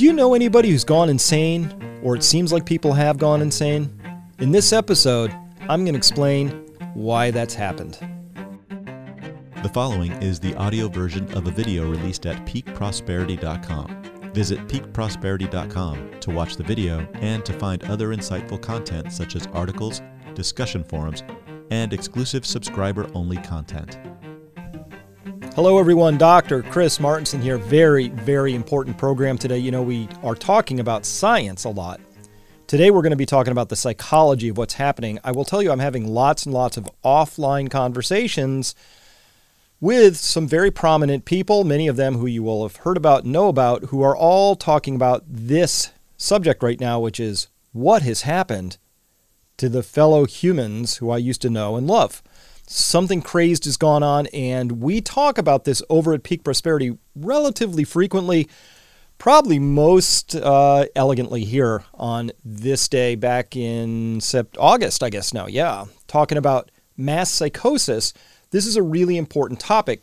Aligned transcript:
Do 0.00 0.06
you 0.06 0.14
know 0.14 0.32
anybody 0.32 0.70
who's 0.70 0.82
gone 0.82 1.10
insane, 1.10 2.00
or 2.02 2.16
it 2.16 2.22
seems 2.22 2.54
like 2.54 2.64
people 2.64 2.94
have 2.94 3.18
gone 3.18 3.42
insane? 3.42 4.00
In 4.38 4.50
this 4.50 4.72
episode, 4.72 5.30
I'm 5.68 5.84
going 5.84 5.92
to 5.92 5.98
explain 5.98 6.48
why 6.94 7.30
that's 7.30 7.52
happened. 7.52 7.98
The 9.62 9.68
following 9.68 10.12
is 10.22 10.40
the 10.40 10.54
audio 10.54 10.88
version 10.88 11.30
of 11.36 11.46
a 11.46 11.50
video 11.50 11.86
released 11.86 12.24
at 12.24 12.46
peakprosperity.com. 12.46 14.32
Visit 14.32 14.66
peakprosperity.com 14.68 16.20
to 16.20 16.30
watch 16.30 16.56
the 16.56 16.64
video 16.64 17.06
and 17.16 17.44
to 17.44 17.52
find 17.52 17.84
other 17.84 18.08
insightful 18.08 18.58
content 18.58 19.12
such 19.12 19.36
as 19.36 19.48
articles, 19.48 20.00
discussion 20.32 20.82
forums, 20.82 21.22
and 21.70 21.92
exclusive 21.92 22.46
subscriber 22.46 23.06
only 23.12 23.36
content. 23.36 23.98
Hello, 25.56 25.78
everyone. 25.78 26.16
Dr. 26.16 26.62
Chris 26.62 26.98
Martenson 26.98 27.42
here. 27.42 27.58
Very, 27.58 28.08
very 28.10 28.54
important 28.54 28.96
program 28.96 29.36
today. 29.36 29.58
You 29.58 29.72
know, 29.72 29.82
we 29.82 30.08
are 30.22 30.36
talking 30.36 30.78
about 30.78 31.04
science 31.04 31.64
a 31.64 31.70
lot. 31.70 32.00
Today, 32.68 32.92
we're 32.92 33.02
going 33.02 33.10
to 33.10 33.16
be 33.16 33.26
talking 33.26 33.50
about 33.50 33.68
the 33.68 33.74
psychology 33.74 34.50
of 34.50 34.56
what's 34.56 34.74
happening. 34.74 35.18
I 35.24 35.32
will 35.32 35.44
tell 35.44 35.60
you, 35.60 35.72
I'm 35.72 35.80
having 35.80 36.06
lots 36.06 36.46
and 36.46 36.54
lots 36.54 36.76
of 36.76 36.88
offline 37.04 37.68
conversations 37.68 38.76
with 39.80 40.16
some 40.16 40.46
very 40.46 40.70
prominent 40.70 41.24
people, 41.24 41.64
many 41.64 41.88
of 41.88 41.96
them 41.96 42.14
who 42.14 42.26
you 42.26 42.44
will 42.44 42.62
have 42.62 42.76
heard 42.76 42.96
about, 42.96 43.24
know 43.24 43.48
about, 43.48 43.86
who 43.86 44.02
are 44.02 44.16
all 44.16 44.54
talking 44.54 44.94
about 44.94 45.24
this 45.26 45.90
subject 46.16 46.62
right 46.62 46.78
now, 46.78 47.00
which 47.00 47.18
is 47.18 47.48
what 47.72 48.02
has 48.02 48.22
happened 48.22 48.78
to 49.56 49.68
the 49.68 49.82
fellow 49.82 50.26
humans 50.26 50.98
who 50.98 51.10
I 51.10 51.18
used 51.18 51.42
to 51.42 51.50
know 51.50 51.74
and 51.74 51.88
love 51.88 52.22
something 52.70 53.20
crazed 53.20 53.64
has 53.64 53.76
gone 53.76 54.02
on, 54.02 54.26
and 54.28 54.80
we 54.80 55.00
talk 55.00 55.38
about 55.38 55.64
this 55.64 55.82
over 55.90 56.14
at 56.14 56.22
Peak 56.22 56.44
Prosperity 56.44 56.96
relatively 57.16 57.82
frequently, 57.82 58.48
probably 59.18 59.58
most 59.58 60.36
uh, 60.36 60.86
elegantly 60.94 61.44
here 61.44 61.82
on 61.94 62.30
this 62.44 62.88
day 62.88 63.16
back 63.16 63.56
in 63.56 64.18
sept- 64.20 64.56
August, 64.58 65.02
I 65.02 65.10
guess 65.10 65.34
now. 65.34 65.46
Yeah, 65.46 65.86
talking 66.06 66.38
about 66.38 66.70
mass 66.96 67.30
psychosis. 67.30 68.12
This 68.50 68.66
is 68.66 68.76
a 68.76 68.82
really 68.82 69.16
important 69.16 69.58
topic. 69.58 70.02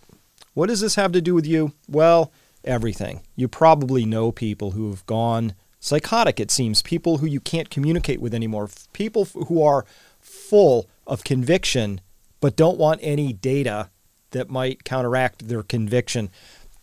What 0.54 0.68
does 0.68 0.82
this 0.82 0.96
have 0.96 1.14
to 1.14 1.22
do 1.22 1.34
with 1.34 1.48
you? 1.48 1.72
Well, 1.88 2.34
everything. 2.66 3.22
You 3.36 3.48
probably 3.48 4.06
know 4.06 4.32
people 4.32 4.72
who 4.72 4.90
have 4.90 5.06
gone 5.06 5.54
psychotic, 5.80 6.40
it 6.40 6.52
seems, 6.52 6.82
people 6.82 7.20
who 7.20 7.28
you 7.28 7.40
can't 7.40 7.70
communicate 7.70 8.20
with 8.20 8.34
anymore, 8.34 8.70
people 8.92 9.26
who 9.26 9.64
are 9.64 9.86
full 10.20 10.90
of 11.06 11.24
conviction 11.24 12.02
but 12.40 12.56
don't 12.56 12.78
want 12.78 13.00
any 13.04 13.34
data 13.34 13.90
that 14.32 14.50
might 14.50 14.84
counteract 14.84 15.48
their 15.48 15.64
conviction. 15.64 16.30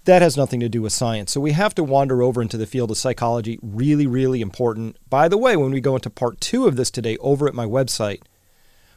That 0.04 0.22
has 0.22 0.36
nothing 0.36 0.60
to 0.60 0.68
do 0.68 0.82
with 0.82 0.92
science. 0.92 1.32
So 1.32 1.40
we 1.40 1.52
have 1.52 1.74
to 1.76 1.84
wander 1.84 2.22
over 2.22 2.42
into 2.42 2.56
the 2.56 2.66
field 2.66 2.90
of 2.90 2.98
psychology. 2.98 3.58
Really, 3.62 4.06
really 4.06 4.40
important. 4.40 4.96
By 5.08 5.28
the 5.28 5.38
way, 5.38 5.56
when 5.56 5.70
we 5.70 5.80
go 5.80 5.94
into 5.94 6.10
part 6.10 6.40
two 6.40 6.66
of 6.66 6.76
this 6.76 6.90
today 6.90 7.16
over 7.18 7.48
at 7.48 7.54
my 7.54 7.64
website, 7.64 8.20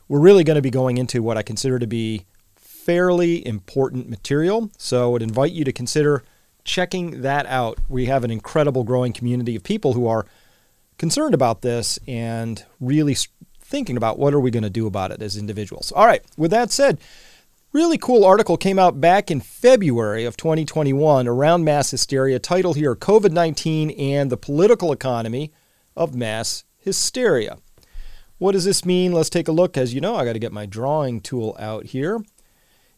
we're 0.07 0.19
really 0.19 0.43
going 0.43 0.55
to 0.55 0.61
be 0.61 0.69
going 0.69 0.97
into 0.97 1.23
what 1.23 1.37
I 1.37 1.43
consider 1.43 1.79
to 1.79 1.87
be 1.87 2.25
fairly 2.55 3.45
important 3.45 4.09
material. 4.09 4.71
So 4.77 5.03
I 5.03 5.11
would 5.11 5.21
invite 5.21 5.51
you 5.51 5.63
to 5.65 5.73
consider 5.73 6.23
checking 6.63 7.21
that 7.21 7.45
out. 7.45 7.79
We 7.89 8.05
have 8.05 8.23
an 8.23 8.31
incredible 8.31 8.83
growing 8.83 9.13
community 9.13 9.55
of 9.55 9.63
people 9.63 9.93
who 9.93 10.07
are 10.07 10.25
concerned 10.97 11.33
about 11.33 11.61
this 11.61 11.99
and 12.07 12.63
really 12.79 13.15
thinking 13.67 13.97
about 13.97 14.17
what 14.17 14.33
are 14.33 14.39
we 14.39 14.49
going 14.49 14.63
to 14.63 14.69
do 14.69 14.87
about 14.87 15.11
it 15.11 15.21
as 15.21 15.35
individuals. 15.35 15.91
All 15.91 16.05
right, 16.05 16.23
with 16.37 16.51
that 16.51 16.71
said, 16.71 16.99
really 17.73 17.97
cool 17.97 18.23
article 18.23 18.55
came 18.55 18.79
out 18.79 19.01
back 19.01 19.29
in 19.29 19.41
February 19.41 20.23
of 20.23 20.37
2021 20.37 21.27
around 21.27 21.65
mass 21.65 21.91
hysteria. 21.91 22.39
Title 22.39 22.73
here 22.73 22.95
COVID 22.95 23.31
19 23.31 23.91
and 23.91 24.31
the 24.31 24.37
political 24.37 24.93
economy 24.93 25.51
of 25.95 26.15
mass 26.15 26.63
hysteria. 26.77 27.57
What 28.37 28.53
does 28.53 28.65
this 28.65 28.85
mean? 28.85 29.11
Let's 29.11 29.29
take 29.29 29.47
a 29.47 29.51
look. 29.51 29.77
As 29.77 29.93
you 29.93 29.99
know, 29.99 30.15
I 30.15 30.23
got 30.23 30.33
to 30.33 30.39
get 30.39 30.53
my 30.53 30.65
drawing 30.65 31.19
tool 31.19 31.55
out 31.59 31.87
here. 31.87 32.21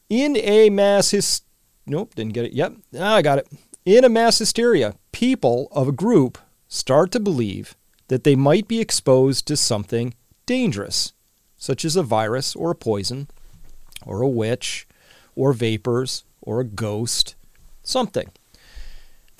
In 0.07 0.37
a 0.37 0.69
mass 0.69 1.11
hys- 1.11 1.41
nope, 1.87 2.13
didn't 2.13 2.33
get 2.33 2.45
it. 2.45 2.53
Yep, 2.53 2.73
now 2.91 3.15
I 3.15 3.21
got 3.21 3.39
it. 3.39 3.47
In 3.85 4.03
a 4.03 4.09
mass 4.09 4.37
hysteria, 4.37 4.95
people 5.11 5.67
of 5.71 5.87
a 5.87 5.93
group 5.93 6.37
start 6.67 7.11
to 7.13 7.19
believe 7.19 7.75
that 8.09 8.23
they 8.23 8.35
might 8.35 8.67
be 8.67 8.79
exposed 8.79 9.47
to 9.47 9.57
something 9.57 10.13
dangerous, 10.49 11.13
such 11.57 11.85
as 11.85 11.95
a 11.95 12.01
virus 12.01 12.55
or 12.55 12.71
a 12.71 12.75
poison, 12.75 13.27
or 14.03 14.23
a 14.23 14.27
witch, 14.27 14.87
or 15.35 15.53
vapors, 15.53 16.23
or 16.41 16.59
a 16.59 16.63
ghost, 16.63 17.35
something. 17.83 18.31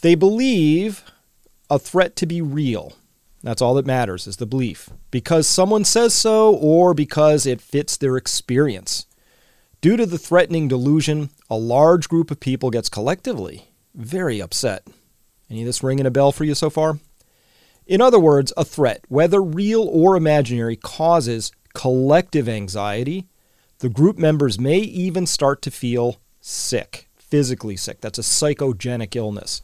They 0.01 0.13
believe 0.13 1.03
a 1.67 1.79
threat 1.79 2.15
to 2.17 2.27
be 2.27 2.43
real. 2.43 2.93
That's 3.41 3.59
all 3.59 3.73
that 3.73 3.87
matters 3.87 4.27
is 4.27 4.37
the 4.37 4.45
belief. 4.45 4.91
Because 5.09 5.47
someone 5.47 5.83
says 5.83 6.13
so 6.13 6.53
or 6.53 6.93
because 6.93 7.47
it 7.47 7.59
fits 7.59 7.97
their 7.97 8.15
experience. 8.15 9.07
Due 9.81 9.97
to 9.97 10.05
the 10.05 10.19
threatening 10.19 10.67
delusion, 10.67 11.31
a 11.49 11.57
large 11.57 12.07
group 12.07 12.29
of 12.29 12.39
people 12.39 12.69
gets 12.69 12.87
collectively 12.87 13.69
very 13.95 14.39
upset. 14.39 14.85
Any 15.49 15.61
of 15.61 15.65
this 15.65 15.81
ringing 15.81 16.05
a 16.05 16.11
bell 16.11 16.31
for 16.31 16.43
you 16.43 16.53
so 16.53 16.69
far? 16.69 16.99
In 17.89 18.01
other 18.01 18.19
words, 18.19 18.53
a 18.55 18.63
threat, 18.63 19.03
whether 19.09 19.41
real 19.41 19.81
or 19.81 20.15
imaginary, 20.15 20.75
causes 20.75 21.51
collective 21.73 22.47
anxiety. 22.47 23.25
The 23.79 23.89
group 23.89 24.15
members 24.15 24.59
may 24.59 24.77
even 24.77 25.25
start 25.25 25.63
to 25.63 25.71
feel 25.71 26.21
sick, 26.39 27.09
physically 27.15 27.75
sick. 27.75 27.99
That's 27.99 28.19
a 28.19 28.21
psychogenic 28.21 29.15
illness. 29.15 29.63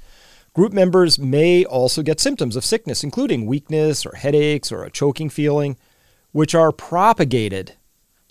Group 0.56 0.74
members 0.74 1.20
may 1.20 1.66
also 1.66 2.02
get 2.02 2.20
symptoms 2.20 2.56
of 2.56 2.66
sickness, 2.66 3.04
including 3.04 3.46
weakness 3.46 4.08
or 4.08 4.16
headaches 4.16 4.72
or 4.72 4.84
a 4.84 4.90
choking 4.90 5.30
feeling, 5.30 5.78
which 6.32 6.56
are 6.56 6.72
propagated 6.72 7.74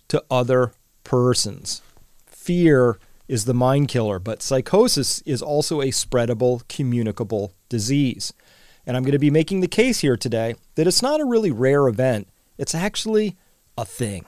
to 0.09 0.25
other 0.29 0.73
persons. 1.05 1.83
Fear 2.27 2.99
is 3.29 3.45
the 3.45 3.55
mind 3.55 3.87
killer, 3.87 4.19
but 4.19 4.43
psychosis 4.43 5.21
is 5.21 5.41
also 5.41 5.81
a 5.81 5.93
spreadable, 5.93 6.67
communicable 6.67 7.55
disease. 7.69 8.33
And 8.87 8.97
I'm 8.97 9.03
going 9.03 9.13
to 9.13 9.19
be 9.19 9.31
making 9.31 9.61
the 9.61 9.69
case 9.69 10.01
here 10.01 10.17
today 10.17 10.57
that 10.75 10.87
it's 10.87 11.03
not 11.03 11.21
a 11.21 11.25
really 11.25 11.51
rare 11.51 11.89
event. 11.89 12.29
It's 12.59 12.75
actually 12.75 13.37
a 13.77 13.85
thing 13.85 14.27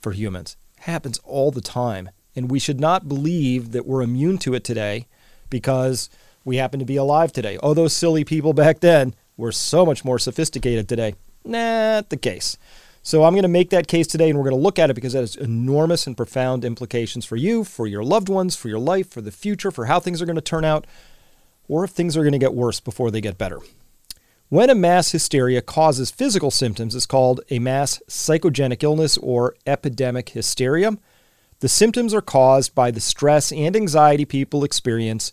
for 0.00 0.12
humans. 0.12 0.56
It 0.76 0.84
happens 0.84 1.18
all 1.24 1.50
the 1.50 1.60
time. 1.60 2.10
And 2.34 2.50
we 2.50 2.58
should 2.58 2.80
not 2.80 3.08
believe 3.08 3.72
that 3.72 3.86
we're 3.86 4.02
immune 4.02 4.38
to 4.38 4.54
it 4.54 4.64
today 4.64 5.06
because 5.50 6.08
we 6.44 6.56
happen 6.56 6.80
to 6.80 6.86
be 6.86 6.96
alive 6.96 7.32
today. 7.32 7.58
Oh, 7.62 7.74
those 7.74 7.92
silly 7.92 8.24
people 8.24 8.52
back 8.52 8.80
then 8.80 9.14
were 9.36 9.52
so 9.52 9.86
much 9.86 10.04
more 10.04 10.18
sophisticated 10.18 10.88
today. 10.88 11.14
Not 11.44 12.10
the 12.10 12.16
case. 12.16 12.56
So 13.02 13.24
I'm 13.24 13.32
going 13.32 13.42
to 13.42 13.48
make 13.48 13.70
that 13.70 13.88
case 13.88 14.06
today 14.06 14.30
and 14.30 14.38
we're 14.38 14.48
going 14.48 14.56
to 14.56 14.62
look 14.62 14.78
at 14.78 14.88
it 14.88 14.94
because 14.94 15.14
it 15.14 15.20
has 15.20 15.36
enormous 15.36 16.06
and 16.06 16.16
profound 16.16 16.64
implications 16.64 17.24
for 17.24 17.36
you, 17.36 17.64
for 17.64 17.86
your 17.86 18.04
loved 18.04 18.28
ones, 18.28 18.56
for 18.56 18.68
your 18.68 18.78
life, 18.78 19.10
for 19.10 19.20
the 19.20 19.32
future, 19.32 19.70
for 19.70 19.86
how 19.86 19.98
things 19.98 20.22
are 20.22 20.26
going 20.26 20.36
to 20.36 20.40
turn 20.40 20.64
out, 20.64 20.86
or 21.68 21.84
if 21.84 21.90
things 21.90 22.16
are 22.16 22.22
going 22.22 22.32
to 22.32 22.38
get 22.38 22.54
worse 22.54 22.80
before 22.80 23.10
they 23.10 23.20
get 23.20 23.38
better. 23.38 23.58
When 24.52 24.68
a 24.68 24.74
mass 24.74 25.12
hysteria 25.12 25.62
causes 25.62 26.10
physical 26.10 26.50
symptoms, 26.50 26.94
it's 26.94 27.06
called 27.06 27.40
a 27.48 27.58
mass 27.58 28.02
psychogenic 28.06 28.82
illness 28.82 29.16
or 29.16 29.56
epidemic 29.66 30.28
hysteria. 30.28 30.98
The 31.60 31.70
symptoms 31.70 32.12
are 32.12 32.20
caused 32.20 32.74
by 32.74 32.90
the 32.90 33.00
stress 33.00 33.50
and 33.50 33.74
anxiety 33.74 34.26
people 34.26 34.62
experience 34.62 35.32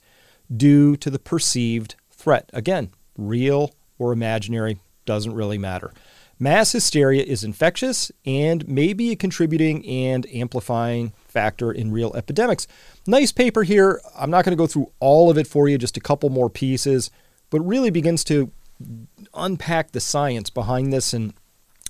due 0.56 0.96
to 0.96 1.10
the 1.10 1.20
perceived 1.20 1.96
threat. 2.10 2.50
Again, 2.54 2.92
real 3.18 3.76
or 3.98 4.14
imaginary 4.14 4.80
doesn't 5.04 5.36
really 5.36 5.58
matter. 5.58 5.92
Mass 6.40 6.72
hysteria 6.72 7.22
is 7.22 7.44
infectious 7.44 8.14
and 8.26 8.66
may 8.70 8.94
be 8.94 9.12
a 9.12 9.18
contributing 9.18 9.86
and 9.86 10.34
amplifying 10.34 11.12
factor 11.28 11.74
in 11.74 11.92
real 11.92 12.16
epidemics. 12.16 12.68
Nice 13.06 13.34
paper 13.34 13.64
here. 13.64 14.00
I'm 14.18 14.32
not 14.32 14.46
going 14.46 14.56
to 14.56 14.64
go 14.64 14.66
through 14.66 14.94
all 15.02 15.30
of 15.30 15.38
it 15.38 15.46
for 15.46 15.68
you, 15.68 15.78
just 15.78 15.98
a 15.98 16.00
couple 16.00 16.30
more 16.30 16.50
pieces, 16.50 17.12
but 17.50 17.60
really 17.60 17.90
begins 17.90 18.24
to 18.24 18.54
unpack 19.34 19.92
the 19.92 20.00
science 20.00 20.50
behind 20.50 20.94
this 20.94 21.14
and 21.14 21.34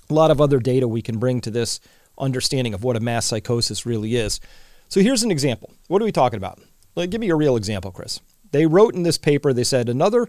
a 0.08 0.14
lot 0.14 0.30
of 0.30 0.40
other 0.40 0.58
data 0.58 0.88
we 0.88 1.02
can 1.02 1.18
bring 1.18 1.40
to 1.40 1.50
this 1.50 1.80
understanding 2.18 2.74
of 2.74 2.84
what 2.84 2.96
a 2.96 3.00
mass 3.00 3.26
psychosis 3.26 3.86
really 3.86 4.16
is. 4.16 4.40
So 4.88 5.00
here's 5.00 5.22
an 5.22 5.30
example. 5.30 5.72
What 5.88 6.02
are 6.02 6.04
we 6.04 6.12
talking 6.12 6.36
about? 6.36 6.60
Like, 6.96 7.10
give 7.10 7.20
me 7.20 7.30
a 7.30 7.36
real 7.36 7.56
example, 7.56 7.92
Chris. 7.92 8.20
They 8.50 8.66
wrote 8.66 8.94
in 8.94 9.04
this 9.04 9.18
paper, 9.18 9.52
they 9.52 9.64
said 9.64 9.88
another 9.88 10.28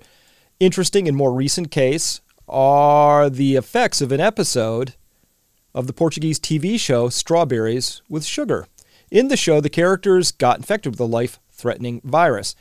interesting 0.59 1.07
and 1.07 1.17
more 1.17 1.33
recent 1.33 1.71
case 1.71 2.21
are 2.47 3.29
the 3.29 3.55
effects 3.55 4.01
of 4.01 4.11
an 4.11 4.19
episode 4.19 4.93
of 5.73 5.87
the 5.87 5.93
Portuguese 5.93 6.39
TV 6.39 6.79
show 6.79 7.09
Strawberries 7.09 8.01
with 8.09 8.23
Sugar. 8.23 8.67
In 9.09 9.29
the 9.29 9.37
show, 9.37 9.59
the 9.59 9.69
characters 9.69 10.31
got 10.31 10.57
infected 10.57 10.93
with 10.93 10.99
a 10.99 11.05
life 11.05 11.39
threatening 11.51 12.01
virus. 12.03 12.55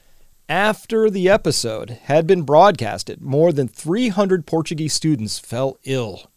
After 0.51 1.09
the 1.09 1.29
episode 1.29 1.91
had 2.07 2.27
been 2.27 2.43
broadcasted, 2.43 3.21
more 3.21 3.53
than 3.53 3.69
300 3.69 4.47
Portuguese 4.47 4.93
students 4.93 5.39
fell 5.39 5.79
ill. 5.85 6.29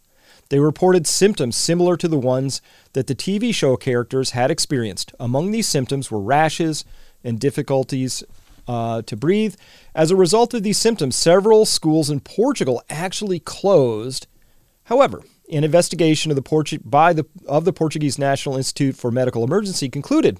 They 0.49 0.59
reported 0.59 1.07
symptoms 1.07 1.55
similar 1.57 1.97
to 1.97 2.07
the 2.07 2.19
ones 2.19 2.61
that 2.93 3.07
the 3.07 3.15
TV 3.15 3.51
show 3.51 3.75
characters 3.75 4.29
had 4.29 4.51
experienced. 4.51 5.15
Among 5.19 5.49
these 5.49 5.67
symptoms 5.67 6.11
were 6.11 6.21
rashes 6.21 6.85
and 7.23 7.39
difficulties 7.39 8.23
uh, 8.67 9.01
to 9.01 9.17
breathe. 9.17 9.55
As 9.95 10.11
a 10.11 10.15
result 10.15 10.53
of 10.53 10.61
these 10.61 10.77
symptoms, 10.77 11.15
several 11.15 11.65
schools 11.65 12.11
in 12.11 12.19
Portugal 12.19 12.83
actually 12.91 13.39
closed. 13.39 14.27
However, 14.83 15.23
an 15.51 15.63
investigation 15.63 16.29
of 16.29 16.35
the 16.35 16.43
Portu- 16.43 16.81
by 16.85 17.13
the 17.13 17.25
of 17.47 17.65
the 17.65 17.73
Portuguese 17.73 18.19
National 18.19 18.57
Institute 18.57 18.95
for 18.95 19.09
Medical 19.09 19.43
Emergency 19.43 19.89
concluded 19.89 20.39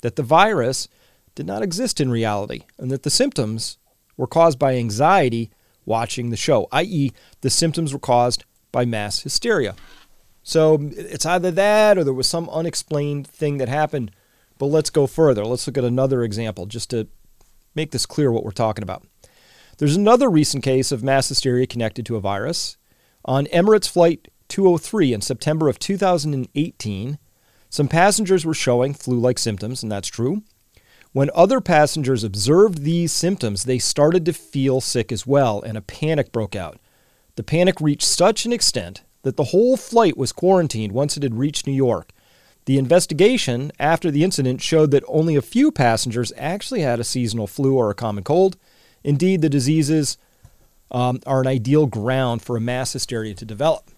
that 0.00 0.16
the 0.16 0.24
virus 0.24 0.88
did 1.34 1.46
not 1.46 1.62
exist 1.62 2.00
in 2.00 2.10
reality 2.10 2.62
and 2.78 2.90
that 2.90 3.02
the 3.02 3.10
symptoms 3.10 3.78
were 4.16 4.26
caused 4.26 4.58
by 4.58 4.76
anxiety 4.76 5.50
watching 5.84 6.30
the 6.30 6.36
show, 6.36 6.68
i.e., 6.72 7.12
the 7.40 7.50
symptoms 7.50 7.92
were 7.92 7.98
caused 7.98 8.44
by 8.72 8.84
mass 8.84 9.20
hysteria. 9.20 9.74
So 10.42 10.78
it's 10.92 11.26
either 11.26 11.50
that 11.50 11.98
or 11.98 12.04
there 12.04 12.12
was 12.12 12.28
some 12.28 12.48
unexplained 12.50 13.26
thing 13.26 13.58
that 13.58 13.68
happened. 13.68 14.10
But 14.58 14.66
let's 14.66 14.90
go 14.90 15.06
further. 15.06 15.44
Let's 15.44 15.66
look 15.66 15.78
at 15.78 15.84
another 15.84 16.22
example 16.22 16.66
just 16.66 16.90
to 16.90 17.08
make 17.74 17.90
this 17.90 18.06
clear 18.06 18.30
what 18.30 18.44
we're 18.44 18.52
talking 18.52 18.82
about. 18.82 19.04
There's 19.78 19.96
another 19.96 20.30
recent 20.30 20.62
case 20.62 20.92
of 20.92 21.02
mass 21.02 21.28
hysteria 21.28 21.66
connected 21.66 22.06
to 22.06 22.16
a 22.16 22.20
virus. 22.20 22.76
On 23.24 23.46
Emirates 23.46 23.88
Flight 23.88 24.28
203 24.48 25.12
in 25.12 25.20
September 25.20 25.68
of 25.68 25.78
2018, 25.78 27.18
some 27.70 27.88
passengers 27.88 28.44
were 28.44 28.54
showing 28.54 28.94
flu 28.94 29.18
like 29.18 29.38
symptoms, 29.38 29.82
and 29.82 29.90
that's 29.90 30.08
true. 30.08 30.42
When 31.14 31.30
other 31.32 31.60
passengers 31.60 32.24
observed 32.24 32.82
these 32.82 33.12
symptoms, 33.12 33.62
they 33.62 33.78
started 33.78 34.26
to 34.26 34.32
feel 34.32 34.80
sick 34.80 35.12
as 35.12 35.24
well, 35.24 35.62
and 35.62 35.78
a 35.78 35.80
panic 35.80 36.32
broke 36.32 36.56
out. 36.56 36.80
The 37.36 37.44
panic 37.44 37.80
reached 37.80 38.02
such 38.02 38.44
an 38.44 38.52
extent 38.52 39.02
that 39.22 39.36
the 39.36 39.44
whole 39.44 39.76
flight 39.76 40.16
was 40.16 40.32
quarantined 40.32 40.90
once 40.90 41.16
it 41.16 41.22
had 41.22 41.38
reached 41.38 41.68
New 41.68 41.72
York. 41.72 42.10
The 42.64 42.78
investigation 42.78 43.70
after 43.78 44.10
the 44.10 44.24
incident 44.24 44.60
showed 44.60 44.90
that 44.90 45.04
only 45.06 45.36
a 45.36 45.40
few 45.40 45.70
passengers 45.70 46.32
actually 46.36 46.80
had 46.80 46.98
a 46.98 47.04
seasonal 47.04 47.46
flu 47.46 47.76
or 47.76 47.90
a 47.90 47.94
common 47.94 48.24
cold. 48.24 48.56
Indeed, 49.04 49.40
the 49.40 49.48
diseases 49.48 50.18
um, 50.90 51.20
are 51.26 51.42
an 51.42 51.46
ideal 51.46 51.86
ground 51.86 52.42
for 52.42 52.56
a 52.56 52.60
mass 52.60 52.92
hysteria 52.92 53.34
to 53.34 53.44
develop. 53.44 53.88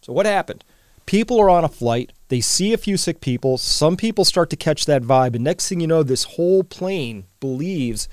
So, 0.00 0.14
what 0.14 0.24
happened? 0.24 0.64
People 1.04 1.38
are 1.38 1.50
on 1.50 1.64
a 1.64 1.68
flight, 1.68 2.12
they 2.32 2.40
see 2.40 2.72
a 2.72 2.78
few 2.78 2.96
sick 2.96 3.20
people, 3.20 3.58
some 3.58 3.94
people 3.94 4.24
start 4.24 4.48
to 4.48 4.56
catch 4.56 4.86
that 4.86 5.02
vibe, 5.02 5.34
and 5.34 5.44
next 5.44 5.68
thing 5.68 5.80
you 5.82 5.86
know, 5.86 6.02
this 6.02 6.24
whole 6.24 6.64
plane 6.64 7.26
believes 7.40 8.08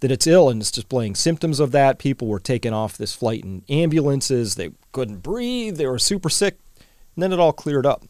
that 0.00 0.10
it's 0.10 0.26
ill 0.26 0.50
and 0.50 0.60
it's 0.60 0.70
displaying 0.70 1.14
symptoms 1.14 1.58
of 1.58 1.72
that. 1.72 1.98
People 1.98 2.28
were 2.28 2.38
taken 2.38 2.74
off 2.74 2.98
this 2.98 3.14
flight 3.14 3.44
in 3.44 3.64
ambulances, 3.70 4.56
they 4.56 4.72
couldn't 4.92 5.22
breathe, 5.22 5.78
they 5.78 5.86
were 5.86 5.98
super 5.98 6.28
sick, 6.28 6.58
and 7.16 7.22
then 7.22 7.32
it 7.32 7.40
all 7.40 7.54
cleared 7.54 7.86
up. 7.86 8.04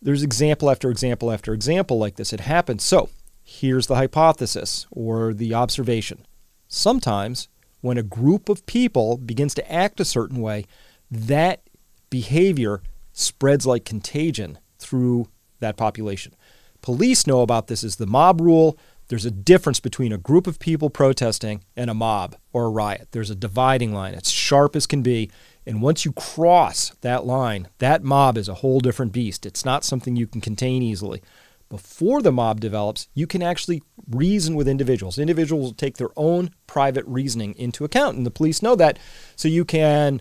There's 0.00 0.22
example 0.22 0.70
after 0.70 0.90
example 0.90 1.30
after 1.30 1.52
example 1.52 1.98
like 1.98 2.16
this. 2.16 2.32
It 2.32 2.40
happens. 2.40 2.82
So, 2.82 3.10
here's 3.44 3.88
the 3.88 3.96
hypothesis 3.96 4.86
or 4.90 5.34
the 5.34 5.52
observation. 5.52 6.24
Sometimes, 6.66 7.48
when 7.82 7.98
a 7.98 8.02
group 8.02 8.48
of 8.48 8.64
people 8.64 9.18
begins 9.18 9.52
to 9.56 9.70
act 9.70 10.00
a 10.00 10.04
certain 10.06 10.40
way, 10.40 10.64
that 11.10 11.60
behavior 12.08 12.80
spreads 13.16 13.66
like 13.66 13.84
contagion 13.84 14.58
through 14.78 15.26
that 15.60 15.76
population. 15.76 16.34
Police 16.82 17.26
know 17.26 17.40
about 17.40 17.66
this 17.66 17.82
as 17.82 17.96
the 17.96 18.06
mob 18.06 18.40
rule. 18.40 18.78
There's 19.08 19.24
a 19.24 19.30
difference 19.30 19.80
between 19.80 20.12
a 20.12 20.18
group 20.18 20.46
of 20.46 20.58
people 20.58 20.90
protesting 20.90 21.64
and 21.74 21.88
a 21.88 21.94
mob 21.94 22.36
or 22.52 22.66
a 22.66 22.70
riot. 22.70 23.08
There's 23.12 23.30
a 23.30 23.34
dividing 23.34 23.94
line. 23.94 24.14
It's 24.14 24.30
sharp 24.30 24.76
as 24.76 24.86
can 24.86 25.02
be. 25.02 25.30
And 25.64 25.80
once 25.80 26.04
you 26.04 26.12
cross 26.12 26.90
that 27.00 27.24
line, 27.24 27.68
that 27.78 28.04
mob 28.04 28.36
is 28.36 28.48
a 28.48 28.54
whole 28.54 28.80
different 28.80 29.12
beast. 29.12 29.46
It's 29.46 29.64
not 29.64 29.82
something 29.82 30.14
you 30.14 30.26
can 30.26 30.40
contain 30.40 30.82
easily. 30.82 31.22
Before 31.70 32.20
the 32.20 32.30
mob 32.30 32.60
develops, 32.60 33.08
you 33.14 33.26
can 33.26 33.42
actually 33.42 33.82
reason 34.10 34.54
with 34.54 34.68
individuals. 34.68 35.18
Individuals 35.18 35.72
take 35.72 35.96
their 35.96 36.10
own 36.16 36.50
private 36.66 37.04
reasoning 37.06 37.54
into 37.56 37.84
account, 37.84 38.16
and 38.16 38.26
the 38.26 38.30
police 38.30 38.62
know 38.62 38.76
that. 38.76 38.98
So 39.34 39.48
you 39.48 39.64
can 39.64 40.20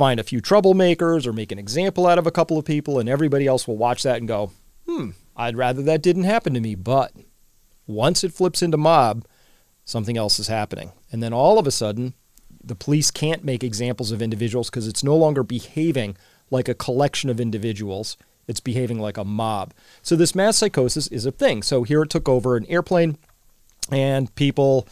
find 0.00 0.18
a 0.18 0.24
few 0.24 0.40
troublemakers 0.40 1.26
or 1.26 1.32
make 1.34 1.52
an 1.52 1.58
example 1.58 2.06
out 2.06 2.16
of 2.16 2.26
a 2.26 2.30
couple 2.30 2.56
of 2.56 2.64
people, 2.64 2.98
and 2.98 3.06
everybody 3.06 3.46
else 3.46 3.68
will 3.68 3.76
watch 3.76 4.02
that 4.02 4.16
and 4.16 4.26
go, 4.26 4.50
hmm, 4.88 5.10
I'd 5.36 5.58
rather 5.58 5.82
that 5.82 6.00
didn't 6.00 6.24
happen 6.24 6.54
to 6.54 6.60
me. 6.60 6.74
But 6.74 7.12
once 7.86 8.24
it 8.24 8.32
flips 8.32 8.62
into 8.62 8.78
mob, 8.78 9.26
something 9.84 10.16
else 10.16 10.38
is 10.38 10.48
happening. 10.48 10.92
And 11.12 11.22
then 11.22 11.34
all 11.34 11.58
of 11.58 11.66
a 11.66 11.70
sudden, 11.70 12.14
the 12.64 12.74
police 12.74 13.10
can't 13.10 13.44
make 13.44 13.62
examples 13.62 14.10
of 14.10 14.22
individuals 14.22 14.70
because 14.70 14.88
it's 14.88 15.04
no 15.04 15.14
longer 15.14 15.42
behaving 15.42 16.16
like 16.50 16.70
a 16.70 16.74
collection 16.74 17.28
of 17.28 17.38
individuals. 17.38 18.16
It's 18.48 18.60
behaving 18.60 19.00
like 19.00 19.18
a 19.18 19.24
mob. 19.24 19.74
So 20.00 20.16
this 20.16 20.34
mass 20.34 20.56
psychosis 20.56 21.08
is 21.08 21.26
a 21.26 21.30
thing. 21.30 21.62
So 21.62 21.82
here 21.82 22.04
it 22.04 22.08
took 22.08 22.26
over 22.26 22.56
an 22.56 22.64
airplane, 22.70 23.18
and 23.92 24.34
people 24.34 24.88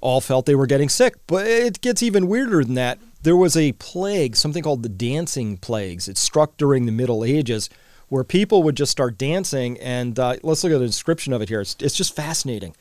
all 0.00 0.20
felt 0.20 0.46
they 0.46 0.54
were 0.54 0.66
getting 0.66 0.88
sick. 0.88 1.14
But 1.26 1.46
it 1.46 1.80
gets 1.80 2.02
even 2.02 2.28
weirder 2.28 2.64
than 2.64 2.74
that. 2.74 2.98
There 3.22 3.36
was 3.36 3.56
a 3.56 3.72
plague, 3.72 4.36
something 4.36 4.62
called 4.62 4.82
the 4.82 4.88
dancing 4.88 5.56
plagues. 5.56 6.08
It 6.08 6.18
struck 6.18 6.56
during 6.56 6.86
the 6.86 6.92
Middle 6.92 7.24
Ages, 7.24 7.68
where 8.08 8.24
people 8.24 8.62
would 8.62 8.76
just 8.76 8.92
start 8.92 9.18
dancing. 9.18 9.78
And 9.80 10.18
uh, 10.18 10.36
let's 10.42 10.62
look 10.62 10.72
at 10.72 10.78
the 10.78 10.86
description 10.86 11.32
of 11.32 11.42
it 11.42 11.48
here. 11.48 11.60
It's, 11.60 11.76
it's 11.80 11.96
just 11.96 12.14
fascinating. 12.14 12.76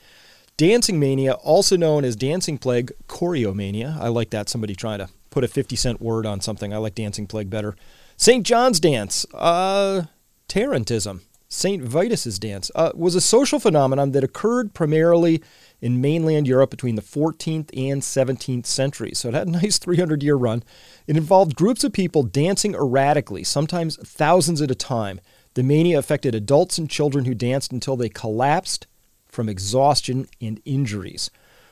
Dancing 0.57 0.99
mania, 0.99 1.33
also 1.33 1.75
known 1.75 2.05
as 2.05 2.15
dancing 2.15 2.57
plague, 2.57 2.91
choreomania. 3.07 3.99
I 3.99 4.07
like 4.07 4.29
that. 4.29 4.47
Somebody 4.47 4.75
trying 4.75 4.99
to 4.99 5.09
put 5.29 5.43
a 5.43 5.47
50 5.49 5.75
cent 5.75 6.01
word 6.01 6.25
on 6.25 6.39
something. 6.39 6.73
I 6.73 6.77
like 6.77 6.95
dancing 6.95 7.27
plague 7.27 7.49
better. 7.49 7.75
St. 8.15 8.45
John's 8.45 8.79
dance, 8.79 9.25
uh, 9.33 10.03
Tarantism, 10.47 11.21
St. 11.49 11.83
Vitus's 11.83 12.39
dance, 12.39 12.71
uh, 12.73 12.91
was 12.95 13.15
a 13.15 13.21
social 13.21 13.59
phenomenon 13.59 14.13
that 14.13 14.23
occurred 14.23 14.73
primarily 14.73 15.43
in 15.81 16.01
mainland 16.01 16.47
Europe 16.47 16.69
between 16.69 16.95
the 16.95 17.01
14th 17.01 17.69
and 17.75 18.01
17th 18.01 18.65
centuries. 18.65 19.19
So 19.19 19.29
it 19.29 19.35
had 19.35 19.47
a 19.47 19.51
nice 19.63 19.77
300 19.77 20.23
year 20.23 20.35
run. 20.35 20.63
It 21.07 21.17
involved 21.17 21.55
groups 21.55 21.83
of 21.83 21.93
people 21.93 22.23
dancing 22.23 22.75
erratically, 22.75 23.43
sometimes 23.43 23.97
thousands 23.97 24.61
at 24.61 24.71
a 24.71 24.75
time. 24.75 25.19
The 25.53 25.63
mania 25.63 25.97
affected 25.97 26.35
adults 26.35 26.77
and 26.77 26.89
children 26.89 27.25
who 27.25 27.33
danced 27.33 27.71
until 27.71 27.95
they 27.95 28.09
collapsed 28.09 28.87
from 29.25 29.49
exhaustion 29.49 30.27
and 30.41 30.61
injuries. 30.65 31.29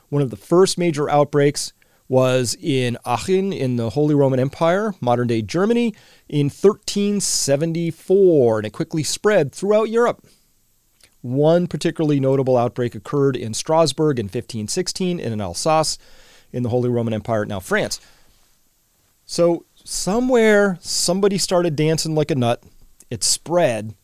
One 0.08 0.22
of 0.22 0.30
the 0.30 0.36
first 0.36 0.78
major 0.78 1.10
outbreaks 1.10 1.72
was 2.08 2.56
in 2.60 2.98
Aachen 3.04 3.52
in 3.52 3.76
the 3.76 3.90
Holy 3.90 4.14
Roman 4.14 4.40
Empire, 4.40 4.94
modern 5.00 5.26
day 5.26 5.42
Germany, 5.42 5.94
in 6.28 6.46
1374, 6.46 8.58
and 8.58 8.66
it 8.66 8.72
quickly 8.72 9.02
spread 9.02 9.52
throughout 9.52 9.88
Europe. 9.88 10.24
One 11.24 11.68
particularly 11.68 12.20
notable 12.20 12.54
outbreak 12.54 12.94
occurred 12.94 13.34
in 13.34 13.54
Strasbourg 13.54 14.18
in 14.18 14.26
1516 14.26 15.18
and 15.18 15.32
in 15.32 15.40
Alsace 15.40 15.96
in 16.52 16.62
the 16.62 16.68
Holy 16.68 16.90
Roman 16.90 17.14
Empire, 17.14 17.46
now 17.46 17.60
France. 17.60 17.98
So, 19.24 19.64
somewhere 19.74 20.76
somebody 20.82 21.38
started 21.38 21.76
dancing 21.76 22.14
like 22.14 22.30
a 22.30 22.34
nut, 22.34 22.62
it 23.08 23.24
spread, 23.24 23.94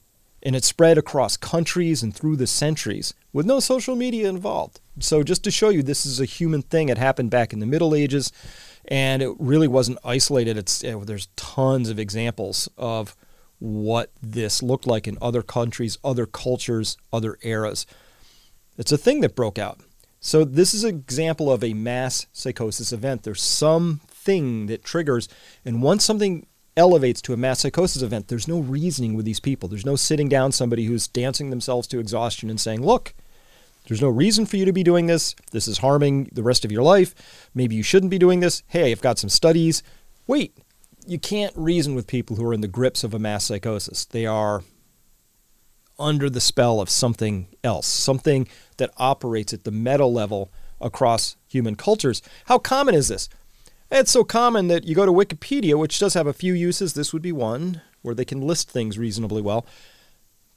and 0.43 0.57
it 0.57 0.65
spread 0.65 0.97
across 0.97 1.37
countries 1.37 2.03
and 2.03 2.15
through 2.15 2.37
the 2.37 2.47
centuries 2.47 3.13
with 3.35 3.45
no 3.45 3.61
social 3.61 3.97
media 3.97 4.27
involved. 4.27 4.81
So, 4.99 5.23
just 5.23 5.45
to 5.45 5.51
show 5.51 5.69
you, 5.69 5.83
this 5.83 6.07
is 6.07 6.21
a 6.21 6.25
human 6.25 6.63
thing. 6.63 6.89
It 6.89 6.97
happened 6.97 7.31
back 7.31 7.53
in 7.53 7.59
the 7.61 7.67
Middle 7.67 7.95
Ages, 7.95 8.33
and 8.87 9.21
it 9.21 9.35
really 9.39 9.69
wasn't 9.69 9.99
isolated. 10.07 10.57
It's 10.57 10.83
it, 10.83 11.07
there's 11.07 11.29
tons 11.37 11.91
of 11.91 11.99
examples 11.99 12.67
of 12.79 13.15
what 13.61 14.11
this 14.21 14.63
looked 14.63 14.87
like 14.87 15.07
in 15.07 15.17
other 15.23 15.43
countries, 15.43 15.99
other 16.03 16.27
cultures, 16.27 16.97
other 17.13 17.39
eras. 17.43 17.87
It's 18.77 18.93
a 18.93 18.99
thing 18.99 19.21
that 19.21 19.37
broke 19.37 19.59
out. 19.59 19.81
So, 20.21 20.45
this 20.45 20.75
is 20.75 20.85
an 20.85 20.97
example 20.97 21.51
of 21.51 21.65
a 21.65 21.73
mass 21.73 22.27
psychosis 22.33 22.93
event. 22.93 23.23
There's 23.23 23.43
something 23.43 24.67
that 24.67 24.85
triggers, 24.85 25.29
and 25.65 25.83
once 25.83 26.05
something 26.05 26.47
elevates 26.77 27.23
to 27.23 27.33
a 27.33 27.39
mass 27.39 27.61
psychosis 27.61 28.03
event, 28.03 28.29
there's 28.29 28.49
no 28.49 28.59
reasoning 28.59 29.15
with 29.15 29.25
these 29.25 29.41
people. 29.41 29.69
There's 29.69 29.87
no 29.87 29.97
sitting 29.97 30.29
down 30.29 30.53
somebody 30.53 30.85
who's 30.85 31.09
dancing 31.09 31.51
themselves 31.51 31.89
to 31.89 32.01
exhaustion 32.01 32.51
and 32.51 32.61
saying, 32.61 32.85
Look, 32.85 33.15
there's 33.87 34.03
no 34.03 34.09
reason 34.09 34.47
for 34.47 34.57
you 34.57 34.65
to 34.65 34.73
be 34.73 34.83
doing 34.83 35.07
this. 35.07 35.35
This 35.53 35.67
is 35.67 35.79
harming 35.79 36.31
the 36.33 36.43
rest 36.43 36.65
of 36.65 36.73
your 36.73 36.83
life. 36.83 37.49
Maybe 37.55 37.75
you 37.75 37.83
shouldn't 37.83 38.11
be 38.11 38.19
doing 38.19 38.41
this. 38.41 38.63
Hey, 38.69 38.93
I've 38.93 39.01
got 39.01 39.19
some 39.19 39.31
studies. 39.31 39.83
Wait, 40.27 40.57
you 41.07 41.19
can't 41.19 41.57
reason 41.57 41.95
with 41.95 42.07
people 42.07 42.37
who 42.37 42.47
are 42.47 42.55
in 42.55 42.61
the 42.61 42.69
grips 42.69 43.05
of 43.05 43.15
a 43.15 43.19
mass 43.19 43.45
psychosis. 43.45 44.05
They 44.05 44.27
are 44.27 44.63
under 45.99 46.31
the 46.31 46.41
spell 46.41 46.81
of 46.81 46.89
something 46.89 47.49
else, 47.63 47.87
something 47.87 48.49
that 48.79 48.91
operates 48.97 49.53
at 49.53 49.65
the 49.65 49.71
meta 49.71 50.07
level 50.07 50.51
across 50.81 51.37
human 51.47 51.77
cultures. 51.77 52.23
How 52.47 52.59
common 52.59 52.95
is 52.95 53.09
this? 53.09 53.29
It's 53.91 54.11
so 54.13 54.25
common 54.25 54.69
that 54.69 54.85
you 54.85 54.95
go 54.95 55.05
to 55.05 55.13
Wikipedia, 55.13 55.79
which 55.79 55.99
does 55.99 56.15
have 56.15 56.27
a 56.27 56.33
few 56.33 56.55
uses. 56.55 56.95
This 56.95 57.13
would 57.13 57.23
be 57.23 57.33
one 57.33 57.83
where 58.03 58.15
they 58.15 58.25
can 58.25 58.41
list 58.41 58.71
things 58.71 58.99
reasonably 58.99 59.43
well. 59.43 59.67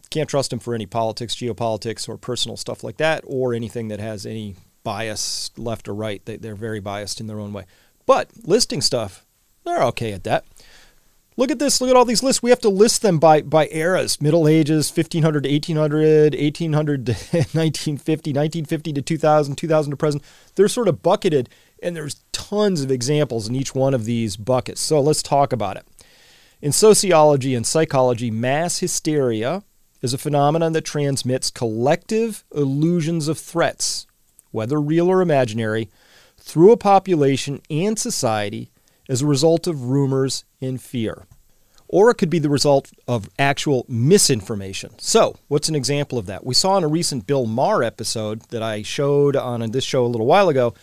Can't 0.09 0.29
trust 0.29 0.51
them 0.51 0.59
for 0.59 0.75
any 0.75 0.85
politics, 0.85 1.35
geopolitics, 1.35 2.07
or 2.07 2.17
personal 2.17 2.55
stuff 2.55 2.83
like 2.83 2.97
that, 2.97 3.23
or 3.25 3.53
anything 3.53 3.87
that 3.87 3.99
has 3.99 4.25
any 4.25 4.55
bias 4.83 5.49
left 5.57 5.87
or 5.87 5.95
right. 5.95 6.23
They, 6.25 6.37
they're 6.37 6.55
very 6.55 6.79
biased 6.79 7.19
in 7.19 7.27
their 7.27 7.39
own 7.39 7.51
way. 7.51 7.65
But 8.05 8.29
listing 8.43 8.81
stuff, 8.81 9.25
they're 9.63 9.83
okay 9.83 10.13
at 10.13 10.23
that. 10.23 10.45
Look 11.35 11.49
at 11.49 11.57
this. 11.57 11.81
Look 11.81 11.89
at 11.89 11.95
all 11.95 12.05
these 12.05 12.21
lists. 12.21 12.43
We 12.43 12.51
have 12.51 12.59
to 12.59 12.69
list 12.69 13.01
them 13.01 13.17
by, 13.17 13.41
by 13.41 13.67
eras 13.71 14.21
Middle 14.21 14.47
Ages, 14.47 14.91
1500 14.95 15.43
to 15.43 15.51
1800, 15.51 16.35
1800 16.35 17.05
to 17.07 17.11
1950, 17.31 18.31
1950 18.31 18.93
to 18.93 19.01
2000, 19.01 19.55
2000 19.55 19.91
to 19.91 19.97
present. 19.97 20.23
They're 20.55 20.67
sort 20.67 20.87
of 20.87 21.01
bucketed, 21.01 21.49
and 21.81 21.95
there's 21.95 22.23
tons 22.31 22.83
of 22.83 22.91
examples 22.91 23.47
in 23.47 23.55
each 23.55 23.73
one 23.73 23.93
of 23.93 24.05
these 24.05 24.37
buckets. 24.37 24.81
So 24.81 25.01
let's 25.01 25.23
talk 25.23 25.51
about 25.51 25.77
it. 25.77 25.87
In 26.61 26.71
sociology 26.71 27.55
and 27.55 27.65
psychology, 27.65 28.29
mass 28.29 28.77
hysteria 28.79 29.63
is 30.01 30.13
a 30.13 30.19
phenomenon 30.19 30.73
that 30.73 30.85
transmits 30.85 31.49
collective 31.49 32.43
illusions 32.53 33.27
of 33.27 33.39
threats, 33.39 34.05
whether 34.51 34.79
real 34.79 35.09
or 35.09 35.21
imaginary, 35.21 35.89
through 36.37 36.71
a 36.71 36.77
population 36.77 37.61
and 37.69 37.97
society 37.97 38.69
as 39.07 39.21
a 39.21 39.27
result 39.27 39.67
of 39.67 39.89
rumors 39.89 40.45
and 40.61 40.81
fear. 40.81 41.25
Or 41.87 42.09
it 42.09 42.15
could 42.15 42.29
be 42.29 42.39
the 42.39 42.49
result 42.49 42.91
of 43.07 43.29
actual 43.37 43.85
misinformation. 43.87 44.91
So, 44.97 45.37
what's 45.47 45.69
an 45.69 45.75
example 45.75 46.17
of 46.17 46.25
that? 46.25 46.45
We 46.45 46.55
saw 46.55 46.77
in 46.77 46.83
a 46.83 46.87
recent 46.87 47.27
Bill 47.27 47.45
Maher 47.45 47.83
episode 47.83 48.41
that 48.49 48.63
I 48.63 48.81
showed 48.81 49.35
on 49.35 49.69
this 49.71 49.83
show 49.83 50.05
a 50.05 50.07
little 50.07 50.25
while 50.25 50.49
ago, 50.49 50.73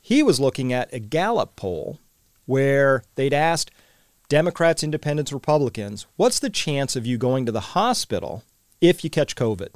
he 0.00 0.22
was 0.22 0.40
looking 0.40 0.72
at 0.72 0.92
a 0.92 0.98
Gallup 0.98 1.54
poll 1.54 2.00
where 2.46 3.04
they'd 3.14 3.34
asked 3.34 3.70
Democrats, 4.28 4.82
Independents, 4.82 5.32
Republicans, 5.32 6.06
what's 6.16 6.40
the 6.40 6.50
chance 6.50 6.96
of 6.96 7.06
you 7.06 7.18
going 7.18 7.46
to 7.46 7.52
the 7.52 7.60
hospital 7.60 8.42
if 8.80 9.04
you 9.04 9.10
catch 9.10 9.36
COVID? 9.36 9.68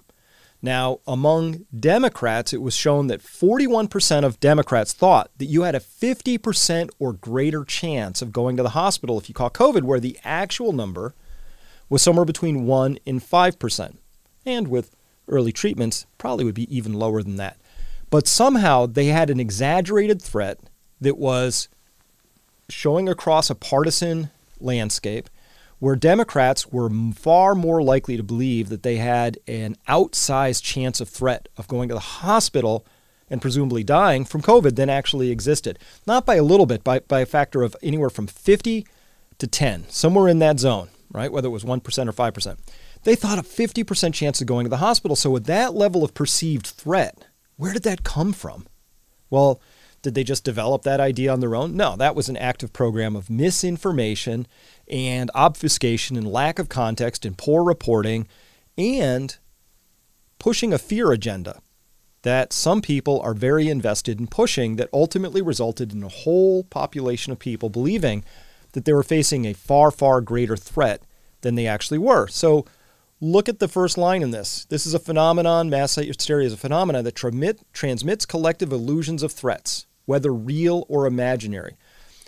Now, 0.65 1.01
among 1.07 1.67
Democrats, 1.79 2.55
it 2.55 2.63
was 2.63 2.75
shown 2.75 3.09
that 3.09 3.21
41% 3.21 4.25
of 4.25 4.41
Democrats 4.41 4.95
thought 4.95 5.31
that 5.37 5.45
you 5.45 5.65
had 5.65 5.75
a 5.75 5.79
50% 5.79 6.89
or 6.99 7.13
greater 7.13 7.67
chance 7.67 8.23
of 8.23 8.33
going 8.33 8.57
to 8.57 8.63
the 8.63 8.71
hospital 8.71 9.19
if 9.19 9.29
you 9.29 9.35
caught 9.35 9.53
COVID, 9.53 9.83
where 9.83 10.01
the 10.01 10.19
actual 10.25 10.73
number 10.73 11.15
was 11.91 12.01
somewhere 12.01 12.25
between 12.25 12.65
1 12.65 12.99
and 13.07 13.21
5%. 13.21 13.97
And 14.47 14.69
with 14.69 14.97
early 15.29 15.53
treatments, 15.53 16.07
probably 16.17 16.47
would 16.47 16.55
be 16.55 16.75
even 16.75 16.95
lower 16.95 17.23
than 17.23 17.37
that. 17.37 17.59
But 18.09 18.27
somehow 18.27 18.87
they 18.87 19.09
had 19.09 19.29
an 19.29 19.41
exaggerated 19.41 20.23
threat 20.23 20.61
that 20.99 21.19
was 21.19 21.69
showing 22.71 23.07
across 23.07 23.51
a 23.51 23.55
partisan 23.55 24.31
landscape 24.61 25.29
where 25.85 25.97
Democrats 25.97 26.69
were 26.69 26.89
far 27.15 27.55
more 27.55 27.83
likely 27.83 28.17
to 28.17 28.23
believe 28.23 28.71
that 28.71 28.83
they 28.83 28.97
had 28.97 29.37
an 29.47 29.77
outsized 29.87 30.63
chance 30.63 30.99
of 30.99 31.11
threat 31.11 31.47
of 31.59 31.69
going 31.69 31.91
to 31.91 31.95
the 31.95 32.01
hospital 32.01 32.87
and 33.29 33.43
presumably 33.43 33.85
dying 33.85 34.25
from 34.25 34.41
COVID 34.41 34.77
than 34.77 34.89
actually 34.89 35.31
existed. 35.31 35.79
Not 36.07 36.25
by 36.25 36.37
a 36.37 36.43
little 36.43 36.65
bit, 36.65 36.83
by, 36.83 37.01
by 37.01 37.21
a 37.21 37.27
factor 37.27 37.63
of 37.63 37.77
anywhere 37.83 38.09
from 38.09 38.27
50 38.27 38.87
to 39.37 39.47
10, 39.47 39.85
somewhere 39.91 40.27
in 40.27 40.39
that 40.39 40.59
zone, 40.59 40.89
right? 41.13 41.31
Whether 41.31 41.49
it 41.49 41.51
was 41.51 41.65
1% 41.65 41.77
or 41.77 42.13
5%. 42.15 42.59
They 43.03 43.15
thought 43.15 43.39
a 43.39 43.43
50% 43.43 44.15
chance 44.15 44.41
of 44.41 44.47
going 44.47 44.65
to 44.65 44.71
the 44.71 44.79
hospital. 44.79 45.17
So, 45.17 45.31
with 45.31 45.45
that 45.45 45.75
level 45.75 46.03
of 46.03 46.15
perceived 46.15 46.67
threat, 46.67 47.27
where 47.57 47.75
did 47.75 47.83
that 47.83 48.05
come 48.05 48.33
from? 48.33 48.67
Well, 49.29 49.61
did 50.05 50.15
they 50.15 50.23
just 50.23 50.45
develop 50.45 50.83
that 50.83 51.01
idea 51.01 51.33
on 51.33 51.41
their 51.41 51.57
own? 51.57 51.77
No, 51.77 51.97
that 51.97 52.15
was 52.15 52.29
an 52.29 52.37
active 52.37 52.73
program 52.73 53.17
of 53.17 53.31
misinformation 53.31 54.47
and 54.87 55.31
obfuscation 55.35 56.17
and 56.17 56.31
lack 56.31 56.59
of 56.59 56.69
context 56.69 57.25
and 57.25 57.39
poor 57.39 57.65
reporting 57.65 58.29
and 58.77 59.39
pushing 60.39 60.75
a 60.75 60.79
fear 60.79 61.11
agenda 61.11 61.61
that 62.21 62.53
some 62.53 62.83
people 62.83 63.19
are 63.23 63.33
very 63.33 63.69
invested 63.69 64.21
in 64.21 64.27
pushing 64.27 64.77
that 64.77 64.91
ultimately 64.93 65.41
resulted 65.41 65.93
in 65.93 66.03
a 66.03 66.09
whole 66.09 66.65
population 66.65 67.33
of 67.33 67.39
people 67.39 67.71
believing 67.71 68.25
that 68.73 68.85
they 68.85 68.93
were 68.93 69.03
facing 69.03 69.47
a 69.47 69.55
far, 69.55 69.91
far 69.91 70.21
greater 70.21 70.57
threat 70.57 71.03
than 71.41 71.55
they 71.55 71.67
actually 71.67 71.99
were. 71.99 72.27
So 72.29 72.67
look 73.23 73.49
at 73.49 73.59
the 73.59 73.69
first 73.69 73.97
line 73.97 74.23
in 74.23 74.33
this. 74.33 74.67
This 74.67 74.87
is 74.87 74.93
a 74.93 74.99
phenomenon, 74.99 75.71
mass 75.71 75.95
hysteria 75.95 76.47
is 76.47 76.53
a 76.53 76.59
phenomenon 76.59 77.05
that 77.05 77.15
transmit, 77.15 77.61
transmits 77.73 78.27
collective 78.27 78.71
illusions 78.71 79.23
of 79.23 79.33
threats, 79.33 79.87
whether 80.07 80.33
real 80.33 80.85
or 80.89 81.07
imaginary. 81.07 81.77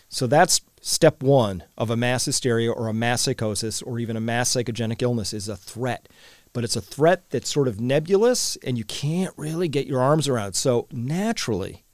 So 0.08 0.26
that's 0.26 0.60
step 0.80 1.22
one 1.22 1.64
of 1.76 1.90
a 1.90 1.96
mass 1.96 2.24
hysteria 2.24 2.70
or 2.70 2.88
a 2.88 2.94
mass 2.94 3.22
psychosis 3.22 3.82
or 3.82 3.98
even 3.98 4.16
a 4.16 4.20
mass 4.20 4.50
psychogenic 4.54 5.02
illness 5.02 5.32
is 5.32 5.48
a 5.48 5.56
threat. 5.56 6.08
But 6.52 6.64
it's 6.64 6.76
a 6.76 6.80
threat 6.80 7.28
that's 7.30 7.50
sort 7.50 7.68
of 7.68 7.80
nebulous 7.80 8.56
and 8.64 8.78
you 8.78 8.84
can't 8.84 9.34
really 9.36 9.68
get 9.68 9.86
your 9.86 10.00
arms 10.00 10.28
around. 10.28 10.54
So 10.54 10.86
naturally, 10.90 11.84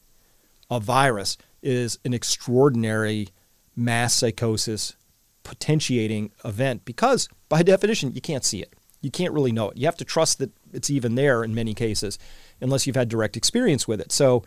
a 0.70 0.78
virus 0.78 1.36
is 1.62 1.98
an 2.04 2.14
extraordinary 2.14 3.28
mass 3.74 4.14
psychosis 4.14 4.96
potentiating 5.42 6.30
event 6.44 6.84
because 6.84 7.28
by 7.48 7.62
definition 7.62 8.12
you 8.14 8.20
can't 8.20 8.44
see 8.44 8.60
it. 8.60 8.74
You 9.00 9.10
can't 9.10 9.32
really 9.32 9.52
know 9.52 9.70
it. 9.70 9.76
You 9.76 9.86
have 9.86 9.96
to 9.96 10.04
trust 10.04 10.38
that 10.38 10.52
it's 10.72 10.90
even 10.90 11.16
there 11.16 11.42
in 11.42 11.54
many 11.54 11.74
cases 11.74 12.18
unless 12.60 12.86
you've 12.86 12.96
had 12.96 13.08
direct 13.08 13.36
experience 13.36 13.88
with 13.88 14.00
it. 14.00 14.12
So 14.12 14.44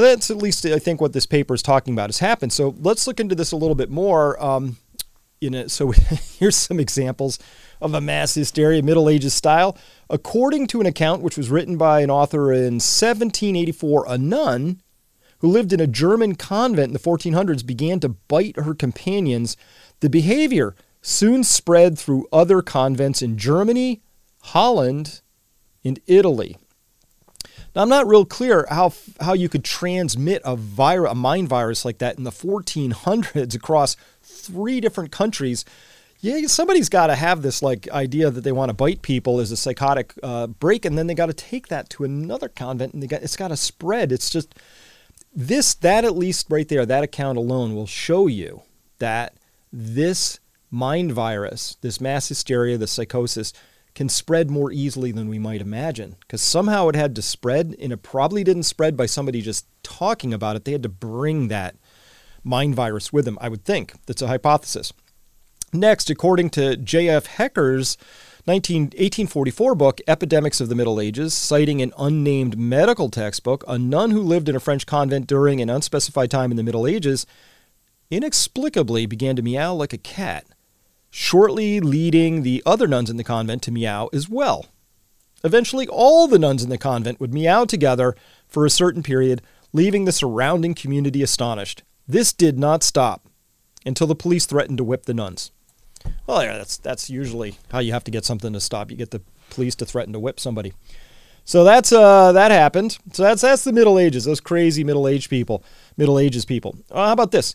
that's 0.00 0.30
at 0.30 0.38
least, 0.38 0.64
I 0.64 0.78
think, 0.78 1.00
what 1.00 1.12
this 1.12 1.26
paper 1.26 1.54
is 1.54 1.62
talking 1.62 1.92
about 1.94 2.08
has 2.08 2.18
happened. 2.18 2.52
So 2.52 2.74
let's 2.78 3.06
look 3.06 3.20
into 3.20 3.34
this 3.34 3.52
a 3.52 3.56
little 3.56 3.74
bit 3.74 3.90
more. 3.90 4.42
Um, 4.42 4.76
in 5.42 5.54
it. 5.54 5.70
So 5.70 5.90
here's 6.38 6.56
some 6.56 6.80
examples 6.80 7.38
of 7.80 7.94
a 7.94 8.00
mass 8.00 8.34
hysteria, 8.34 8.82
Middle 8.82 9.08
Ages 9.08 9.34
style. 9.34 9.76
According 10.08 10.68
to 10.68 10.80
an 10.80 10.86
account 10.86 11.22
which 11.22 11.36
was 11.36 11.50
written 11.50 11.76
by 11.76 12.00
an 12.00 12.10
author 12.10 12.52
in 12.52 12.74
1784, 12.74 14.04
a 14.08 14.18
nun 14.18 14.80
who 15.40 15.48
lived 15.48 15.72
in 15.72 15.80
a 15.80 15.86
German 15.86 16.36
convent 16.36 16.88
in 16.88 16.92
the 16.92 16.98
1400s 16.98 17.66
began 17.66 17.98
to 18.00 18.10
bite 18.10 18.56
her 18.56 18.74
companions. 18.74 19.56
The 20.00 20.08
behavior 20.08 20.76
soon 21.00 21.42
spread 21.42 21.98
through 21.98 22.28
other 22.32 22.62
convents 22.62 23.22
in 23.22 23.36
Germany, 23.36 24.02
Holland, 24.42 25.20
and 25.84 25.98
Italy. 26.06 26.56
Now, 27.74 27.82
I'm 27.82 27.88
not 27.88 28.06
real 28.06 28.24
clear 28.24 28.66
how 28.68 28.92
how 29.20 29.32
you 29.32 29.48
could 29.48 29.64
transmit 29.64 30.42
a 30.44 30.56
virus, 30.56 31.12
a 31.12 31.14
mind 31.14 31.48
virus 31.48 31.84
like 31.84 31.98
that 31.98 32.18
in 32.18 32.24
the 32.24 32.30
1400s 32.30 33.54
across 33.54 33.96
three 34.22 34.80
different 34.80 35.10
countries. 35.12 35.64
Yeah, 36.20 36.46
somebody's 36.46 36.88
got 36.88 37.08
to 37.08 37.16
have 37.16 37.42
this 37.42 37.62
like 37.62 37.90
idea 37.90 38.30
that 38.30 38.42
they 38.42 38.52
want 38.52 38.68
to 38.68 38.74
bite 38.74 39.02
people 39.02 39.40
as 39.40 39.50
a 39.50 39.56
psychotic 39.56 40.14
uh, 40.22 40.46
break, 40.46 40.84
and 40.84 40.96
then 40.96 41.06
they 41.06 41.14
got 41.14 41.26
to 41.26 41.32
take 41.32 41.68
that 41.68 41.90
to 41.90 42.04
another 42.04 42.48
convent, 42.48 42.92
and 42.94 43.02
they 43.02 43.06
got 43.06 43.22
it's 43.22 43.36
got 43.36 43.48
to 43.48 43.56
spread. 43.56 44.12
It's 44.12 44.30
just 44.30 44.54
this 45.34 45.74
that 45.74 46.04
at 46.04 46.16
least 46.16 46.46
right 46.50 46.68
there, 46.68 46.86
that 46.86 47.04
account 47.04 47.38
alone 47.38 47.74
will 47.74 47.86
show 47.86 48.26
you 48.26 48.62
that 48.98 49.34
this 49.72 50.38
mind 50.70 51.12
virus, 51.12 51.76
this 51.80 52.00
mass 52.00 52.28
hysteria, 52.28 52.78
the 52.78 52.86
psychosis, 52.86 53.52
can 53.94 54.08
spread 54.08 54.50
more 54.50 54.72
easily 54.72 55.12
than 55.12 55.28
we 55.28 55.38
might 55.38 55.60
imagine. 55.60 56.16
Because 56.20 56.40
somehow 56.40 56.88
it 56.88 56.96
had 56.96 57.14
to 57.16 57.22
spread, 57.22 57.76
and 57.80 57.92
it 57.92 58.02
probably 58.02 58.42
didn't 58.44 58.62
spread 58.64 58.96
by 58.96 59.06
somebody 59.06 59.42
just 59.42 59.66
talking 59.82 60.32
about 60.32 60.56
it. 60.56 60.64
They 60.64 60.72
had 60.72 60.82
to 60.82 60.88
bring 60.88 61.48
that 61.48 61.76
mind 62.42 62.74
virus 62.74 63.12
with 63.12 63.24
them, 63.24 63.38
I 63.40 63.48
would 63.48 63.64
think. 63.64 63.94
That's 64.06 64.22
a 64.22 64.28
hypothesis. 64.28 64.92
Next, 65.72 66.10
according 66.10 66.50
to 66.50 66.76
J.F. 66.76 67.26
Hecker's 67.26 67.96
19, 68.46 68.82
1844 68.82 69.74
book, 69.74 70.00
Epidemics 70.08 70.60
of 70.60 70.68
the 70.68 70.74
Middle 70.74 71.00
Ages, 71.00 71.32
citing 71.32 71.80
an 71.80 71.92
unnamed 71.96 72.58
medical 72.58 73.08
textbook, 73.08 73.64
a 73.68 73.78
nun 73.78 74.10
who 74.10 74.20
lived 74.20 74.48
in 74.48 74.56
a 74.56 74.60
French 74.60 74.84
convent 74.84 75.26
during 75.26 75.60
an 75.60 75.70
unspecified 75.70 76.30
time 76.30 76.50
in 76.50 76.56
the 76.56 76.62
Middle 76.62 76.86
Ages 76.86 77.24
inexplicably 78.10 79.06
began 79.06 79.36
to 79.36 79.42
meow 79.42 79.72
like 79.72 79.92
a 79.92 79.98
cat 79.98 80.44
shortly 81.14 81.78
leading 81.78 82.42
the 82.42 82.62
other 82.64 82.88
nuns 82.88 83.10
in 83.10 83.18
the 83.18 83.22
convent 83.22 83.62
to 83.62 83.70
meow 83.70 84.08
as 84.14 84.30
well. 84.30 84.64
Eventually, 85.44 85.86
all 85.86 86.26
the 86.26 86.38
nuns 86.38 86.64
in 86.64 86.70
the 86.70 86.78
convent 86.78 87.20
would 87.20 87.34
meow 87.34 87.66
together 87.66 88.16
for 88.48 88.64
a 88.64 88.70
certain 88.70 89.02
period, 89.02 89.42
leaving 89.74 90.06
the 90.06 90.12
surrounding 90.12 90.74
community 90.74 91.22
astonished. 91.22 91.82
This 92.08 92.32
did 92.32 92.58
not 92.58 92.82
stop 92.82 93.28
until 93.84 94.06
the 94.06 94.14
police 94.14 94.46
threatened 94.46 94.78
to 94.78 94.84
whip 94.84 95.04
the 95.04 95.12
nuns. 95.12 95.52
Well, 96.26 96.42
yeah, 96.42 96.56
that's 96.56 96.78
that's 96.78 97.10
usually 97.10 97.56
how 97.70 97.80
you 97.80 97.92
have 97.92 98.04
to 98.04 98.10
get 98.10 98.24
something 98.24 98.52
to 98.54 98.60
stop. 98.60 98.90
You 98.90 98.96
get 98.96 99.10
the 99.10 99.22
police 99.50 99.74
to 99.76 99.86
threaten 99.86 100.14
to 100.14 100.18
whip 100.18 100.40
somebody. 100.40 100.72
So 101.44 101.62
that's 101.62 101.92
uh, 101.92 102.32
that 102.32 102.50
happened. 102.50 102.96
So 103.12 103.22
that's 103.22 103.42
that's 103.42 103.64
the 103.64 103.72
Middle 103.72 103.98
Ages. 103.98 104.24
Those 104.24 104.40
crazy 104.40 104.82
Middle 104.82 105.06
Age 105.06 105.28
people, 105.28 105.62
Middle 105.98 106.18
Ages 106.18 106.46
people. 106.46 106.78
Uh, 106.90 107.08
how 107.08 107.12
about 107.12 107.32
this? 107.32 107.54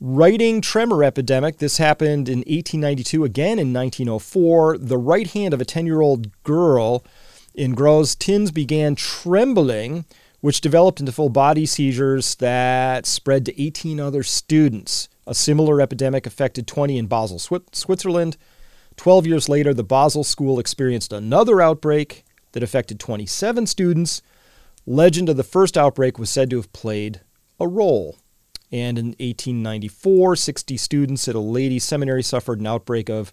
Writing 0.00 0.60
tremor 0.60 1.02
epidemic. 1.02 1.58
This 1.58 1.78
happened 1.78 2.28
in 2.28 2.38
1892, 2.38 3.24
again 3.24 3.58
in 3.58 3.72
1904. 3.72 4.78
The 4.78 4.96
right 4.96 5.26
hand 5.26 5.52
of 5.52 5.60
a 5.60 5.64
10 5.64 5.86
year 5.86 6.00
old 6.00 6.30
girl 6.44 7.04
in 7.52 7.74
Gross 7.74 8.14
Tinz 8.14 8.52
began 8.52 8.94
trembling, 8.94 10.04
which 10.40 10.60
developed 10.60 11.00
into 11.00 11.10
full 11.10 11.30
body 11.30 11.66
seizures 11.66 12.36
that 12.36 13.06
spread 13.06 13.44
to 13.46 13.60
18 13.60 13.98
other 13.98 14.22
students. 14.22 15.08
A 15.26 15.34
similar 15.34 15.80
epidemic 15.80 16.26
affected 16.26 16.68
20 16.68 16.96
in 16.96 17.08
Basel, 17.08 17.40
Switzerland. 17.72 18.36
12 18.96 19.26
years 19.26 19.48
later, 19.48 19.74
the 19.74 19.82
Basel 19.82 20.22
school 20.22 20.60
experienced 20.60 21.12
another 21.12 21.60
outbreak 21.60 22.24
that 22.52 22.62
affected 22.62 23.00
27 23.00 23.66
students. 23.66 24.22
Legend 24.86 25.28
of 25.28 25.36
the 25.36 25.42
first 25.42 25.76
outbreak 25.76 26.20
was 26.20 26.30
said 26.30 26.50
to 26.50 26.56
have 26.56 26.72
played 26.72 27.20
a 27.58 27.66
role. 27.66 28.18
And 28.70 28.98
in 28.98 29.06
1894, 29.18 30.36
60 30.36 30.76
students 30.76 31.28
at 31.28 31.34
a 31.34 31.40
ladies' 31.40 31.84
seminary 31.84 32.22
suffered 32.22 32.60
an 32.60 32.66
outbreak 32.66 33.08
of 33.08 33.32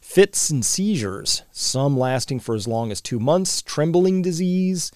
fits 0.00 0.50
and 0.50 0.64
seizures, 0.64 1.42
some 1.52 1.96
lasting 1.96 2.40
for 2.40 2.54
as 2.54 2.66
long 2.66 2.90
as 2.90 3.00
two 3.00 3.20
months. 3.20 3.62
Trembling 3.62 4.22
disease 4.22 4.90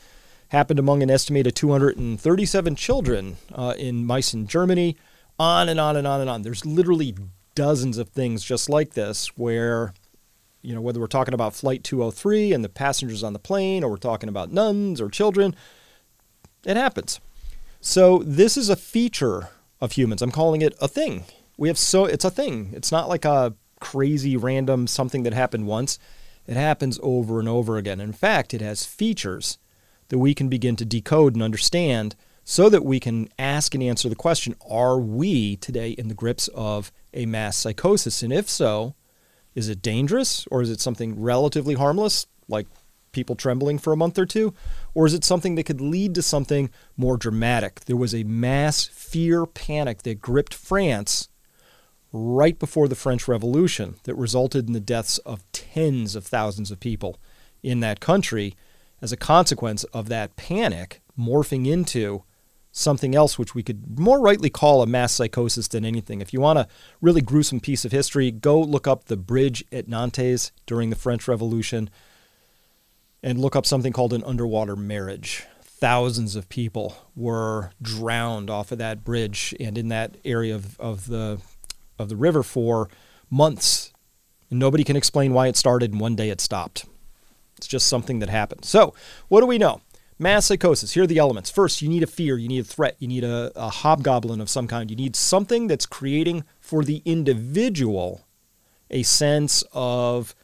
happened 0.48 0.78
among 0.78 1.02
an 1.02 1.10
estimated 1.10 1.54
237 1.54 2.74
children 2.74 3.36
uh, 3.54 3.74
in 3.78 4.04
Meissen, 4.04 4.46
Germany. 4.46 4.96
On 5.38 5.68
and 5.68 5.78
on 5.78 5.96
and 5.96 6.06
on 6.06 6.22
and 6.22 6.30
on. 6.30 6.42
There's 6.42 6.64
literally 6.64 7.14
dozens 7.54 7.98
of 7.98 8.08
things 8.08 8.42
just 8.42 8.70
like 8.70 8.94
this 8.94 9.36
where 9.36 9.92
you 10.66 10.74
know, 10.74 10.80
whether 10.80 10.98
we're 10.98 11.06
talking 11.06 11.32
about 11.32 11.54
Flight 11.54 11.84
203 11.84 12.52
and 12.52 12.64
the 12.64 12.68
passengers 12.68 13.22
on 13.22 13.32
the 13.32 13.38
plane, 13.38 13.84
or 13.84 13.90
we're 13.90 13.96
talking 13.96 14.28
about 14.28 14.50
nuns 14.50 15.00
or 15.00 15.08
children, 15.08 15.54
it 16.64 16.76
happens. 16.76 17.20
So 17.80 18.18
this 18.24 18.56
is 18.56 18.68
a 18.68 18.74
feature 18.74 19.50
of 19.86 19.92
humans. 19.92 20.20
I'm 20.20 20.30
calling 20.30 20.60
it 20.60 20.76
a 20.80 20.88
thing. 20.88 21.24
We 21.56 21.68
have 21.68 21.78
so 21.78 22.04
it's 22.04 22.24
a 22.24 22.30
thing. 22.30 22.70
It's 22.74 22.92
not 22.92 23.08
like 23.08 23.24
a 23.24 23.54
crazy 23.80 24.36
random 24.36 24.86
something 24.86 25.22
that 25.22 25.32
happened 25.32 25.66
once. 25.66 25.98
It 26.46 26.56
happens 26.56 27.00
over 27.02 27.40
and 27.40 27.48
over 27.48 27.78
again. 27.78 28.00
In 28.00 28.12
fact, 28.12 28.52
it 28.52 28.60
has 28.60 28.84
features 28.84 29.56
that 30.08 30.18
we 30.18 30.34
can 30.34 30.48
begin 30.48 30.76
to 30.76 30.84
decode 30.84 31.34
and 31.34 31.42
understand 31.42 32.14
so 32.44 32.68
that 32.68 32.84
we 32.84 33.00
can 33.00 33.28
ask 33.38 33.74
and 33.74 33.82
answer 33.82 34.08
the 34.08 34.14
question 34.14 34.54
Are 34.68 34.98
we 34.98 35.56
today 35.56 35.90
in 35.90 36.08
the 36.08 36.14
grips 36.14 36.48
of 36.48 36.92
a 37.14 37.26
mass 37.26 37.56
psychosis? 37.56 38.22
And 38.22 38.32
if 38.32 38.48
so, 38.48 38.94
is 39.54 39.68
it 39.68 39.82
dangerous 39.82 40.46
or 40.50 40.62
is 40.62 40.70
it 40.70 40.80
something 40.80 41.20
relatively 41.20 41.74
harmless, 41.74 42.26
like 42.48 42.66
people 43.16 43.34
trembling 43.34 43.78
for 43.78 43.92
a 43.92 43.96
month 43.96 44.18
or 44.18 44.26
two? 44.26 44.54
Or 44.94 45.06
is 45.06 45.14
it 45.14 45.24
something 45.24 45.54
that 45.54 45.64
could 45.64 45.80
lead 45.80 46.14
to 46.14 46.22
something 46.22 46.70
more 46.96 47.16
dramatic? 47.16 47.80
There 47.86 47.96
was 47.96 48.14
a 48.14 48.24
mass 48.24 48.84
fear 48.84 49.46
panic 49.46 50.02
that 50.02 50.20
gripped 50.20 50.54
France 50.54 51.28
right 52.12 52.58
before 52.58 52.88
the 52.88 52.94
French 52.94 53.26
Revolution 53.26 53.96
that 54.04 54.14
resulted 54.14 54.66
in 54.66 54.74
the 54.74 54.80
deaths 54.80 55.16
of 55.18 55.50
tens 55.50 56.14
of 56.14 56.26
thousands 56.26 56.70
of 56.70 56.78
people 56.78 57.18
in 57.62 57.80
that 57.80 58.00
country 58.00 58.54
as 59.00 59.12
a 59.12 59.16
consequence 59.16 59.84
of 59.84 60.08
that 60.08 60.36
panic 60.36 61.00
morphing 61.18 61.66
into 61.66 62.22
something 62.76 63.14
else 63.14 63.38
which 63.38 63.54
we 63.54 63.62
could 63.62 63.98
more 63.98 64.20
rightly 64.20 64.50
call 64.50 64.82
a 64.82 64.86
mass 64.86 65.12
psychosis 65.12 65.66
than 65.68 65.84
anything. 65.84 66.20
If 66.20 66.34
you 66.34 66.42
want 66.42 66.58
a 66.58 66.68
really 67.00 67.22
gruesome 67.22 67.58
piece 67.58 67.86
of 67.86 67.92
history, 67.92 68.30
go 68.30 68.60
look 68.60 68.86
up 68.86 69.04
the 69.04 69.16
bridge 69.16 69.64
at 69.72 69.88
Nantes 69.88 70.52
during 70.66 70.90
the 70.90 70.96
French 70.96 71.26
Revolution 71.26 71.88
and 73.26 73.40
look 73.40 73.56
up 73.56 73.66
something 73.66 73.92
called 73.92 74.12
an 74.12 74.22
underwater 74.22 74.76
marriage. 74.76 75.42
Thousands 75.60 76.36
of 76.36 76.48
people 76.48 76.96
were 77.16 77.72
drowned 77.82 78.48
off 78.48 78.70
of 78.70 78.78
that 78.78 79.02
bridge 79.02 79.52
and 79.58 79.76
in 79.76 79.88
that 79.88 80.16
area 80.24 80.54
of, 80.54 80.78
of 80.78 81.08
the 81.08 81.40
of 81.98 82.08
the 82.08 82.14
river 82.14 82.44
for 82.44 82.88
months. 83.28 83.92
And 84.48 84.60
nobody 84.60 84.84
can 84.84 84.94
explain 84.94 85.32
why 85.32 85.48
it 85.48 85.56
started 85.56 85.90
and 85.90 86.00
one 86.00 86.14
day 86.14 86.30
it 86.30 86.40
stopped. 86.40 86.84
It's 87.56 87.66
just 87.66 87.88
something 87.88 88.20
that 88.20 88.28
happened. 88.28 88.64
So, 88.64 88.94
what 89.26 89.40
do 89.40 89.46
we 89.46 89.58
know? 89.58 89.80
Mass 90.20 90.46
psychosis. 90.46 90.92
Here 90.92 91.02
are 91.02 91.08
the 91.08 91.18
elements. 91.18 91.50
First, 91.50 91.82
you 91.82 91.88
need 91.88 92.04
a 92.04 92.06
fear, 92.06 92.38
you 92.38 92.46
need 92.46 92.60
a 92.60 92.64
threat, 92.64 92.94
you 93.00 93.08
need 93.08 93.24
a, 93.24 93.50
a 93.56 93.70
hobgoblin 93.70 94.40
of 94.40 94.48
some 94.48 94.68
kind. 94.68 94.88
You 94.88 94.96
need 94.96 95.16
something 95.16 95.66
that's 95.66 95.84
creating 95.84 96.44
for 96.60 96.84
the 96.84 97.02
individual 97.04 98.24
a 98.88 99.02
sense 99.02 99.64
of 99.72 100.36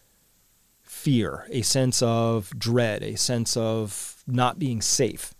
fear, 1.02 1.46
a 1.50 1.62
sense 1.62 2.00
of 2.00 2.56
dread, 2.56 3.02
a 3.02 3.16
sense 3.16 3.56
of 3.56 4.22
not 4.26 4.58
being 4.58 4.80
safe. 4.80 5.34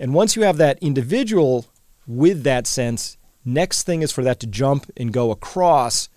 And 0.00 0.12
once 0.12 0.34
you 0.34 0.42
have 0.42 0.56
that 0.56 0.78
individual 0.80 1.66
with 2.04 2.42
that 2.42 2.66
sense, 2.66 3.16
next 3.44 3.84
thing 3.84 4.02
is 4.02 4.10
for 4.10 4.24
that 4.24 4.40
to 4.40 4.46
jump 4.48 4.90
and 4.96 5.12
go 5.12 5.30
across 5.30 6.08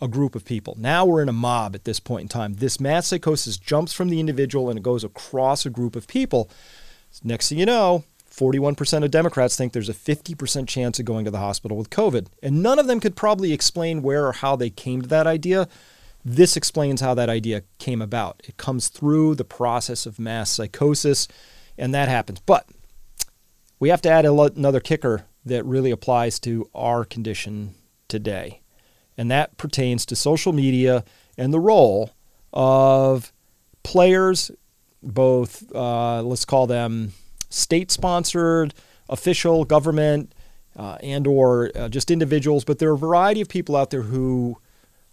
a 0.00 0.08
group 0.08 0.34
of 0.34 0.46
people. 0.46 0.74
Now 0.78 1.04
we're 1.04 1.20
in 1.20 1.28
a 1.28 1.34
mob 1.34 1.74
at 1.74 1.84
this 1.84 2.00
point 2.00 2.22
in 2.22 2.28
time. 2.28 2.54
This 2.54 2.80
mass 2.80 3.08
psychosis 3.08 3.58
jumps 3.58 3.92
from 3.92 4.08
the 4.08 4.20
individual 4.20 4.70
and 4.70 4.78
it 4.78 4.82
goes 4.82 5.04
across 5.04 5.66
a 5.66 5.70
group 5.70 5.96
of 5.96 6.08
people. 6.08 6.50
Next 7.22 7.50
thing 7.50 7.58
you 7.58 7.66
know, 7.66 8.04
41% 8.30 9.04
of 9.04 9.10
Democrats 9.10 9.54
think 9.54 9.72
there's 9.72 9.90
a 9.90 9.94
50% 9.94 10.66
chance 10.66 10.98
of 10.98 11.04
going 11.04 11.26
to 11.26 11.30
the 11.30 11.38
hospital 11.38 11.76
with 11.76 11.90
COVID. 11.90 12.28
And 12.42 12.62
none 12.62 12.78
of 12.78 12.86
them 12.86 13.00
could 13.00 13.16
probably 13.16 13.52
explain 13.52 14.00
where 14.00 14.26
or 14.26 14.32
how 14.32 14.56
they 14.56 14.70
came 14.70 15.02
to 15.02 15.08
that 15.08 15.26
idea. 15.26 15.68
This 16.28 16.56
explains 16.56 17.00
how 17.00 17.14
that 17.14 17.28
idea 17.28 17.62
came 17.78 18.02
about. 18.02 18.42
It 18.42 18.56
comes 18.56 18.88
through 18.88 19.36
the 19.36 19.44
process 19.44 20.06
of 20.06 20.18
mass 20.18 20.50
psychosis, 20.50 21.28
and 21.78 21.94
that 21.94 22.08
happens. 22.08 22.40
But 22.40 22.68
we 23.78 23.90
have 23.90 24.02
to 24.02 24.10
add 24.10 24.24
another 24.24 24.80
kicker 24.80 25.26
that 25.44 25.64
really 25.64 25.92
applies 25.92 26.40
to 26.40 26.68
our 26.74 27.04
condition 27.04 27.76
today 28.08 28.60
and 29.16 29.30
that 29.30 29.56
pertains 29.56 30.04
to 30.06 30.16
social 30.16 30.52
media 30.52 31.04
and 31.38 31.54
the 31.54 31.60
role 31.60 32.10
of 32.52 33.32
players, 33.84 34.50
both 35.04 35.62
uh, 35.76 36.22
let's 36.22 36.44
call 36.44 36.66
them 36.66 37.12
state-sponsored, 37.50 38.74
official, 39.08 39.64
government, 39.64 40.34
uh, 40.76 40.98
and 41.04 41.28
or 41.28 41.70
uh, 41.76 41.88
just 41.88 42.10
individuals. 42.10 42.64
But 42.64 42.80
there 42.80 42.90
are 42.90 42.94
a 42.94 42.98
variety 42.98 43.40
of 43.40 43.48
people 43.48 43.76
out 43.76 43.90
there 43.90 44.02
who 44.02 44.58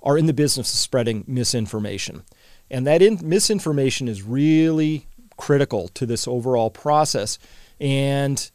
are 0.04 0.18
in 0.18 0.26
the 0.26 0.34
business 0.34 0.72
of 0.74 0.80
spreading 0.80 1.24
misinformation, 1.28 2.24
and 2.70 2.86
that 2.86 3.02
in- 3.02 3.20
misinformation 3.24 4.08
is 4.08 4.22
really 4.22 5.08
critical 5.38 5.88
to 5.90 6.06
this 6.06 6.28
overall 6.28 6.70
process. 6.70 7.40
And 7.80 8.52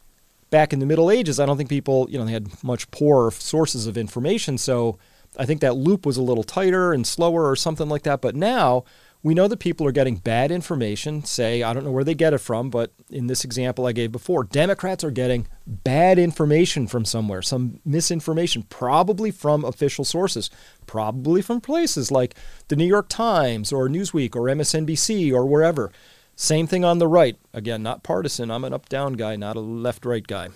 back 0.49 0.71
in 0.71 0.79
the 0.79 0.85
Middle 0.85 1.11
Ages, 1.11 1.39
I 1.39 1.45
don't 1.45 1.57
think 1.57 1.69
people, 1.69 2.07
you 2.09 2.17
know, 2.17 2.25
they 2.25 2.31
had 2.31 2.63
much 2.63 2.89
poorer 2.91 3.31
sources 3.31 3.87
of 3.87 3.97
information, 3.97 4.57
so 4.57 4.97
I 5.37 5.45
think 5.45 5.61
that 5.61 5.75
loop 5.75 6.05
was 6.05 6.17
a 6.17 6.21
little 6.21 6.43
tighter 6.43 6.93
and 6.93 7.05
slower 7.05 7.49
or 7.49 7.55
something 7.55 7.89
like 7.89 8.03
that. 8.03 8.21
But 8.21 8.35
now 8.35 8.83
we 9.21 9.33
know 9.33 9.47
that 9.49 9.59
people 9.59 9.85
are 9.85 9.91
getting 9.91 10.15
bad 10.15 10.49
information. 10.49 11.25
Say, 11.25 11.61
I 11.61 11.73
don't 11.73 11.83
know 11.83 11.91
where 11.91 12.05
they 12.05 12.13
get 12.13 12.33
it 12.33 12.37
from, 12.37 12.69
but 12.69 12.93
in 13.09 13.27
this 13.27 13.43
example 13.43 13.85
I 13.85 13.91
gave 13.91 14.11
before, 14.11 14.45
Democrats 14.45 15.03
are 15.03 15.11
getting 15.11 15.47
bad 15.67 16.17
information 16.17 16.87
from 16.87 17.03
somewhere, 17.03 17.41
some 17.41 17.81
misinformation, 17.83 18.63
probably 18.63 19.29
from 19.29 19.65
official 19.65 20.05
sources, 20.05 20.49
probably 20.85 21.41
from 21.41 21.59
places 21.59 22.11
like 22.11 22.35
the 22.69 22.77
New 22.77 22.85
York 22.85 23.09
Times 23.09 23.73
or 23.73 23.89
Newsweek 23.89 24.35
or 24.35 24.43
MSNBC 24.43 25.33
or 25.33 25.45
wherever. 25.45 25.91
Same 26.37 26.67
thing 26.67 26.85
on 26.85 26.99
the 26.99 27.07
right. 27.07 27.35
Again, 27.53 27.83
not 27.83 28.03
partisan. 28.03 28.49
I'm 28.49 28.63
an 28.63 28.73
up 28.73 28.87
down 28.87 29.13
guy, 29.13 29.35
not 29.35 29.57
a 29.57 29.61
left 29.61 30.05
right 30.05 30.25
guy. 30.25 30.47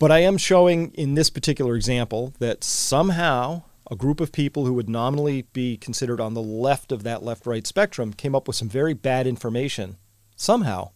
But 0.00 0.10
I 0.10 0.18
am 0.20 0.36
showing 0.36 0.90
in 0.94 1.14
this 1.14 1.30
particular 1.30 1.76
example 1.76 2.34
that 2.40 2.64
somehow 2.64 3.62
a 3.90 3.96
group 3.96 4.20
of 4.20 4.32
people 4.32 4.66
who 4.66 4.74
would 4.74 4.88
nominally 4.88 5.42
be 5.52 5.76
considered 5.76 6.20
on 6.20 6.34
the 6.34 6.42
left 6.42 6.92
of 6.92 7.02
that 7.02 7.22
left 7.22 7.46
right 7.46 7.66
spectrum 7.66 8.12
came 8.12 8.34
up 8.34 8.46
with 8.46 8.56
some 8.56 8.68
very 8.68 8.94
bad 8.94 9.26
information, 9.26 9.96
somehow, 10.36 10.90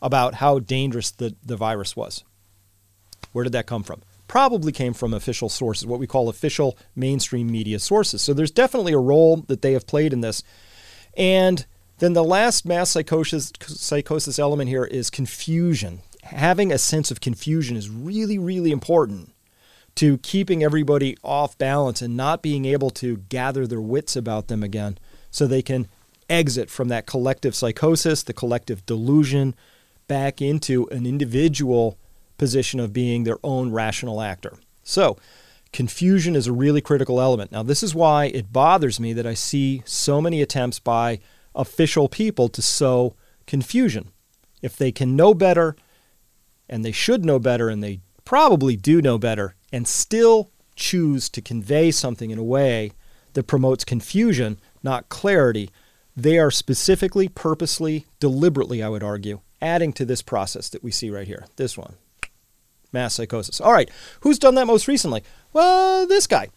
about 0.00 0.34
how 0.34 0.58
dangerous 0.58 1.10
the, 1.10 1.36
the 1.44 1.56
virus 1.56 1.94
was. 1.94 2.24
Where 3.32 3.44
did 3.44 3.52
that 3.52 3.66
come 3.66 3.82
from? 3.82 4.02
Probably 4.26 4.72
came 4.72 4.94
from 4.94 5.12
official 5.12 5.48
sources, 5.48 5.86
what 5.86 6.00
we 6.00 6.06
call 6.06 6.28
official 6.28 6.78
mainstream 6.94 7.50
media 7.50 7.78
sources. 7.78 8.22
So 8.22 8.32
there's 8.32 8.50
definitely 8.50 8.92
a 8.92 8.98
role 8.98 9.38
that 9.48 9.62
they 9.62 9.72
have 9.72 9.86
played 9.86 10.12
in 10.12 10.20
this. 10.20 10.42
And 11.16 11.66
then 11.98 12.12
the 12.12 12.24
last 12.24 12.64
mass 12.64 12.90
psychosis, 12.90 13.52
psychosis 13.66 14.38
element 14.38 14.68
here 14.68 14.84
is 14.84 15.10
confusion 15.10 16.00
having 16.22 16.70
a 16.72 16.78
sense 16.78 17.10
of 17.10 17.20
confusion 17.20 17.76
is 17.76 17.88
really, 17.88 18.38
really 18.38 18.70
important 18.70 19.32
to 19.98 20.16
keeping 20.18 20.62
everybody 20.62 21.16
off 21.24 21.58
balance 21.58 22.00
and 22.00 22.16
not 22.16 22.40
being 22.40 22.64
able 22.64 22.88
to 22.88 23.16
gather 23.28 23.66
their 23.66 23.80
wits 23.80 24.14
about 24.14 24.46
them 24.46 24.62
again 24.62 24.96
so 25.28 25.44
they 25.44 25.60
can 25.60 25.88
exit 26.30 26.70
from 26.70 26.86
that 26.86 27.04
collective 27.04 27.52
psychosis, 27.52 28.22
the 28.22 28.32
collective 28.32 28.86
delusion, 28.86 29.56
back 30.06 30.40
into 30.40 30.86
an 30.90 31.04
individual 31.04 31.98
position 32.36 32.78
of 32.78 32.92
being 32.92 33.24
their 33.24 33.38
own 33.42 33.72
rational 33.72 34.22
actor. 34.22 34.58
So, 34.84 35.16
confusion 35.72 36.36
is 36.36 36.46
a 36.46 36.52
really 36.52 36.80
critical 36.80 37.20
element. 37.20 37.50
Now, 37.50 37.64
this 37.64 37.82
is 37.82 37.92
why 37.92 38.26
it 38.26 38.52
bothers 38.52 39.00
me 39.00 39.12
that 39.14 39.26
I 39.26 39.34
see 39.34 39.82
so 39.84 40.20
many 40.20 40.40
attempts 40.40 40.78
by 40.78 41.18
official 41.56 42.08
people 42.08 42.48
to 42.50 42.62
sow 42.62 43.16
confusion. 43.48 44.12
If 44.62 44.76
they 44.76 44.92
can 44.92 45.16
know 45.16 45.34
better, 45.34 45.74
and 46.68 46.84
they 46.84 46.92
should 46.92 47.24
know 47.24 47.40
better 47.40 47.68
and 47.68 47.82
they 47.82 47.98
probably 48.24 48.76
do 48.76 49.02
know 49.02 49.18
better 49.18 49.56
and 49.72 49.86
still 49.86 50.50
choose 50.76 51.28
to 51.30 51.42
convey 51.42 51.90
something 51.90 52.30
in 52.30 52.38
a 52.38 52.44
way 52.44 52.92
that 53.34 53.44
promotes 53.44 53.84
confusion, 53.84 54.58
not 54.82 55.08
clarity, 55.08 55.70
they 56.16 56.38
are 56.38 56.50
specifically, 56.50 57.28
purposely, 57.28 58.06
deliberately, 58.20 58.82
I 58.82 58.88
would 58.88 59.02
argue, 59.02 59.40
adding 59.60 59.92
to 59.94 60.04
this 60.04 60.22
process 60.22 60.68
that 60.70 60.82
we 60.82 60.90
see 60.90 61.10
right 61.10 61.26
here. 61.26 61.46
This 61.56 61.76
one 61.76 61.94
mass 62.92 63.14
psychosis. 63.14 63.60
All 63.60 63.72
right, 63.72 63.90
who's 64.20 64.38
done 64.38 64.54
that 64.54 64.66
most 64.66 64.88
recently? 64.88 65.22
Well, 65.52 66.06
this 66.06 66.26
guy. 66.26 66.48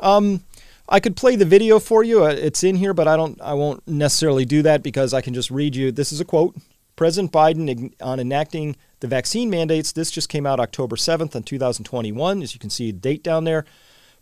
Um, 0.00 0.42
I 0.88 1.00
could 1.00 1.16
play 1.16 1.36
the 1.36 1.44
video 1.44 1.78
for 1.78 2.02
you. 2.02 2.24
Uh, 2.24 2.30
it's 2.30 2.64
in 2.64 2.76
here, 2.76 2.94
but 2.94 3.08
I 3.08 3.16
don't. 3.16 3.40
I 3.40 3.54
won't 3.54 3.86
necessarily 3.86 4.44
do 4.44 4.62
that 4.62 4.82
because 4.82 5.12
I 5.12 5.20
can 5.20 5.34
just 5.34 5.50
read 5.50 5.76
you. 5.76 5.92
This 5.92 6.12
is 6.12 6.20
a 6.20 6.24
quote. 6.24 6.56
President 6.96 7.32
Biden 7.32 7.92
on 8.00 8.18
enacting 8.18 8.76
the 9.00 9.08
vaccine 9.08 9.50
mandates, 9.50 9.92
this 9.92 10.10
just 10.10 10.28
came 10.28 10.46
out 10.46 10.60
October 10.60 10.96
7th 10.96 11.34
in 11.34 11.42
2021. 11.42 12.42
As 12.42 12.54
you 12.54 12.60
can 12.60 12.70
see, 12.70 12.90
the 12.90 12.98
date 12.98 13.22
down 13.22 13.44
there. 13.44 13.64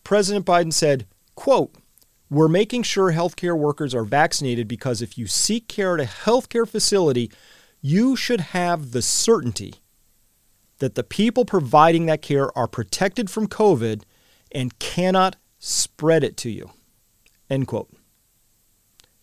President 0.04 0.44
Biden 0.44 0.72
said, 0.72 1.06
quote, 1.34 1.74
we're 2.28 2.48
making 2.48 2.82
sure 2.82 3.12
healthcare 3.12 3.56
workers 3.56 3.94
are 3.94 4.04
vaccinated 4.04 4.66
because 4.66 5.00
if 5.00 5.16
you 5.16 5.26
seek 5.26 5.68
care 5.68 5.94
at 5.94 6.00
a 6.00 6.08
healthcare 6.08 6.68
facility, 6.68 7.30
you 7.80 8.16
should 8.16 8.40
have 8.40 8.90
the 8.90 9.02
certainty 9.02 9.76
that 10.78 10.94
the 10.94 11.04
people 11.04 11.44
providing 11.44 12.06
that 12.06 12.22
care 12.22 12.56
are 12.58 12.66
protected 12.66 13.30
from 13.30 13.46
COVID 13.46 14.02
and 14.52 14.78
cannot 14.78 15.36
spread 15.58 16.22
it 16.24 16.36
to 16.38 16.50
you. 16.50 16.70
End 17.48 17.66
quote. 17.66 17.90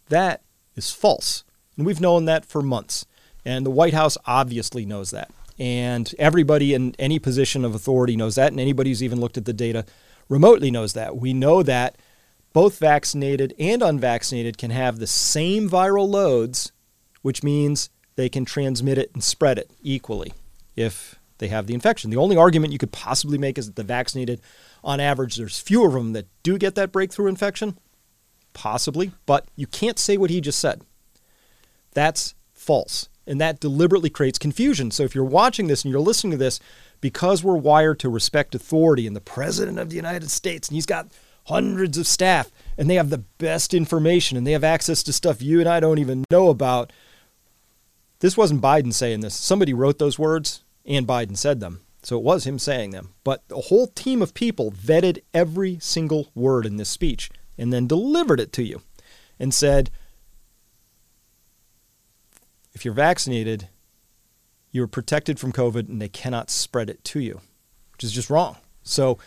That 0.10 0.42
is 0.76 0.92
false. 0.92 1.44
And 1.78 1.86
we've 1.86 2.02
known 2.02 2.26
that 2.26 2.46
for 2.46 2.62
months. 2.62 3.06
And 3.46 3.66
the 3.66 3.72
White 3.72 3.94
House 3.94 4.18
obviously 4.26 4.86
knows 4.86 5.12
that. 5.12 5.30
And 5.60 6.13
everybody 6.18 6.74
in 6.74 6.96
any 6.98 7.20
position 7.20 7.63
of 7.63 7.76
authority 7.76 8.16
knows 8.16 8.36
that. 8.36 8.52
And 8.52 8.60
anybody 8.60 8.89
who's 8.89 9.04
even 9.04 9.20
looked 9.20 9.38
at 9.38 9.46
the 9.46 9.54
data 9.54 9.86
remotely 10.30 10.72
knows 10.72 10.94
that. 10.94 11.18
We 11.18 11.34
know 11.34 11.63
that 11.63 11.98
both 12.54 12.80
vaccinated 12.80 13.54
and 13.60 13.82
unvaccinated 13.82 14.58
can 14.58 14.72
have 14.72 15.00
the 15.00 15.08
same 15.08 15.70
viral 15.70 16.08
loads, 16.08 16.72
which 17.22 17.44
means 17.44 17.89
they 18.16 18.30
can 18.30 18.46
transmit 18.46 18.98
it 18.98 19.12
and 19.13 19.24
spread 19.24 19.58
it 19.58 19.72
equally 19.82 20.34
if 20.76 21.20
they 21.39 21.48
have 21.48 21.68
the 21.68 21.74
infection. 21.74 22.12
The 22.12 22.18
only 22.18 22.38
argument 22.38 22.74
you 22.74 22.80
could 22.80 22.92
possibly 22.92 23.38
make 23.38 23.58
is 23.58 23.66
that 23.66 23.76
the 23.76 23.84
vaccinated, 23.84 24.39
on 24.84 25.00
average, 25.00 25.36
there's 25.36 25.60
fewer 25.60 25.88
of 25.88 25.94
them 25.94 26.13
that 26.13 26.28
do 26.44 26.58
get 26.58 26.76
that 26.76 26.92
breakthrough 26.92 27.28
infection. 27.28 27.78
Possibly, 28.54 29.12
but 29.26 29.48
you 29.56 29.66
can't 29.66 29.98
say 29.98 30.16
what 30.16 30.30
he 30.30 30.39
just 30.39 30.60
said. 30.60 30.82
That's 31.94 32.36
false. 32.54 33.10
And 33.26 33.40
that 33.40 33.60
deliberately 33.60 34.10
creates 34.10 34.38
confusion. 34.38 34.92
So 34.92 35.04
if 35.04 35.16
you're 35.16 35.24
watching 35.24 35.68
this 35.68 35.84
and 35.84 35.92
you're 35.92 36.02
listening 36.02 36.32
to 36.32 36.38
this, 36.38 36.60
because 37.00 37.44
we're 37.44 37.56
wired 37.56 38.00
to 38.00 38.10
respect 38.10 38.56
authority 38.56 39.08
and 39.08 39.16
the 39.16 39.22
President 39.22 39.80
of 39.80 39.90
the 39.90 39.96
United 39.96 40.30
States, 40.30 40.68
and 40.68 40.76
he's 40.76 40.86
got 40.86 41.08
hundreds 41.46 41.98
of 41.98 42.08
staff, 42.08 42.52
and 42.78 42.90
they 42.90 42.96
have 42.96 43.10
the 43.10 43.24
best 43.38 43.74
information, 43.74 44.38
and 44.38 44.48
they 44.48 44.52
have 44.52 44.64
access 44.64 45.04
to 45.04 45.14
stuff 45.14 45.42
you 45.42 45.60
and 45.60 45.70
I 45.70 45.80
don't 45.80 46.00
even 46.00 46.24
know 46.32 46.50
about. 46.50 46.92
This 48.20 48.38
wasn't 48.38 48.62
Biden 48.62 48.94
saying 48.94 49.22
this. 49.22 49.36
Somebody 49.36 49.74
wrote 49.74 50.00
those 50.00 50.18
words, 50.18 50.64
and 50.86 51.08
Biden 51.08 51.38
said 51.38 51.60
them. 51.60 51.82
So 52.04 52.18
it 52.18 52.24
was 52.24 52.46
him 52.46 52.60
saying 52.60 52.92
them. 52.92 53.14
But 53.24 53.44
a 53.50 53.62
whole 53.62 53.88
team 53.88 54.22
of 54.22 54.34
people 54.34 54.72
vetted 54.72 55.24
every 55.34 55.80
single 55.80 56.30
word 56.36 56.66
in 56.66 56.78
this 56.78 56.90
speech 56.90 57.30
and 57.58 57.72
then 57.72 57.88
delivered 57.88 58.42
it 58.42 58.52
to 58.54 58.64
you 58.64 58.82
and 59.40 59.54
said, 59.54 59.90
if 62.74 62.86
you're 62.86 62.94
vaccinated, 62.94 63.70
you're 64.72 64.88
protected 64.88 65.40
from 65.40 65.54
COVID 65.54 65.88
and 65.90 66.02
they 66.02 66.10
cannot 66.10 66.50
spread 66.50 66.90
it 66.90 67.04
to 67.06 67.20
you, 67.20 67.42
which 67.94 68.04
is 68.04 68.12
just 68.12 68.30
wrong. 68.30 68.58
So 68.82 69.18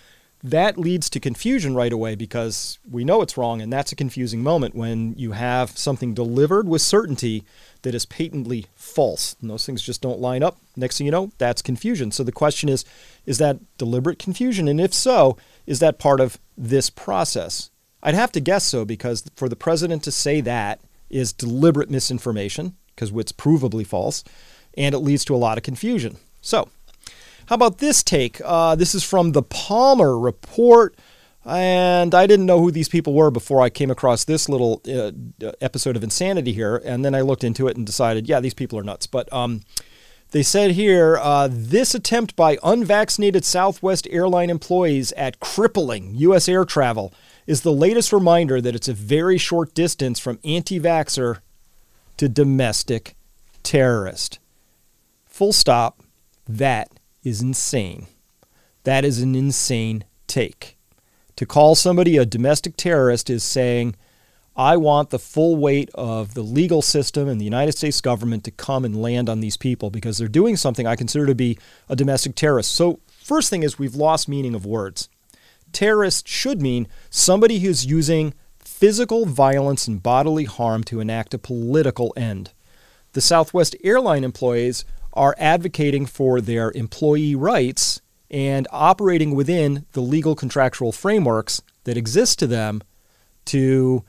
that 0.43 0.79
leads 0.79 1.09
to 1.11 1.21
confusion 1.21 1.75
right 1.75 1.93
away 1.93 2.15
because 2.15 2.79
we 2.89 3.05
know 3.05 3.23
it's 3.23 3.37
wrong, 3.37 3.61
and 3.61 3.73
that's 3.73 3.91
a 3.91 3.97
confusing 3.97 4.43
moment 4.43 4.75
when 4.75 5.15
you 5.17 5.33
have 5.33 5.77
something 5.77 6.15
delivered 6.15 6.69
with 6.69 6.83
certainty 6.83 7.43
that 7.83 7.95
is 7.95 8.07
patently 8.07 8.67
false. 8.75 9.35
And 9.41 9.51
those 9.51 9.65
things 9.65 9.83
just 9.83 10.03
don't 10.03 10.21
line 10.21 10.43
up. 10.43 10.59
Next 10.77 10.99
thing 10.99 11.07
you 11.07 11.11
know, 11.11 11.33
that's 11.39 11.63
confusion. 11.63 12.13
So 12.13 12.23
the 12.23 12.33
question 12.33 12.69
is 12.69 12.85
is 13.25 13.39
that 13.39 13.59
deliberate 13.79 14.19
confusion? 14.19 14.69
And 14.69 14.81
if 14.81 14.93
so, 14.93 15.37
is 15.67 15.81
that 15.81 15.99
part 15.99 16.21
of 16.21 16.39
this 16.57 16.91
process? 16.91 17.71
I'd 18.03 18.15
have 18.15 18.33
to 18.33 18.41
guess 18.41 18.65
so 18.65 18.85
because 18.85 19.25
for 19.35 19.49
the 19.49 19.57
president 19.57 20.05
to 20.05 20.13
say 20.13 20.41
that 20.43 20.81
is 21.09 21.33
deliberate 21.33 21.91
misinformation 21.91 22.77
because 22.97 23.13
it's 23.13 23.33
provably 23.33 23.87
false, 23.87 24.25
and 24.77 24.95
it 24.95 24.99
leads 24.99 25.25
to 25.27 25.35
a 25.35 25.39
lot 25.39 25.59
of 25.59 25.63
confusion. 25.63 26.17
So, 26.41 26.69
how 27.47 27.55
about 27.55 27.79
this 27.79 28.03
take? 28.03 28.41
Uh, 28.45 28.75
this 28.75 28.95
is 28.95 29.05
from 29.05 29.33
the 29.33 29.43
Palmer 29.43 30.19
Report. 30.19 30.97
And 31.49 32.13
I 32.13 32.27
didn't 32.27 32.47
know 32.47 32.59
who 32.59 32.73
these 32.73 32.89
people 32.89 33.15
were 33.15 33.31
before 33.31 33.63
I 33.63 33.71
came 33.71 33.89
across 33.89 34.25
this 34.25 34.49
little 34.49 34.83
uh, 34.89 35.13
episode 35.61 35.95
of 35.95 36.03
insanity 36.03 36.53
here. 36.53 36.83
And 36.85 37.05
then 37.05 37.15
I 37.15 37.21
looked 37.21 37.45
into 37.45 37.69
it 37.69 37.77
and 37.77 37.87
decided, 37.87 38.29
yeah, 38.29 38.41
these 38.41 38.53
people 38.53 38.77
are 38.81 38.83
nuts. 38.83 39.07
But 39.07 39.33
um, 39.33 39.61
they 40.33 40.43
said 40.43 40.73
here 40.73 41.17
uh, 41.19 41.49
this 41.51 41.95
attempt 41.95 42.35
by 42.35 42.59
unvaccinated 42.65 43.45
Southwest 43.45 44.09
airline 44.11 44.51
employees 44.51 45.13
at 45.13 45.39
crippling 45.39 46.17
U.S. 46.17 46.49
air 46.49 46.65
travel 46.65 47.15
is 47.47 47.61
the 47.61 47.73
latest 47.73 48.13
reminder 48.13 48.61
that 48.61 48.75
it's 48.75 48.89
a 48.89 48.93
very 48.93 49.39
short 49.39 49.73
distance 49.73 50.19
from 50.19 50.41
anti 50.45 50.81
vaxxer 50.81 51.39
to 52.17 52.29
domestic 52.29 53.17
terrorist. 53.63 54.39
Full 55.27 55.53
stop. 55.53 56.03
That 56.49 56.89
is 57.23 57.43
insane. 57.43 58.07
That 58.85 59.05
is 59.05 59.21
an 59.21 59.35
insane 59.35 60.05
take. 60.27 60.79
To 61.37 61.45
call 61.45 61.75
somebody 61.75 62.17
a 62.17 62.25
domestic 62.25 62.77
terrorist 62.77 63.29
is 63.29 63.43
saying, 63.43 63.97
I 64.57 64.79
want 64.79 65.11
the 65.11 65.19
full 65.19 65.57
weight 65.57 65.91
of 65.95 66.33
the 66.33 66.43
legal 66.43 66.81
system 66.81 67.29
and 67.29 67.39
the 67.39 67.45
United 67.45 67.73
States 67.73 68.01
government 68.01 68.45
to 68.45 68.51
come 68.51 68.87
and 68.87 69.03
land 69.03 69.29
on 69.29 69.41
these 69.41 69.59
people 69.59 69.91
because 69.91 70.17
they're 70.17 70.29
doing 70.29 70.57
something 70.57 70.87
I 70.87 70.97
consider 70.97 71.27
to 71.27 71.35
be 71.35 71.59
a 71.91 71.97
domestic 71.97 72.35
terrorist. 72.35 72.73
So, 72.73 73.01
first 73.09 73.51
thing 73.51 73.63
is 73.63 73.79
we've 73.79 73.95
lost 73.95 74.29
meaning 74.29 74.55
of 74.55 74.65
words. 74.65 75.11
Terrorist 75.73 76.27
should 76.27 76.63
mean 76.63 76.89
somebody 77.11 77.59
who's 77.59 77.85
using 77.85 78.33
physical 78.77 79.25
violence 79.25 79.89
and 79.89 80.03
bodily 80.03 80.45
harm 80.45 80.85
to 80.85 81.01
enact 81.01 81.33
a 81.33 81.39
political 81.39 82.13
end. 82.15 82.53
The 83.15 83.23
Southwest 83.23 83.75
airline 83.83 84.23
employees 84.23 84.85
are 85.15 85.35
advocating 85.39 86.05
for 86.05 86.43
their 86.43 86.71
employee 86.73 87.35
rights 87.35 88.03
and 88.31 88.69
operating 88.71 89.35
within 89.35 89.87
the 89.93 90.03
legal 90.03 90.35
contractual 90.35 90.93
frameworks 90.93 91.63
that 91.85 91.97
exist 91.97 92.39
to 92.41 92.47
them 92.47 92.83
to 93.47 94.05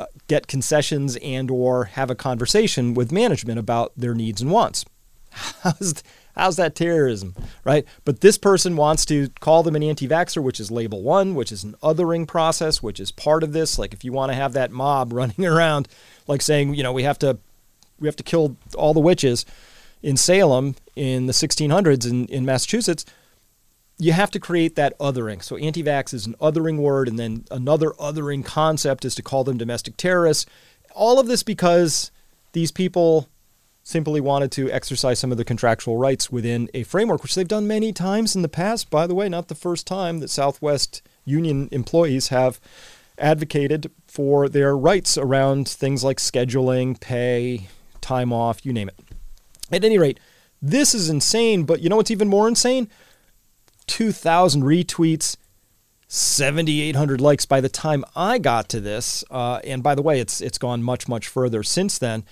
uh, 0.00 0.06
get 0.26 0.48
concessions 0.48 1.14
and 1.22 1.48
or 1.48 1.84
have 1.84 2.10
a 2.10 2.16
conversation 2.16 2.94
with 2.94 3.12
management 3.12 3.60
about 3.60 3.92
their 3.96 4.14
needs 4.14 4.42
and 4.42 4.50
wants. 4.50 4.84
How's, 5.30 6.02
how's 6.38 6.56
that 6.56 6.74
terrorism, 6.74 7.34
right? 7.64 7.84
But 8.04 8.20
this 8.20 8.38
person 8.38 8.76
wants 8.76 9.04
to 9.06 9.28
call 9.40 9.62
them 9.62 9.74
an 9.74 9.82
anti-vaxxer, 9.82 10.42
which 10.42 10.60
is 10.60 10.70
label 10.70 11.02
one, 11.02 11.34
which 11.34 11.50
is 11.50 11.64
an 11.64 11.74
othering 11.82 12.26
process, 12.28 12.82
which 12.82 13.00
is 13.00 13.10
part 13.10 13.42
of 13.42 13.52
this. 13.52 13.78
Like 13.78 13.92
if 13.92 14.04
you 14.04 14.12
want 14.12 14.30
to 14.30 14.36
have 14.36 14.52
that 14.52 14.70
mob 14.70 15.12
running 15.14 15.44
around, 15.44 15.88
like 16.26 16.40
saying, 16.40 16.74
you 16.74 16.82
know, 16.82 16.92
we 16.92 17.02
have 17.02 17.18
to 17.18 17.38
we 18.00 18.06
have 18.06 18.16
to 18.16 18.22
kill 18.22 18.56
all 18.76 18.94
the 18.94 19.00
witches 19.00 19.44
in 20.02 20.16
Salem 20.16 20.76
in 20.94 21.26
the 21.26 21.32
1600s 21.32 22.08
in, 22.08 22.26
in 22.26 22.46
Massachusetts, 22.46 23.04
you 23.98 24.12
have 24.12 24.30
to 24.30 24.38
create 24.38 24.76
that 24.76 24.96
othering. 25.00 25.42
So 25.42 25.56
anti 25.56 25.82
vax 25.82 26.14
is 26.14 26.24
an 26.24 26.36
othering 26.40 26.78
word, 26.78 27.08
and 27.08 27.18
then 27.18 27.44
another 27.50 27.90
othering 27.98 28.44
concept 28.44 29.04
is 29.04 29.16
to 29.16 29.22
call 29.22 29.42
them 29.42 29.58
domestic 29.58 29.96
terrorists. 29.96 30.46
All 30.94 31.18
of 31.18 31.26
this 31.26 31.42
because 31.42 32.12
these 32.52 32.70
people 32.70 33.28
simply 33.88 34.20
wanted 34.20 34.52
to 34.52 34.70
exercise 34.70 35.18
some 35.18 35.32
of 35.32 35.38
the 35.38 35.44
contractual 35.46 35.96
rights 35.96 36.30
within 36.30 36.68
a 36.74 36.82
framework, 36.82 37.22
which 37.22 37.34
they've 37.34 37.48
done 37.48 37.66
many 37.66 37.90
times 37.90 38.36
in 38.36 38.42
the 38.42 38.48
past. 38.48 38.90
By 38.90 39.06
the 39.06 39.14
way, 39.14 39.30
not 39.30 39.48
the 39.48 39.54
first 39.54 39.86
time 39.86 40.18
that 40.18 40.28
Southwest 40.28 41.00
Union 41.24 41.70
employees 41.72 42.28
have 42.28 42.60
advocated 43.16 43.90
for 44.06 44.46
their 44.46 44.76
rights 44.76 45.16
around 45.16 45.66
things 45.66 46.04
like 46.04 46.18
scheduling, 46.18 47.00
pay, 47.00 47.68
time 48.02 48.30
off, 48.30 48.64
you 48.66 48.74
name 48.74 48.90
it. 48.90 49.00
At 49.72 49.84
any 49.84 49.96
rate, 49.96 50.20
this 50.60 50.94
is 50.94 51.08
insane, 51.08 51.64
but 51.64 51.80
you 51.80 51.88
know 51.88 51.96
what's 51.96 52.10
even 52.10 52.28
more 52.28 52.46
insane? 52.46 52.90
2,000 53.86 54.64
retweets, 54.64 55.38
7,800 56.08 57.22
likes 57.22 57.46
by 57.46 57.62
the 57.62 57.70
time 57.70 58.04
I 58.14 58.36
got 58.36 58.68
to 58.68 58.80
this. 58.80 59.24
Uh, 59.30 59.60
and 59.64 59.82
by 59.82 59.94
the 59.94 60.02
way, 60.02 60.20
it's 60.20 60.42
it's 60.42 60.58
gone 60.58 60.82
much 60.82 61.08
much 61.08 61.26
further 61.26 61.62
since 61.62 61.96
then. 61.98 62.24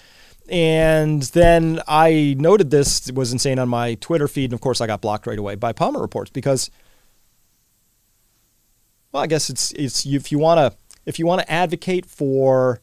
And 0.48 1.22
then 1.22 1.80
I 1.88 2.37
noted 2.38 2.70
this 2.70 3.11
was 3.12 3.32
insane 3.32 3.59
on 3.59 3.68
my 3.68 3.94
Twitter 3.96 4.28
feed, 4.28 4.44
and 4.44 4.52
of 4.52 4.61
course 4.61 4.80
I 4.80 4.87
got 4.87 5.00
blocked 5.00 5.26
right 5.26 5.38
away 5.38 5.56
by 5.56 5.72
Palmer 5.72 6.00
reports 6.00 6.30
because, 6.30 6.70
well, 9.11 9.22
I 9.22 9.26
guess 9.26 9.50
it's 9.50 9.72
it's 9.72 10.06
if 10.06 10.30
you 10.30 10.38
want 10.38 10.59
to 10.59 10.78
if 11.04 11.18
you 11.18 11.26
want 11.26 11.40
to 11.40 11.50
advocate 11.50 12.06
for 12.06 12.80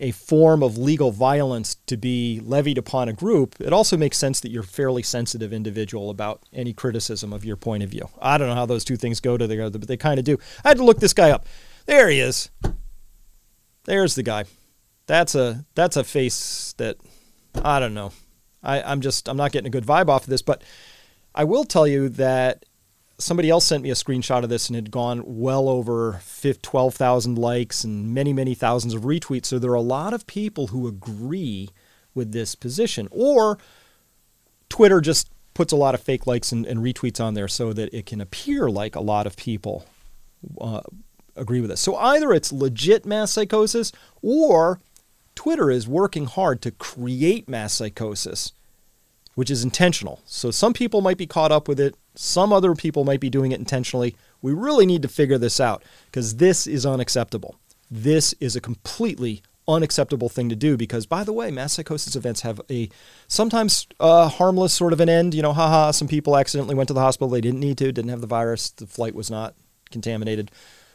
a 0.00 0.12
form 0.12 0.62
of 0.62 0.78
legal 0.78 1.12
violence 1.12 1.76
to 1.86 1.96
be 1.96 2.40
levied 2.42 2.78
upon 2.78 3.08
a 3.08 3.12
group, 3.12 3.54
it 3.60 3.72
also 3.72 3.96
makes 3.96 4.16
sense 4.16 4.40
that 4.40 4.50
you're 4.50 4.62
a 4.62 4.66
fairly 4.66 5.02
sensitive 5.02 5.52
individual 5.52 6.08
about 6.08 6.42
any 6.54 6.72
criticism 6.72 7.32
of 7.34 7.44
your 7.44 7.56
point 7.56 7.82
of 7.82 7.90
view. 7.90 8.08
I 8.20 8.38
don't 8.38 8.48
know 8.48 8.54
how 8.54 8.66
those 8.66 8.84
two 8.84 8.96
things 8.96 9.20
go 9.20 9.36
together, 9.36 9.78
but 9.78 9.88
they 9.88 9.98
kind 9.98 10.18
of 10.18 10.24
do. 10.24 10.38
I 10.64 10.68
had 10.68 10.78
to 10.78 10.84
look 10.84 11.00
this 11.00 11.12
guy 11.12 11.30
up. 11.30 11.44
There 11.84 12.08
he 12.08 12.20
is. 12.20 12.50
There's 13.84 14.14
the 14.14 14.22
guy. 14.22 14.44
That's 15.10 15.34
a 15.34 15.64
that's 15.74 15.96
a 15.96 16.04
face 16.04 16.72
that 16.78 16.96
I 17.64 17.80
don't 17.80 17.94
know. 17.94 18.12
I, 18.62 18.80
I'm 18.80 19.00
just 19.00 19.28
I'm 19.28 19.36
not 19.36 19.50
getting 19.50 19.66
a 19.66 19.70
good 19.70 19.84
vibe 19.84 20.08
off 20.08 20.22
of 20.22 20.30
this, 20.30 20.40
but 20.40 20.62
I 21.34 21.42
will 21.42 21.64
tell 21.64 21.84
you 21.84 22.08
that 22.10 22.64
somebody 23.18 23.50
else 23.50 23.64
sent 23.64 23.82
me 23.82 23.90
a 23.90 23.94
screenshot 23.94 24.44
of 24.44 24.50
this 24.50 24.68
and 24.68 24.76
had 24.76 24.92
gone 24.92 25.22
well 25.26 25.68
over 25.68 26.20
12,000 26.62 27.36
likes 27.36 27.82
and 27.82 28.14
many, 28.14 28.32
many 28.32 28.54
thousands 28.54 28.94
of 28.94 29.02
retweets. 29.02 29.46
So 29.46 29.58
there 29.58 29.72
are 29.72 29.74
a 29.74 29.80
lot 29.80 30.14
of 30.14 30.28
people 30.28 30.68
who 30.68 30.86
agree 30.86 31.70
with 32.14 32.30
this 32.30 32.54
position. 32.54 33.08
Or 33.10 33.58
Twitter 34.68 35.00
just 35.00 35.28
puts 35.54 35.72
a 35.72 35.76
lot 35.76 35.96
of 35.96 36.00
fake 36.00 36.28
likes 36.28 36.52
and, 36.52 36.64
and 36.64 36.78
retweets 36.78 37.20
on 37.20 37.34
there 37.34 37.48
so 37.48 37.72
that 37.72 37.92
it 37.92 38.06
can 38.06 38.20
appear 38.20 38.70
like 38.70 38.94
a 38.94 39.00
lot 39.00 39.26
of 39.26 39.36
people 39.36 39.86
uh, 40.60 40.82
agree 41.34 41.60
with 41.60 41.70
this. 41.70 41.80
So 41.80 41.96
either 41.96 42.32
it's 42.32 42.52
legit 42.52 43.04
mass 43.04 43.32
psychosis 43.32 43.90
or 44.22 44.80
Twitter 45.40 45.70
is 45.70 45.88
working 45.88 46.26
hard 46.26 46.60
to 46.60 46.70
create 46.70 47.48
mass 47.48 47.72
psychosis, 47.72 48.52
which 49.36 49.50
is 49.50 49.64
intentional. 49.64 50.20
So 50.26 50.50
some 50.50 50.74
people 50.74 51.00
might 51.00 51.16
be 51.16 51.26
caught 51.26 51.50
up 51.50 51.66
with 51.66 51.80
it, 51.80 51.96
some 52.14 52.52
other 52.52 52.74
people 52.74 53.04
might 53.04 53.20
be 53.20 53.30
doing 53.30 53.50
it 53.50 53.58
intentionally. 53.58 54.14
We 54.42 54.52
really 54.52 54.84
need 54.84 55.00
to 55.00 55.08
figure 55.08 55.38
this 55.38 55.58
out 55.58 55.82
because 56.04 56.36
this 56.36 56.66
is 56.66 56.84
unacceptable. 56.84 57.58
This 57.90 58.34
is 58.34 58.54
a 58.54 58.60
completely 58.60 59.40
unacceptable 59.66 60.28
thing 60.28 60.50
to 60.50 60.56
do 60.56 60.76
because, 60.76 61.06
by 61.06 61.24
the 61.24 61.32
way, 61.32 61.50
mass 61.50 61.72
psychosis 61.72 62.14
events 62.14 62.42
have 62.42 62.60
a 62.70 62.90
sometimes 63.26 63.86
uh, 63.98 64.28
harmless 64.28 64.74
sort 64.74 64.92
of 64.92 65.00
an 65.00 65.08
end. 65.08 65.32
You 65.32 65.40
know, 65.40 65.54
haha, 65.54 65.92
some 65.92 66.06
people 66.06 66.36
accidentally 66.36 66.74
went 66.74 66.88
to 66.88 66.94
the 66.94 67.00
hospital. 67.00 67.30
They 67.30 67.40
didn't 67.40 67.60
need 67.60 67.78
to, 67.78 67.90
didn't 67.90 68.10
have 68.10 68.20
the 68.20 68.26
virus, 68.26 68.68
the 68.72 68.86
flight 68.86 69.14
was 69.14 69.30
not 69.30 69.54
contaminated. 69.90 70.50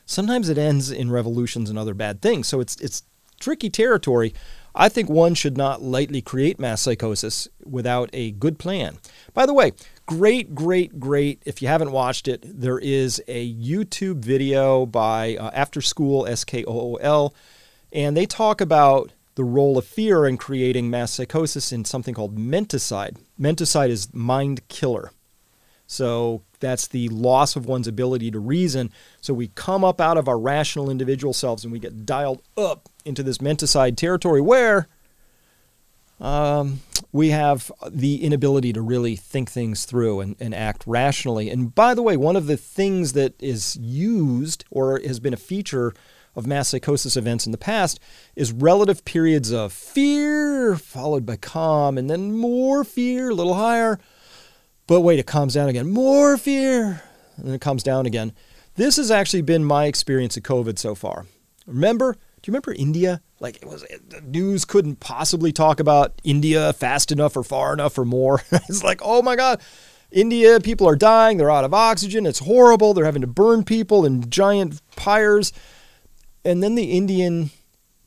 Sometimes 0.06 0.50
it 0.50 0.60
ends 0.60 0.92
in 0.92 1.10
revolutions 1.10 1.72
and 1.72 1.80
other 1.80 1.96
bad 1.96 2.22
things. 2.22 2.48
So 2.48 2.60
it's, 2.60 2.76
it's 2.76 3.02
tricky 3.40 3.70
territory. 3.70 4.34
I 4.78 4.90
think 4.90 5.10
one 5.10 5.36
should 5.36 5.56
not 5.56 5.82
lightly 5.82 6.22
create 6.22 6.60
mass 6.60 6.82
psychosis 6.82 7.48
without 7.64 8.10
a 8.12 8.32
good 8.32 8.60
plan. 8.60 8.98
By 9.34 9.46
the 9.46 9.54
way, 9.54 9.72
great, 10.06 10.54
great, 10.54 11.00
great. 11.00 11.42
If 11.46 11.62
you 11.62 11.70
haven't 11.70 11.94
watched 11.94 12.28
it, 12.28 12.44
there 12.44 12.80
is 12.80 13.22
a 13.28 13.54
YouTube 13.56 14.18
video 14.18 14.86
by 14.86 15.38
uh, 15.38 15.50
After 15.54 15.80
Skool, 15.80 16.28
S 16.28 16.44
K 16.44 16.66
O 16.66 16.94
O 16.94 16.96
L, 16.96 17.34
and 17.94 18.18
they 18.18 18.26
talk 18.26 18.60
about 18.60 19.14
the 19.36 19.44
role 19.44 19.78
of 19.78 19.86
fear 19.86 20.26
in 20.26 20.38
creating 20.38 20.90
mass 20.90 21.12
psychosis 21.12 21.72
in 21.72 21.86
something 21.86 22.14
called 22.14 22.38
menticide. 22.38 23.18
Menticide 23.40 23.90
is 23.90 24.14
mind 24.14 24.68
killer. 24.68 25.12
So 25.88 26.42
that's 26.66 26.88
the 26.88 27.08
loss 27.10 27.56
of 27.56 27.66
one's 27.66 27.88
ability 27.88 28.32
to 28.32 28.40
reason. 28.40 28.92
So 29.22 29.34
we 29.34 29.50
come 29.50 29.84
up 29.84 30.02
out 30.02 30.18
of 30.18 30.28
our 30.28 30.40
rational 30.40 30.90
individual 30.90 31.34
selves 31.34 31.64
and 31.64 31.72
we 31.72 31.80
get 31.80 32.06
dialed 32.06 32.42
up 32.58 32.90
into 33.06 33.24
this 33.24 33.38
menticide 33.38 33.98
territory 33.98 34.42
where 34.42 34.88
um, 36.20 36.82
we 37.12 37.30
have 37.30 37.72
the 37.90 38.24
inability 38.24 38.74
to 38.74 38.82
really 38.82 39.16
think 39.16 39.50
things 39.50 39.86
through 39.86 40.22
and, 40.22 40.36
and 40.40 40.56
act 40.56 40.84
rationally. 40.86 41.50
And 41.50 41.74
by 41.76 41.94
the 41.94 42.02
way, 42.02 42.18
one 42.18 42.36
of 42.36 42.48
the 42.48 42.58
things 42.58 43.14
that 43.14 43.34
is 43.42 43.78
used 43.78 44.66
or 44.72 45.00
has 45.00 45.20
been 45.20 45.34
a 45.34 45.38
feature 45.38 45.94
of 46.36 46.46
mass 46.46 46.70
psychosis 46.70 47.16
events 47.16 47.46
in 47.46 47.52
the 47.52 47.58
past 47.58 48.00
is 48.36 48.52
relative 48.52 49.06
periods 49.06 49.52
of 49.52 49.72
fear 49.72 50.76
followed 50.76 51.26
by 51.26 51.38
calm 51.38 51.98
and 51.98 52.10
then 52.10 52.34
more 52.34 52.84
fear, 52.84 53.30
a 53.30 53.34
little 53.34 53.54
higher. 53.54 54.00
But 54.88 55.02
wait, 55.02 55.20
it 55.20 55.26
calms 55.26 55.54
down 55.54 55.70
again. 55.70 55.90
More 55.90 56.38
fear. 56.38 57.02
And 57.38 57.54
it 57.54 57.62
calms 57.62 57.84
down 57.84 58.06
again. 58.06 58.34
This 58.76 58.98
has 58.98 59.10
actually 59.10 59.42
been 59.42 59.64
my 59.64 59.86
experience 59.86 60.38
of 60.38 60.44
COVID 60.44 60.78
so 60.78 60.96
far. 60.96 61.26
Remember, 61.66 62.14
do 62.14 62.20
you 62.46 62.52
remember 62.52 62.74
India? 62.74 63.22
Like 63.40 63.58
it 63.58 63.66
was 63.66 63.82
the 63.82 64.22
news 64.22 64.66
couldn't 64.66 65.00
possibly 65.00 65.52
talk 65.52 65.80
about 65.80 66.22
India 66.24 66.72
fast 66.74 67.12
enough 67.12 67.36
or 67.36 67.44
far 67.44 67.74
enough 67.74 67.98
or 67.98 68.06
more. 68.06 68.44
it's 68.52 68.84
like, 68.84 69.02
oh 69.04 69.22
my 69.22 69.36
God, 69.36 69.62
India, 70.12 70.60
people 70.60 70.88
are 70.88 70.96
dying, 70.96 71.38
they're 71.38 71.52
out 71.52 71.64
of 71.64 71.74
oxygen, 71.74 72.26
it's 72.26 72.40
horrible, 72.40 72.94
they're 72.94 73.06
having 73.06 73.22
to 73.22 73.28
burn 73.28 73.64
people 73.64 74.06
in 74.06 74.30
giant 74.30 74.82
pyres. 74.96 75.52
And 76.44 76.62
then 76.62 76.76
the 76.76 76.92
Indian 76.92 77.50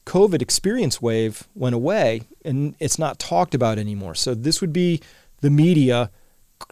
COVID 0.07 0.41
experience 0.41 1.03
wave 1.03 1.49
went 1.55 1.75
away 1.75 2.23
and 2.45 2.77
it's 2.79 2.99
not 2.99 3.19
talked 3.19 3.55
about 3.55 3.79
anymore. 3.79 4.14
So 4.14 4.35
this 4.35 4.61
would 4.61 4.73
be 4.73 5.01
the 5.41 5.51
media 5.51 6.11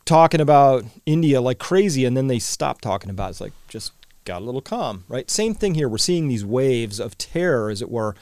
talking 0.04 0.40
about 0.40 0.84
India 1.04 1.40
like 1.40 1.58
crazy 1.58 2.04
and 2.04 2.16
then 2.16 2.26
they 2.28 2.38
stopped 2.38 2.82
talking 2.82 3.10
about 3.10 3.28
it. 3.28 3.30
It's 3.30 3.40
like 3.40 3.52
just 3.68 3.92
got 4.24 4.42
a 4.42 4.44
little 4.44 4.60
calm, 4.60 5.04
right? 5.08 5.30
Same 5.30 5.54
thing 5.54 5.74
here. 5.74 5.88
We're 5.88 5.98
seeing 5.98 6.28
these 6.28 6.44
waves 6.44 7.00
of 7.00 7.16
terror, 7.16 7.70
as 7.70 7.80
it 7.80 7.90
were. 7.90 8.14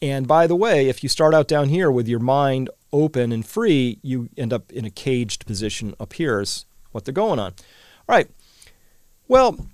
And 0.00 0.28
by 0.28 0.46
the 0.46 0.54
way, 0.54 0.88
if 0.88 1.02
you 1.02 1.08
start 1.08 1.34
out 1.34 1.48
down 1.48 1.68
here 1.70 1.90
with 1.90 2.06
your 2.06 2.20
mind 2.20 2.70
open 2.92 3.32
and 3.32 3.44
free, 3.44 3.98
you 4.02 4.28
end 4.36 4.52
up 4.52 4.70
in 4.72 4.84
a 4.84 4.90
caged 4.90 5.46
position 5.46 5.94
up 5.98 6.12
here, 6.12 6.40
is 6.40 6.66
what 6.92 7.04
they're 7.04 7.14
going 7.14 7.38
on. 7.38 7.52
All 8.08 8.16
right. 8.16 8.30
Well, 9.26 9.66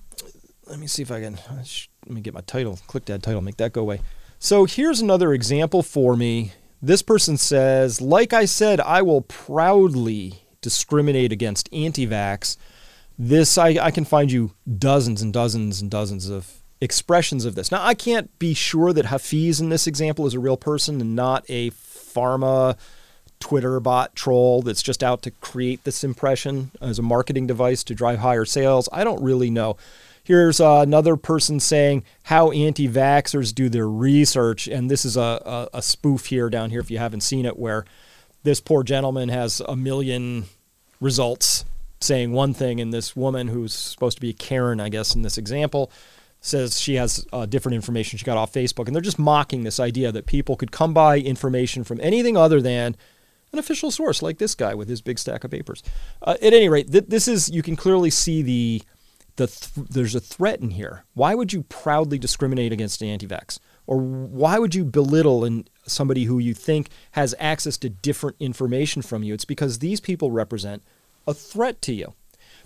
let 0.67 0.79
me 0.79 0.87
see 0.87 1.01
if 1.01 1.11
I 1.11 1.21
can. 1.21 1.37
Let 1.51 1.89
me 2.07 2.21
get 2.21 2.33
my 2.33 2.41
title, 2.41 2.79
click 2.87 3.05
that 3.05 3.21
title, 3.21 3.41
make 3.41 3.57
that 3.57 3.73
go 3.73 3.81
away. 3.81 3.99
So 4.39 4.65
here's 4.65 5.01
another 5.01 5.33
example 5.33 5.83
for 5.83 6.15
me. 6.15 6.53
This 6.81 7.01
person 7.01 7.37
says, 7.37 8.01
like 8.01 8.33
I 8.33 8.45
said, 8.45 8.81
I 8.81 9.01
will 9.01 9.21
proudly 9.21 10.42
discriminate 10.63 11.31
against 11.31 11.69
anti 11.71 12.07
vax 12.07 12.57
this 13.17 13.57
I, 13.57 13.77
I 13.79 13.91
can 13.91 14.05
find 14.05 14.31
you 14.31 14.51
dozens 14.77 15.21
and 15.21 15.31
dozens 15.31 15.81
and 15.81 15.89
dozens 15.89 16.29
of 16.29 16.61
expressions 16.81 17.45
of 17.45 17.55
this. 17.55 17.71
Now 17.71 17.83
I 17.83 17.93
can't 17.93 18.37
be 18.39 18.53
sure 18.53 18.91
that 18.93 19.05
Hafiz 19.05 19.61
in 19.61 19.69
this 19.69 19.87
example 19.87 20.25
is 20.25 20.33
a 20.33 20.39
real 20.39 20.57
person 20.57 20.99
and 20.99 21.15
not 21.15 21.45
a 21.47 21.71
pharma 21.71 22.77
Twitter 23.39 23.79
bot 23.79 24.15
troll 24.15 24.61
that's 24.61 24.83
just 24.83 25.03
out 25.03 25.21
to 25.23 25.31
create 25.31 25.83
this 25.83 26.03
impression 26.03 26.71
as 26.81 26.97
a 26.97 27.03
marketing 27.03 27.45
device 27.45 27.83
to 27.83 27.95
drive 27.95 28.19
higher 28.19 28.45
sales. 28.45 28.89
I 28.91 29.03
don't 29.03 29.21
really 29.21 29.49
know. 29.49 29.77
Here's 30.23 30.61
uh, 30.61 30.79
another 30.79 31.17
person 31.17 31.59
saying 31.59 32.05
how 32.23 32.51
anti 32.51 32.87
vaxxers 32.87 33.53
do 33.53 33.67
their 33.67 33.87
research. 33.89 34.67
And 34.67 34.89
this 34.89 35.03
is 35.03 35.17
a, 35.17 35.69
a, 35.73 35.77
a, 35.77 35.81
spoof 35.81 36.27
here 36.27 36.49
down 36.49 36.69
here, 36.69 36.79
if 36.79 36.89
you 36.89 36.97
haven't 36.97 37.21
seen 37.21 37.45
it, 37.45 37.59
where 37.59 37.83
this 38.43 38.59
poor 38.59 38.83
gentleman 38.83 39.29
has 39.29 39.61
a 39.61 39.75
million 39.75 40.45
results 40.99 41.65
saying 42.01 42.33
one 42.33 42.53
thing, 42.53 42.79
and 42.81 42.93
this 42.93 43.15
woman 43.15 43.47
who's 43.47 43.73
supposed 43.73 44.17
to 44.17 44.21
be 44.21 44.33
Karen, 44.33 44.79
I 44.79 44.89
guess, 44.89 45.15
in 45.15 45.21
this 45.21 45.37
example, 45.37 45.91
says 46.41 46.79
she 46.79 46.95
has 46.95 47.25
uh, 47.31 47.45
different 47.45 47.75
information 47.75 48.17
she 48.17 48.25
got 48.25 48.37
off 48.37 48.51
Facebook. 48.51 48.87
And 48.87 48.95
they're 48.95 49.01
just 49.01 49.17
mocking 49.17 49.63
this 49.63 49.79
idea 49.79 50.11
that 50.11 50.25
people 50.25 50.57
could 50.57 50.71
come 50.71 50.93
by 50.93 51.17
information 51.17 51.85
from 51.85 51.99
anything 52.01 52.35
other 52.35 52.61
than 52.61 52.97
an 53.53 53.59
official 53.59 53.91
source 53.91 54.21
like 54.21 54.39
this 54.39 54.53
guy 54.53 54.73
with 54.73 54.89
his 54.89 55.01
big 55.01 55.19
stack 55.19 55.45
of 55.45 55.51
papers. 55.51 55.81
Uh, 56.21 56.35
at 56.41 56.53
any 56.53 56.67
rate, 56.67 56.91
th- 56.91 57.05
this 57.07 57.27
is, 57.27 57.49
you 57.49 57.61
can 57.61 57.77
clearly 57.77 58.09
see 58.09 58.41
the, 58.41 58.81
the 59.37 59.47
th- 59.47 59.87
there's 59.89 60.15
a 60.15 60.19
threat 60.19 60.59
in 60.59 60.71
here. 60.71 61.05
Why 61.13 61.33
would 61.33 61.53
you 61.53 61.63
proudly 61.63 62.17
discriminate 62.17 62.73
against 62.73 63.01
anti 63.01 63.27
vax? 63.27 63.59
Or 63.85 63.97
why 63.97 64.59
would 64.59 64.75
you 64.75 64.85
belittle 64.85 65.63
somebody 65.85 66.25
who 66.25 66.39
you 66.39 66.53
think 66.53 66.89
has 67.11 67.35
access 67.39 67.77
to 67.77 67.89
different 67.89 68.37
information 68.39 69.01
from 69.01 69.23
you? 69.23 69.33
It's 69.33 69.45
because 69.45 69.79
these 69.79 69.99
people 69.99 70.31
represent 70.31 70.83
a 71.27 71.33
threat 71.33 71.81
to 71.83 71.93
you. 71.93 72.13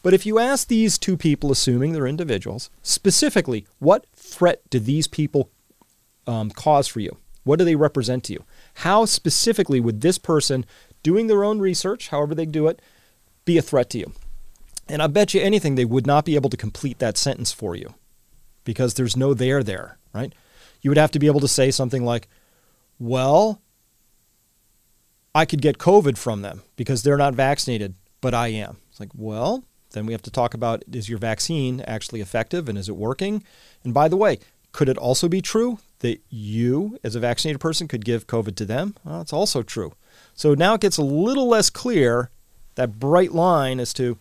But 0.03 0.13
if 0.13 0.25
you 0.25 0.39
ask 0.39 0.67
these 0.67 0.97
two 0.97 1.17
people, 1.17 1.51
assuming 1.51 1.93
they're 1.93 2.07
individuals, 2.07 2.69
specifically, 2.83 3.65
what 3.79 4.05
threat 4.15 4.61
do 4.69 4.79
these 4.79 5.07
people 5.07 5.49
um, 6.27 6.51
cause 6.51 6.87
for 6.87 6.99
you? 6.99 7.17
What 7.43 7.59
do 7.59 7.65
they 7.65 7.75
represent 7.75 8.23
to 8.25 8.33
you? 8.33 8.43
How 8.75 9.05
specifically 9.05 9.79
would 9.79 10.01
this 10.01 10.17
person 10.17 10.65
doing 11.01 11.27
their 11.27 11.43
own 11.43 11.59
research, 11.59 12.09
however 12.09 12.35
they 12.35 12.45
do 12.45 12.67
it, 12.67 12.81
be 13.45 13.57
a 13.57 13.61
threat 13.61 13.89
to 13.91 13.99
you? 13.99 14.11
And 14.89 15.01
I 15.01 15.07
bet 15.07 15.33
you 15.33 15.41
anything 15.41 15.75
they 15.75 15.85
would 15.85 16.05
not 16.05 16.25
be 16.25 16.35
able 16.35 16.49
to 16.49 16.57
complete 16.57 16.99
that 16.99 17.17
sentence 17.17 17.51
for 17.51 17.75
you 17.75 17.95
because 18.63 18.93
there's 18.93 19.17
no 19.17 19.33
there 19.33 19.63
there, 19.63 19.97
right? 20.13 20.33
You 20.87 20.91
would 20.91 20.97
have 20.97 21.11
to 21.11 21.19
be 21.19 21.27
able 21.27 21.41
to 21.41 21.49
say 21.49 21.69
something 21.69 22.05
like, 22.05 22.29
well, 22.97 23.61
I 25.35 25.43
could 25.43 25.61
get 25.61 25.79
COVID 25.79 26.17
from 26.17 26.43
them 26.43 26.63
because 26.77 27.03
they're 27.03 27.17
not 27.17 27.35
vaccinated 27.35 27.95
but 28.21 28.33
I 28.33 28.47
am. 28.47 28.77
It's 28.89 29.01
like, 29.01 29.09
well, 29.13 29.65
then 29.91 30.05
we 30.05 30.13
have 30.13 30.21
to 30.21 30.31
talk 30.31 30.53
about 30.53 30.85
is 30.89 31.09
your 31.09 31.17
vaccine 31.17 31.81
actually 31.81 32.21
effective 32.21 32.69
and 32.69 32.77
is 32.77 32.87
it 32.87 32.95
working? 32.95 33.43
And 33.83 33.93
by 33.93 34.07
the 34.07 34.15
way, 34.15 34.39
could 34.71 34.87
it 34.87 34.97
also 34.97 35.27
be 35.27 35.41
true 35.41 35.79
that 35.99 36.21
you, 36.29 36.97
as 37.03 37.15
a 37.15 37.19
vaccinated 37.19 37.59
person, 37.59 37.89
could 37.89 38.05
give 38.05 38.25
COVID 38.25 38.55
to 38.55 38.63
them? 38.63 38.95
Well, 39.03 39.25
also 39.33 39.63
true. 39.63 39.91
So 40.35 40.53
now 40.53 40.75
it 40.75 40.81
gets 40.81 40.95
a 40.95 41.03
little 41.03 41.49
less 41.49 41.69
clear 41.69 42.29
that 42.75 42.97
bright 42.97 43.33
line 43.33 43.81
as 43.81 43.91
to 43.95 44.17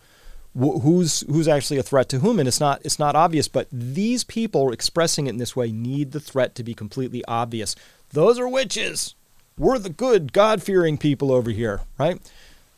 wh- 0.57 0.81
who's 0.81 1.21
who's 1.21 1.47
actually 1.47 1.77
a 1.77 1.83
threat 1.83 2.09
to 2.09 2.19
whom, 2.19 2.39
and 2.39 2.47
it's 2.47 2.59
not 2.59 2.81
it's 2.83 2.99
not 2.99 3.15
obvious. 3.15 3.47
But 3.47 3.67
these 3.71 4.23
people 4.23 4.71
expressing 4.71 5.27
it 5.27 5.31
in 5.31 5.37
this 5.37 5.55
way 5.55 5.71
need 5.71 6.11
the 6.11 6.19
threat 6.19 6.55
to 6.55 6.63
be 6.63 6.73
completely 6.73 7.23
obvious. 7.27 7.75
Those 8.11 8.39
are 8.39 8.47
witches. 8.47 9.15
We're 9.57 9.79
the 9.79 9.89
good, 9.89 10.33
God 10.33 10.61
fearing 10.61 10.97
people 10.97 11.31
over 11.31 11.49
here, 11.49 11.81
right? 11.97 12.19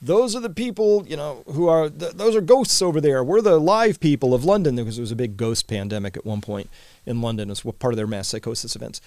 those 0.01 0.35
are 0.35 0.39
the 0.39 0.49
people, 0.49 1.05
you 1.07 1.17
know, 1.17 1.43
who 1.47 1.67
are, 1.67 1.89
th- 1.89 2.13
those 2.13 2.35
are 2.35 2.41
ghosts 2.41 2.81
over 2.81 3.01
there. 3.01 3.23
We're 3.23 3.41
the 3.41 3.59
live 3.59 3.99
people 3.99 4.33
of 4.33 4.45
London 4.45 4.75
because 4.75 4.95
there 4.95 5.03
was 5.03 5.11
a 5.11 5.15
big 5.15 5.35
ghost 5.35 5.67
pandemic 5.67 6.15
at 6.15 6.25
one 6.25 6.41
point 6.41 6.69
in 7.05 7.21
London 7.21 7.51
as 7.51 7.61
part 7.61 7.93
of 7.93 7.97
their 7.97 8.07
mass 8.07 8.29
psychosis 8.29 8.75
events 8.75 9.01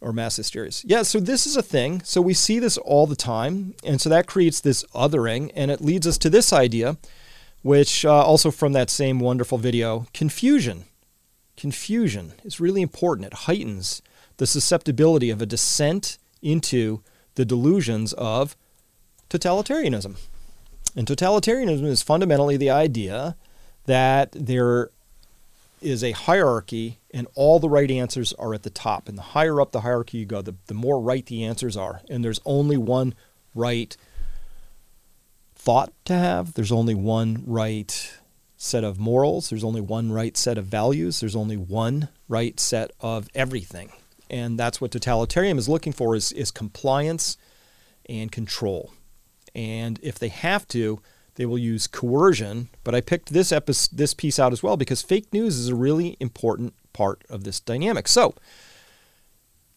or 0.00 0.12
mass 0.12 0.36
hysterias. 0.36 0.82
Yeah, 0.86 1.02
so 1.02 1.20
this 1.20 1.46
is 1.46 1.56
a 1.56 1.62
thing. 1.62 2.02
So 2.02 2.20
we 2.20 2.34
see 2.34 2.58
this 2.58 2.76
all 2.76 3.06
the 3.06 3.16
time. 3.16 3.74
And 3.84 4.00
so 4.00 4.08
that 4.08 4.26
creates 4.26 4.60
this 4.60 4.84
othering. 4.94 5.52
And 5.54 5.70
it 5.70 5.80
leads 5.80 6.06
us 6.06 6.18
to 6.18 6.30
this 6.30 6.52
idea, 6.52 6.96
which 7.66 8.04
uh, 8.04 8.22
also 8.22 8.52
from 8.52 8.74
that 8.74 8.88
same 8.88 9.18
wonderful 9.18 9.58
video 9.58 10.06
confusion. 10.14 10.84
Confusion 11.56 12.34
is 12.44 12.60
really 12.60 12.80
important. 12.80 13.26
It 13.26 13.34
heightens 13.34 14.02
the 14.36 14.46
susceptibility 14.46 15.30
of 15.30 15.42
a 15.42 15.46
descent 15.46 16.16
into 16.40 17.02
the 17.34 17.44
delusions 17.44 18.12
of 18.12 18.56
totalitarianism. 19.28 20.14
And 20.94 21.08
totalitarianism 21.08 21.86
is 21.86 22.04
fundamentally 22.04 22.56
the 22.56 22.70
idea 22.70 23.34
that 23.86 24.30
there 24.30 24.90
is 25.82 26.04
a 26.04 26.12
hierarchy 26.12 27.00
and 27.12 27.26
all 27.34 27.58
the 27.58 27.68
right 27.68 27.90
answers 27.90 28.32
are 28.34 28.54
at 28.54 28.62
the 28.62 28.70
top. 28.70 29.08
And 29.08 29.18
the 29.18 29.22
higher 29.34 29.60
up 29.60 29.72
the 29.72 29.80
hierarchy 29.80 30.18
you 30.18 30.24
go, 30.24 30.40
the, 30.40 30.54
the 30.68 30.74
more 30.74 31.00
right 31.00 31.26
the 31.26 31.42
answers 31.42 31.76
are. 31.76 32.02
And 32.08 32.24
there's 32.24 32.40
only 32.44 32.76
one 32.76 33.12
right 33.56 33.96
thought 35.66 35.92
to 36.04 36.14
have, 36.14 36.54
there's 36.54 36.70
only 36.70 36.94
one 36.94 37.42
right 37.44 38.20
set 38.56 38.84
of 38.84 39.00
morals, 39.00 39.50
there's 39.50 39.64
only 39.64 39.80
one 39.80 40.12
right 40.12 40.36
set 40.36 40.56
of 40.56 40.64
values, 40.64 41.18
there's 41.18 41.34
only 41.34 41.56
one 41.56 42.08
right 42.28 42.60
set 42.60 42.92
of 43.00 43.28
everything. 43.34 43.90
And 44.30 44.56
that's 44.56 44.80
what 44.80 44.92
totalitarian 44.92 45.58
is 45.58 45.68
looking 45.68 45.92
for 45.92 46.14
is, 46.14 46.30
is 46.30 46.52
compliance 46.52 47.36
and 48.08 48.30
control. 48.30 48.92
And 49.56 49.98
if 50.04 50.20
they 50.20 50.28
have 50.28 50.68
to, 50.68 51.00
they 51.34 51.46
will 51.46 51.58
use 51.58 51.88
coercion. 51.88 52.68
But 52.84 52.94
I 52.94 53.00
picked 53.00 53.32
this 53.32 53.50
episode, 53.50 53.96
this 53.96 54.14
piece 54.14 54.38
out 54.38 54.52
as 54.52 54.62
well 54.62 54.76
because 54.76 55.02
fake 55.02 55.32
news 55.32 55.56
is 55.58 55.70
a 55.70 55.74
really 55.74 56.16
important 56.20 56.74
part 56.92 57.24
of 57.28 57.42
this 57.42 57.58
dynamic. 57.58 58.06
So, 58.06 58.36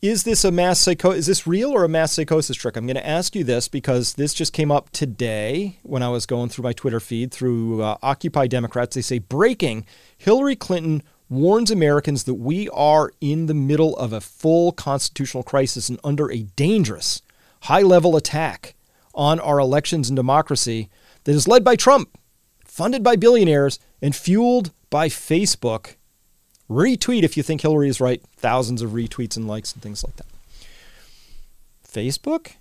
is 0.02 0.24
this 0.24 0.46
a 0.46 0.52
mass 0.52 0.80
psycho? 0.80 1.12
Is 1.12 1.26
this 1.26 1.46
real 1.46 1.72
or 1.72 1.84
a 1.84 1.90
mass 1.90 2.14
psychosis 2.14 2.56
trick? 2.56 2.78
I'm 2.78 2.86
going 2.86 2.96
to 2.96 3.08
ask 3.08 3.36
you 3.36 3.44
this 3.44 3.68
because 3.68 4.14
this 4.14 4.34
just 4.34 4.54
came 4.54 4.72
up 4.72 4.90
today 4.92 5.80
when 5.84 6.02
I 6.02 6.10
was 6.10 6.26
going 6.26 6.50
through 6.50 6.64
my 6.64 6.74
Twitter 6.74 7.02
feed 7.02 7.32
through 7.32 7.82
uh, 7.84 7.98
Occupy 8.02 8.48
Democrats. 8.48 8.96
They 8.96 9.02
say 9.02 9.20
breaking: 9.20 9.86
Hillary 10.18 10.56
Clinton 10.56 11.04
warns 11.28 11.70
Americans 11.70 12.24
that 12.24 12.36
we 12.36 12.70
are 12.70 13.12
in 13.20 13.48
the 13.48 13.54
middle 13.54 13.96
of 13.98 14.14
a 14.14 14.22
full 14.22 14.72
constitutional 14.72 15.44
crisis 15.44 15.90
and 15.90 16.00
under 16.04 16.32
a 16.32 16.44
dangerous 16.56 17.22
high-level 17.64 18.16
attack 18.16 18.76
on 19.14 19.40
our 19.40 19.60
elections 19.60 20.10
and 20.10 20.16
democracy 20.16 20.90
that 21.26 21.36
is 21.36 21.48
led 21.48 21.64
by 21.64 21.76
Trump, 21.76 22.18
funded 22.64 23.04
by 23.04 23.18
billionaires, 23.18 23.80
and 24.02 24.16
fueled 24.16 24.72
by 24.90 25.10
Facebook 25.10 25.98
Retweet 26.70 27.24
if 27.24 27.36
you 27.36 27.44
think 27.44 27.62
Hillary 27.62 27.90
is 27.90 28.00
right. 28.00 28.22
Thousands 28.38 28.82
of 28.82 28.92
retweets 28.92 29.36
and 29.36 29.48
likes 29.48 29.74
and 29.74 29.82
things 29.82 30.04
like 30.04 30.16
that. 30.18 30.28
Facebook? 31.88 32.54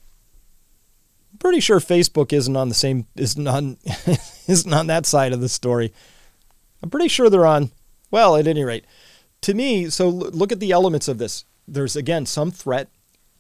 I'm 1.33 1.39
pretty 1.39 1.61
sure 1.61 1.79
Facebook 1.79 2.33
isn't 2.33 2.57
on 2.57 2.69
the 2.69 2.75
same 2.75 3.07
isn't 3.17 3.47
on 3.47 3.77
isn't 4.49 4.73
on 4.73 4.87
that 4.87 5.05
side 5.05 5.33
of 5.33 5.41
the 5.41 5.49
story. 5.49 5.93
I'm 6.83 6.91
pretty 6.91 7.09
sure 7.09 7.29
they're 7.29 7.45
on 7.45 7.71
well, 8.11 8.37
at 8.37 8.47
any 8.47 8.65
rate. 8.65 8.85
To 9.43 9.55
me, 9.55 9.91
so 9.91 10.09
look 10.09 10.53
at 10.53 10.61
the 10.61 10.73
elements 10.73 11.09
of 11.09 11.19
this. 11.19 11.45
There's 11.67 11.97
again 11.97 12.27
some 12.27 12.51
threat. 12.51 12.89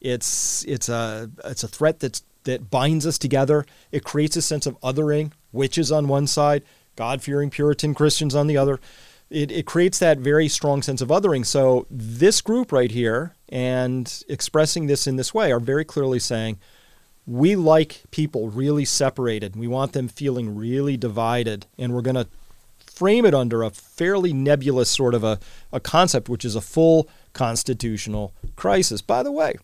It's 0.00 0.64
it's 0.66 0.88
a 0.88 1.30
it's 1.44 1.64
a 1.64 1.68
threat 1.68 2.00
that's 2.00 2.22
that 2.44 2.70
binds 2.70 3.06
us 3.06 3.18
together. 3.18 3.66
It 3.90 4.04
creates 4.04 4.36
a 4.36 4.42
sense 4.42 4.66
of 4.66 4.80
othering, 4.80 5.32
witches 5.52 5.90
on 5.90 6.08
one 6.08 6.26
side, 6.26 6.62
God 6.94 7.22
fearing 7.22 7.50
Puritan 7.50 7.94
Christians 7.94 8.34
on 8.34 8.46
the 8.46 8.56
other 8.56 8.78
it, 9.30 9.50
it 9.50 9.66
creates 9.66 9.98
that 9.98 10.18
very 10.18 10.48
strong 10.48 10.82
sense 10.82 11.00
of 11.00 11.08
othering. 11.08 11.44
So 11.44 11.86
this 11.90 12.40
group 12.40 12.72
right 12.72 12.90
here 12.90 13.34
and 13.48 14.22
expressing 14.28 14.86
this 14.86 15.06
in 15.06 15.16
this 15.16 15.34
way 15.34 15.52
are 15.52 15.60
very 15.60 15.84
clearly 15.84 16.18
saying 16.18 16.58
we 17.26 17.56
like 17.56 18.02
people 18.10 18.48
really 18.48 18.86
separated. 18.86 19.54
We 19.54 19.68
want 19.68 19.92
them 19.92 20.08
feeling 20.08 20.56
really 20.56 20.96
divided, 20.96 21.66
and 21.76 21.92
we're 21.92 22.00
going 22.00 22.16
to 22.16 22.26
frame 22.78 23.26
it 23.26 23.34
under 23.34 23.62
a 23.62 23.70
fairly 23.70 24.32
nebulous 24.32 24.90
sort 24.90 25.14
of 25.14 25.22
a, 25.22 25.38
a 25.70 25.78
concept, 25.78 26.30
which 26.30 26.44
is 26.44 26.56
a 26.56 26.60
full 26.62 27.08
constitutional 27.34 28.32
crisis. 28.56 29.02
By 29.02 29.22
the 29.22 29.30
way, 29.30 29.56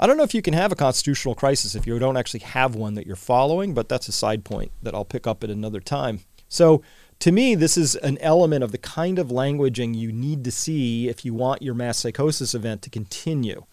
I 0.00 0.06
don't 0.06 0.16
know 0.16 0.24
if 0.24 0.34
you 0.34 0.42
can 0.42 0.54
have 0.54 0.72
a 0.72 0.76
constitutional 0.76 1.36
crisis 1.36 1.76
if 1.76 1.86
you 1.86 1.96
don't 1.98 2.16
actually 2.16 2.40
have 2.40 2.74
one 2.74 2.94
that 2.94 3.06
you're 3.06 3.16
following, 3.16 3.72
but 3.72 3.88
that's 3.88 4.08
a 4.08 4.12
side 4.12 4.44
point 4.44 4.72
that 4.82 4.94
I'll 4.94 5.04
pick 5.04 5.28
up 5.28 5.44
at 5.44 5.50
another 5.50 5.80
time. 5.80 6.20
So 6.48 6.82
to 7.20 7.32
me, 7.32 7.54
this 7.54 7.76
is 7.76 7.96
an 7.96 8.18
element 8.18 8.62
of 8.62 8.72
the 8.72 8.78
kind 8.78 9.18
of 9.18 9.28
languaging 9.28 9.96
you 9.96 10.12
need 10.12 10.44
to 10.44 10.52
see 10.52 11.08
if 11.08 11.24
you 11.24 11.34
want 11.34 11.62
your 11.62 11.74
mass 11.74 11.98
psychosis 11.98 12.54
event 12.54 12.82
to 12.82 12.90
continue. 12.90 13.64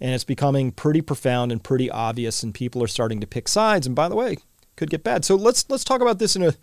And 0.00 0.14
it's 0.14 0.24
becoming 0.24 0.72
pretty 0.72 1.00
profound 1.00 1.52
and 1.52 1.62
pretty 1.62 1.90
obvious, 1.90 2.42
and 2.42 2.54
people 2.54 2.82
are 2.82 2.88
starting 2.88 3.20
to 3.20 3.26
pick 3.26 3.48
sides. 3.48 3.86
And 3.86 3.96
by 3.96 4.08
the 4.08 4.16
way, 4.16 4.38
could 4.76 4.90
get 4.90 5.04
bad. 5.04 5.24
So 5.24 5.34
let's 5.34 5.68
let's 5.68 5.84
talk 5.84 6.00
about 6.00 6.18
this 6.18 6.36
in 6.36 6.42
a. 6.42 6.54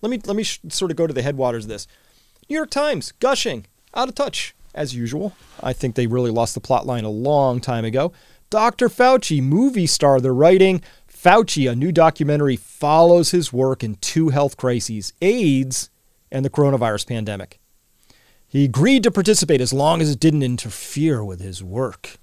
Let 0.00 0.10
me 0.10 0.20
let 0.24 0.36
me 0.36 0.44
sh- 0.44 0.60
sort 0.68 0.92
of 0.92 0.96
go 0.96 1.06
to 1.06 1.12
the 1.12 1.22
headwaters 1.22 1.64
of 1.64 1.70
this. 1.70 1.88
New 2.48 2.56
York 2.56 2.70
Times 2.70 3.12
gushing, 3.18 3.66
out 3.94 4.08
of 4.08 4.14
touch 4.14 4.54
as 4.74 4.94
usual. 4.94 5.34
I 5.60 5.72
think 5.72 5.94
they 5.94 6.06
really 6.06 6.30
lost 6.30 6.54
the 6.54 6.60
plot 6.60 6.86
line 6.86 7.04
a 7.04 7.10
long 7.10 7.60
time 7.60 7.84
ago. 7.84 8.12
Dr. 8.50 8.88
Fauci, 8.88 9.42
movie 9.42 9.86
star, 9.86 10.20
they're 10.20 10.32
writing 10.32 10.82
Fauci, 11.18 11.68
a 11.68 11.74
new 11.74 11.90
documentary, 11.90 12.54
follows 12.54 13.32
his 13.32 13.52
work 13.52 13.82
in 13.82 13.96
two 13.96 14.28
health 14.28 14.56
crises 14.56 15.12
AIDS 15.20 15.90
and 16.30 16.44
the 16.44 16.50
coronavirus 16.50 17.08
pandemic. 17.08 17.58
He 18.46 18.64
agreed 18.64 19.02
to 19.02 19.10
participate 19.10 19.60
as 19.60 19.72
long 19.72 20.00
as 20.00 20.10
it 20.10 20.20
didn't 20.20 20.44
interfere 20.44 21.24
with 21.24 21.40
his 21.40 21.62
work. 21.62 22.18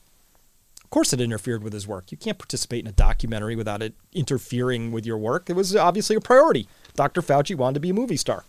Of 0.82 0.90
course, 0.92 1.12
it 1.12 1.20
interfered 1.20 1.62
with 1.62 1.74
his 1.74 1.86
work. 1.86 2.10
You 2.10 2.18
can't 2.18 2.38
participate 2.38 2.86
in 2.86 2.88
a 2.88 2.94
documentary 2.94 3.58
without 3.58 3.82
it 3.82 3.96
interfering 4.14 4.94
with 4.94 5.06
your 5.06 5.18
work. 5.18 5.50
It 5.50 5.58
was 5.58 5.76
obviously 5.76 6.16
a 6.16 6.22
priority. 6.22 6.70
Dr. 6.96 7.22
Fauci 7.22 7.56
wanted 7.56 7.74
to 7.76 7.80
be 7.82 7.90
a 7.90 7.94
movie 7.94 8.16
star. 8.16 8.46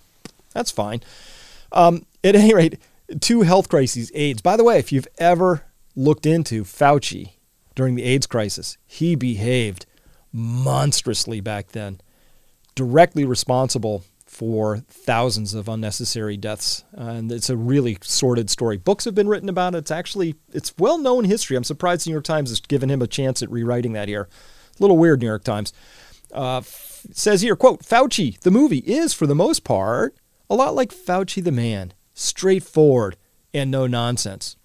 That's 0.55 0.71
fine. 0.71 1.03
Um, 1.73 2.07
at 2.23 2.37
any 2.37 2.55
rate, 2.55 2.79
two 3.21 3.43
health 3.43 3.69
crises, 3.69 4.13
AIDS. 4.15 4.43
By 4.43 4.57
the 4.57 4.65
way, 4.65 4.79
if 4.79 4.93
you've 4.93 5.09
ever 5.19 5.65
looked 5.97 6.25
into 6.25 6.63
Fauci 6.63 7.33
during 7.75 7.97
the 7.97 8.05
AIDS 8.05 8.29
crisis, 8.29 8.79
he 8.87 9.17
behaved 9.17 9.87
monstrously 10.37 11.41
back 11.41 11.73
then, 11.73 12.01
directly 12.75 13.25
responsible 13.25 14.05
for 14.27 14.79
thousands 14.89 15.55
of 15.55 15.69
unnecessary 15.69 16.37
deaths. 16.37 16.85
Uh, 16.97 17.05
and 17.05 17.33
it's 17.33 17.49
a 17.49 17.57
really 17.57 17.97
sordid 18.03 18.51
story. 18.51 18.77
Books 18.77 19.07
have 19.07 19.15
been 19.15 19.29
written 19.29 19.49
about 19.49 19.75
it. 19.75 19.79
It's 19.79 19.91
actually 19.91 20.35
it's 20.53 20.75
well 20.79 20.99
known 20.99 21.25
history. 21.25 21.57
I'm 21.57 21.65
surprised 21.65 22.05
the 22.05 22.11
New 22.11 22.15
York 22.15 22.25
Times 22.25 22.51
has 22.51 22.61
given 22.61 22.91
him 22.91 23.01
a 23.01 23.07
chance 23.07 23.43
at 23.43 23.51
rewriting 23.51 23.95
that 23.95 24.09
here. 24.09 24.29
A 24.79 24.83
little 24.83 24.99
weird, 24.99 25.21
New 25.21 25.27
York 25.27 25.45
Times. 25.45 25.73
Uh, 26.35 26.61
says 26.61 27.41
here, 27.41 27.57
quote, 27.57 27.83
Fauci, 27.83 28.39
the 28.41 28.51
movie, 28.51 28.79
is 28.79 29.15
for 29.15 29.27
the 29.27 29.35
most 29.35 29.65
part 29.65 30.17
a 30.51 30.55
lot 30.55 30.75
like 30.75 30.93
Fauci 30.93 31.43
the 31.43 31.53
man, 31.53 31.93
straightforward 32.15 33.17
and 33.55 33.71
no 33.71 33.87
nonsense. 33.87 34.57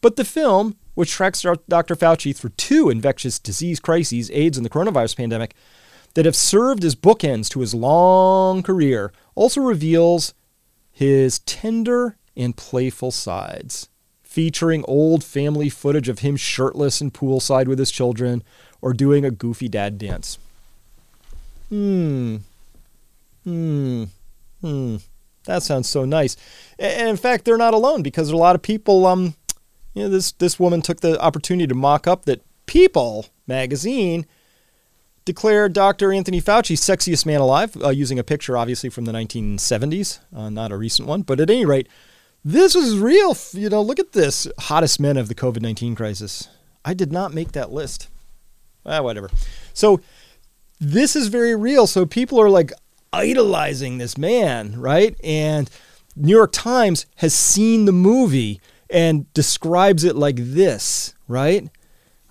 But 0.00 0.16
the 0.16 0.24
film 0.24 0.76
which 0.94 1.10
tracks 1.10 1.42
Dr. 1.68 1.94
Fauci 1.94 2.36
through 2.36 2.50
two 2.50 2.90
infectious 2.90 3.38
disease 3.38 3.80
crises, 3.80 4.30
AIDS 4.32 4.56
and 4.56 4.64
the 4.64 4.70
coronavirus 4.70 5.16
pandemic, 5.16 5.54
that 6.14 6.24
have 6.24 6.36
served 6.36 6.84
as 6.84 6.94
bookends 6.94 7.48
to 7.50 7.60
his 7.60 7.74
long 7.74 8.62
career, 8.62 9.12
also 9.34 9.60
reveals 9.60 10.34
his 10.90 11.38
tender 11.40 12.16
and 12.36 12.56
playful 12.56 13.10
sides, 13.10 13.88
featuring 14.22 14.84
old 14.86 15.22
family 15.22 15.68
footage 15.68 16.08
of 16.08 16.20
him 16.20 16.36
shirtless 16.36 17.00
and 17.00 17.14
poolside 17.14 17.66
with 17.66 17.78
his 17.78 17.90
children 17.90 18.42
or 18.82 18.92
doing 18.92 19.24
a 19.24 19.30
goofy 19.30 19.68
dad 19.68 19.98
dance. 19.98 20.38
Hmm. 21.68 22.36
Hmm. 23.44 24.04
Hmm. 24.60 24.96
That 25.44 25.62
sounds 25.62 25.88
so 25.88 26.04
nice. 26.04 26.36
And 26.78 27.08
in 27.08 27.16
fact, 27.16 27.44
they're 27.44 27.56
not 27.56 27.74
alone 27.74 28.02
because 28.02 28.30
a 28.30 28.36
lot 28.36 28.54
of 28.54 28.62
people 28.62 29.06
um, 29.06 29.34
you 29.94 30.04
know, 30.04 30.08
this 30.08 30.32
this 30.32 30.58
woman 30.58 30.82
took 30.82 31.00
the 31.00 31.20
opportunity 31.20 31.66
to 31.66 31.74
mock 31.74 32.06
up 32.06 32.24
that 32.24 32.42
People 32.66 33.26
magazine 33.48 34.26
declared 35.24 35.72
Dr. 35.72 36.12
Anthony 36.12 36.40
Fauci 36.40 36.76
sexiest 36.76 37.26
man 37.26 37.40
alive, 37.40 37.76
uh, 37.82 37.88
using 37.88 38.18
a 38.18 38.24
picture 38.24 38.56
obviously 38.56 38.88
from 38.88 39.06
the 39.06 39.12
1970s, 39.12 40.20
uh, 40.34 40.48
not 40.50 40.70
a 40.70 40.76
recent 40.76 41.08
one. 41.08 41.22
But 41.22 41.40
at 41.40 41.50
any 41.50 41.66
rate, 41.66 41.88
this 42.44 42.74
was 42.74 42.96
real. 42.96 43.36
You 43.52 43.68
know, 43.68 43.82
look 43.82 43.98
at 43.98 44.12
this 44.12 44.46
hottest 44.58 45.00
men 45.00 45.16
of 45.16 45.28
the 45.28 45.34
COVID 45.34 45.62
19 45.62 45.94
crisis. 45.96 46.48
I 46.84 46.94
did 46.94 47.12
not 47.12 47.34
make 47.34 47.52
that 47.52 47.72
list. 47.72 48.08
Ah, 48.86 49.02
whatever. 49.02 49.30
So 49.74 50.00
this 50.78 51.16
is 51.16 51.26
very 51.26 51.54
real. 51.54 51.86
So 51.86 52.06
people 52.06 52.40
are 52.40 52.48
like 52.48 52.72
idolizing 53.12 53.98
this 53.98 54.16
man, 54.16 54.80
right? 54.80 55.16
And 55.24 55.68
New 56.16 56.36
York 56.36 56.52
Times 56.52 57.06
has 57.16 57.34
seen 57.34 57.84
the 57.84 57.92
movie 57.92 58.60
and 58.90 59.32
describes 59.34 60.04
it 60.04 60.16
like 60.16 60.36
this, 60.36 61.14
right? 61.28 61.68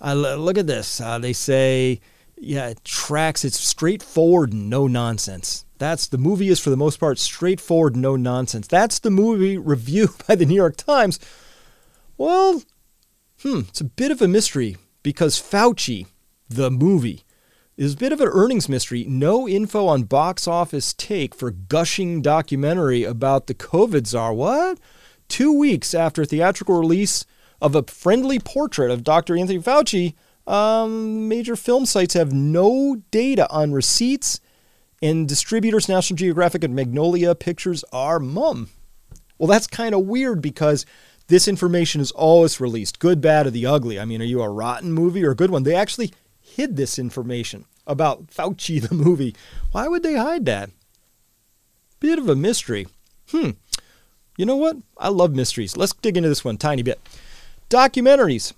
Look 0.02 0.58
at 0.58 0.66
this. 0.66 1.00
Uh, 1.00 1.18
they 1.18 1.32
say, 1.32 2.00
yeah, 2.36 2.68
it 2.68 2.84
tracks, 2.84 3.44
it's 3.44 3.58
straightforward 3.60 4.52
and 4.52 4.70
no 4.70 4.86
nonsense. 4.86 5.64
That's 5.78 6.06
the 6.06 6.18
movie 6.18 6.48
is 6.48 6.60
for 6.60 6.70
the 6.70 6.76
most 6.76 7.00
part 7.00 7.18
straightforward, 7.18 7.96
no 7.96 8.16
nonsense. 8.16 8.66
That's 8.66 8.98
the 8.98 9.10
movie 9.10 9.56
review 9.58 10.10
by 10.26 10.34
the 10.34 10.46
New 10.46 10.54
York 10.54 10.76
Times. 10.76 11.18
Well, 12.16 12.62
hmm, 13.42 13.60
it's 13.68 13.80
a 13.80 13.84
bit 13.84 14.10
of 14.10 14.20
a 14.20 14.28
mystery 14.28 14.76
because 15.02 15.40
Fauci, 15.40 16.06
the 16.48 16.70
movie, 16.70 17.24
is 17.78 17.94
a 17.94 17.96
bit 17.96 18.12
of 18.12 18.20
an 18.20 18.28
earnings 18.28 18.68
mystery. 18.68 19.04
No 19.08 19.48
info 19.48 19.86
on 19.86 20.02
box 20.02 20.46
office 20.46 20.92
take 20.92 21.34
for 21.34 21.50
gushing 21.50 22.20
documentary 22.20 23.04
about 23.04 23.46
the 23.46 23.54
COVID 23.54 24.06
czar. 24.06 24.34
What? 24.34 24.78
Two 25.30 25.52
weeks 25.52 25.94
after 25.94 26.26
theatrical 26.26 26.78
release 26.78 27.24
of 27.62 27.74
a 27.74 27.84
friendly 27.84 28.38
portrait 28.38 28.90
of 28.90 29.04
Dr. 29.04 29.38
Anthony 29.38 29.58
Fauci, 29.58 30.14
um, 30.46 31.28
major 31.28 31.56
film 31.56 31.86
sites 31.86 32.14
have 32.14 32.32
no 32.32 32.96
data 33.10 33.48
on 33.50 33.72
receipts 33.72 34.40
and 35.00 35.28
distributors 35.28 35.88
National 35.88 36.16
Geographic 36.16 36.64
and 36.64 36.74
Magnolia 36.74 37.34
Pictures 37.34 37.84
are 37.92 38.18
mum. 38.18 38.68
Well, 39.38 39.48
that's 39.48 39.66
kind 39.66 39.94
of 39.94 40.02
weird 40.02 40.42
because 40.42 40.84
this 41.28 41.48
information 41.48 42.00
is 42.00 42.10
always 42.10 42.60
released 42.60 42.98
good, 42.98 43.20
bad, 43.20 43.46
or 43.46 43.50
the 43.50 43.64
ugly. 43.64 43.98
I 43.98 44.04
mean, 44.04 44.20
are 44.20 44.26
you 44.26 44.42
a 44.42 44.48
rotten 44.50 44.92
movie 44.92 45.24
or 45.24 45.30
a 45.30 45.36
good 45.36 45.50
one? 45.50 45.62
They 45.62 45.74
actually 45.74 46.12
hid 46.38 46.76
this 46.76 46.98
information 46.98 47.64
about 47.86 48.26
Fauci, 48.26 48.80
the 48.88 48.94
movie. 48.94 49.34
Why 49.72 49.88
would 49.88 50.02
they 50.02 50.16
hide 50.16 50.44
that? 50.46 50.70
Bit 52.00 52.18
of 52.18 52.28
a 52.28 52.36
mystery. 52.36 52.88
Hmm. 53.30 53.50
You 54.40 54.46
know 54.46 54.56
what? 54.56 54.78
I 54.96 55.10
love 55.10 55.34
mysteries. 55.34 55.76
Let's 55.76 55.92
dig 55.92 56.16
into 56.16 56.30
this 56.30 56.46
one 56.46 56.56
tiny 56.56 56.82
bit. 56.82 56.98
Documentaries 57.68 58.54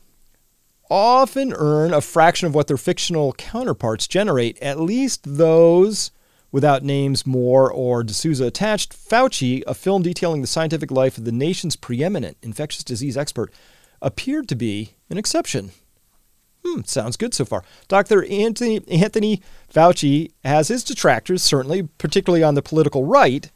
often 0.89 1.53
earn 1.53 1.93
a 1.93 2.01
fraction 2.01 2.47
of 2.47 2.55
what 2.55 2.69
their 2.69 2.77
fictional 2.77 3.33
counterparts 3.33 4.07
generate, 4.07 4.57
at 4.63 4.79
least 4.79 5.23
those 5.25 6.13
without 6.53 6.85
names 6.85 7.27
Moore 7.27 7.69
or 7.69 8.05
D'Souza 8.05 8.45
attached. 8.45 8.93
Fauci, 8.93 9.65
a 9.67 9.75
film 9.75 10.03
detailing 10.03 10.41
the 10.41 10.47
scientific 10.47 10.93
life 10.93 11.19
of 11.19 11.25
the 11.25 11.33
nation's 11.33 11.75
preeminent 11.75 12.37
infectious 12.43 12.85
disease 12.85 13.17
expert, 13.17 13.53
appeared 14.01 14.49
to 14.51 14.55
be 14.55 14.95
an 15.11 15.19
exception. 15.19 15.73
Hmm, 16.65 16.83
sounds 16.83 17.17
good 17.17 17.35
so 17.35 17.45
far. 17.45 17.65
Dr. 17.89 18.25
Anthony, 18.27 18.83
Anthony 18.87 19.43
Fauci 19.69 20.31
has 20.45 20.69
his 20.69 20.85
detractors, 20.85 21.43
certainly, 21.43 21.89
particularly 21.99 22.45
on 22.45 22.55
the 22.55 22.63
political 22.63 23.05
right, 23.05 23.51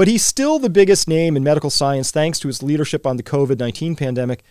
but 0.00 0.08
he's 0.08 0.24
still 0.24 0.58
the 0.58 0.70
biggest 0.70 1.08
name 1.08 1.36
in 1.36 1.44
medical 1.44 1.68
science 1.68 2.10
thanks 2.10 2.38
to 2.38 2.48
his 2.48 2.62
leadership 2.62 3.06
on 3.06 3.18
the 3.18 3.22
COVID 3.22 3.58
19 3.58 3.96
pandemic 3.96 4.42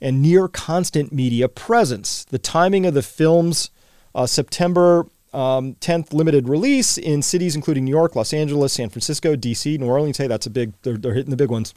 and 0.00 0.20
near 0.20 0.48
constant 0.48 1.12
media 1.12 1.48
presence. 1.48 2.24
The 2.24 2.40
timing 2.40 2.84
of 2.84 2.92
the 2.92 3.00
film's 3.00 3.70
uh, 4.12 4.26
September 4.26 5.06
um, 5.32 5.76
10th 5.76 6.12
limited 6.12 6.48
release 6.48 6.98
in 6.98 7.22
cities 7.22 7.54
including 7.54 7.84
New 7.84 7.92
York, 7.92 8.16
Los 8.16 8.32
Angeles, 8.32 8.72
San 8.72 8.88
Francisco, 8.88 9.36
DC, 9.36 9.78
New 9.78 9.86
Orleans. 9.86 10.18
Hey, 10.18 10.26
that's 10.26 10.46
a 10.46 10.50
big, 10.50 10.72
they're, 10.82 10.96
they're 10.96 11.14
hitting 11.14 11.30
the 11.30 11.36
big 11.36 11.52
ones. 11.52 11.74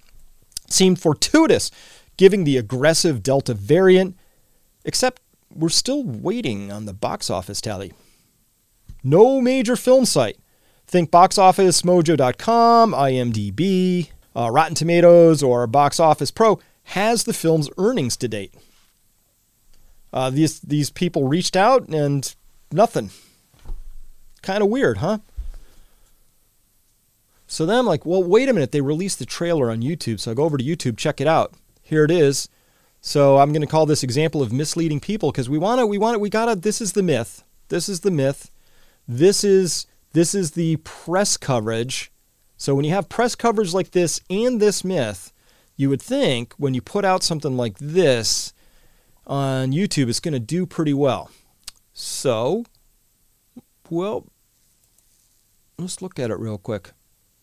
Seemed 0.67 0.99
fortuitous, 0.99 1.69
giving 2.17 2.43
the 2.43 2.57
aggressive 2.57 3.21
Delta 3.21 3.53
variant, 3.53 4.17
except 4.83 5.21
we're 5.53 5.69
still 5.69 6.03
waiting 6.03 6.71
on 6.71 6.87
the 6.87 6.93
box 6.93 7.29
office 7.29 7.61
tally. 7.61 7.93
No 9.03 9.41
major 9.41 9.75
film 9.75 10.05
site. 10.05 10.39
Think 10.87 11.11
boxofficemojo.com, 11.11 12.91
IMDb, 12.93 14.09
uh, 14.35 14.49
Rotten 14.51 14.75
Tomatoes, 14.75 15.41
or 15.41 15.65
Box 15.67 15.99
Office 15.99 16.31
Pro 16.31 16.59
has 16.89 17.23
the 17.23 17.33
film's 17.33 17.69
earnings 17.77 18.15
to 18.17 18.27
date. 18.27 18.53
Uh, 20.13 20.29
these 20.29 20.59
these 20.61 20.89
people 20.89 21.27
reached 21.27 21.55
out 21.55 21.87
and 21.89 22.35
nothing. 22.71 23.09
Kind 24.41 24.61
of 24.61 24.69
weird, 24.69 24.97
huh? 24.97 25.17
So 27.47 27.65
then 27.65 27.79
I'm 27.79 27.85
like, 27.85 28.05
well, 28.05 28.23
wait 28.23 28.49
a 28.49 28.53
minute. 28.53 28.71
They 28.71 28.81
released 28.81 29.19
the 29.19 29.25
trailer 29.25 29.69
on 29.69 29.81
YouTube. 29.81 30.19
So 30.19 30.31
I 30.31 30.33
go 30.33 30.43
over 30.43 30.57
to 30.57 30.63
YouTube, 30.63 30.97
check 30.97 31.21
it 31.21 31.27
out. 31.27 31.53
Here 31.81 32.03
it 32.03 32.11
is. 32.11 32.49
So 33.01 33.37
I'm 33.37 33.51
going 33.51 33.61
to 33.61 33.67
call 33.67 33.85
this 33.85 34.03
example 34.03 34.41
of 34.41 34.51
misleading 34.51 34.99
people 34.99 35.31
because 35.31 35.47
we 35.49 35.59
want 35.59 35.79
to, 35.79 35.85
we 35.85 35.97
want 35.97 36.15
to, 36.15 36.19
we 36.19 36.29
got 36.29 36.45
to, 36.45 36.55
this 36.55 36.81
is 36.81 36.93
the 36.93 37.03
myth. 37.03 37.43
This 37.69 37.87
is 37.87 37.99
the 37.99 38.09
myth. 38.09 38.49
This 39.07 39.43
is, 39.43 39.85
this 40.15 40.33
is 40.33 40.51
the 40.51 40.77
press 40.77 41.35
coverage. 41.35 42.09
So 42.55 42.73
when 42.73 42.85
you 42.85 42.91
have 42.91 43.09
press 43.09 43.35
coverage 43.35 43.73
like 43.73 43.91
this 43.91 44.21
and 44.29 44.61
this 44.61 44.83
myth, 44.85 45.33
you 45.75 45.89
would 45.89 46.01
think 46.01 46.53
when 46.53 46.73
you 46.73 46.81
put 46.81 47.03
out 47.03 47.21
something 47.21 47.57
like 47.57 47.77
this 47.79 48.53
on 49.27 49.73
YouTube, 49.73 50.07
it's 50.07 50.21
going 50.21 50.33
to 50.33 50.39
do 50.39 50.65
pretty 50.65 50.93
well. 50.93 51.29
So, 51.91 52.63
well, 53.89 54.25
let's 55.77 56.01
look 56.01 56.17
at 56.17 56.31
it 56.31 56.39
real 56.39 56.57
quick. 56.57 56.91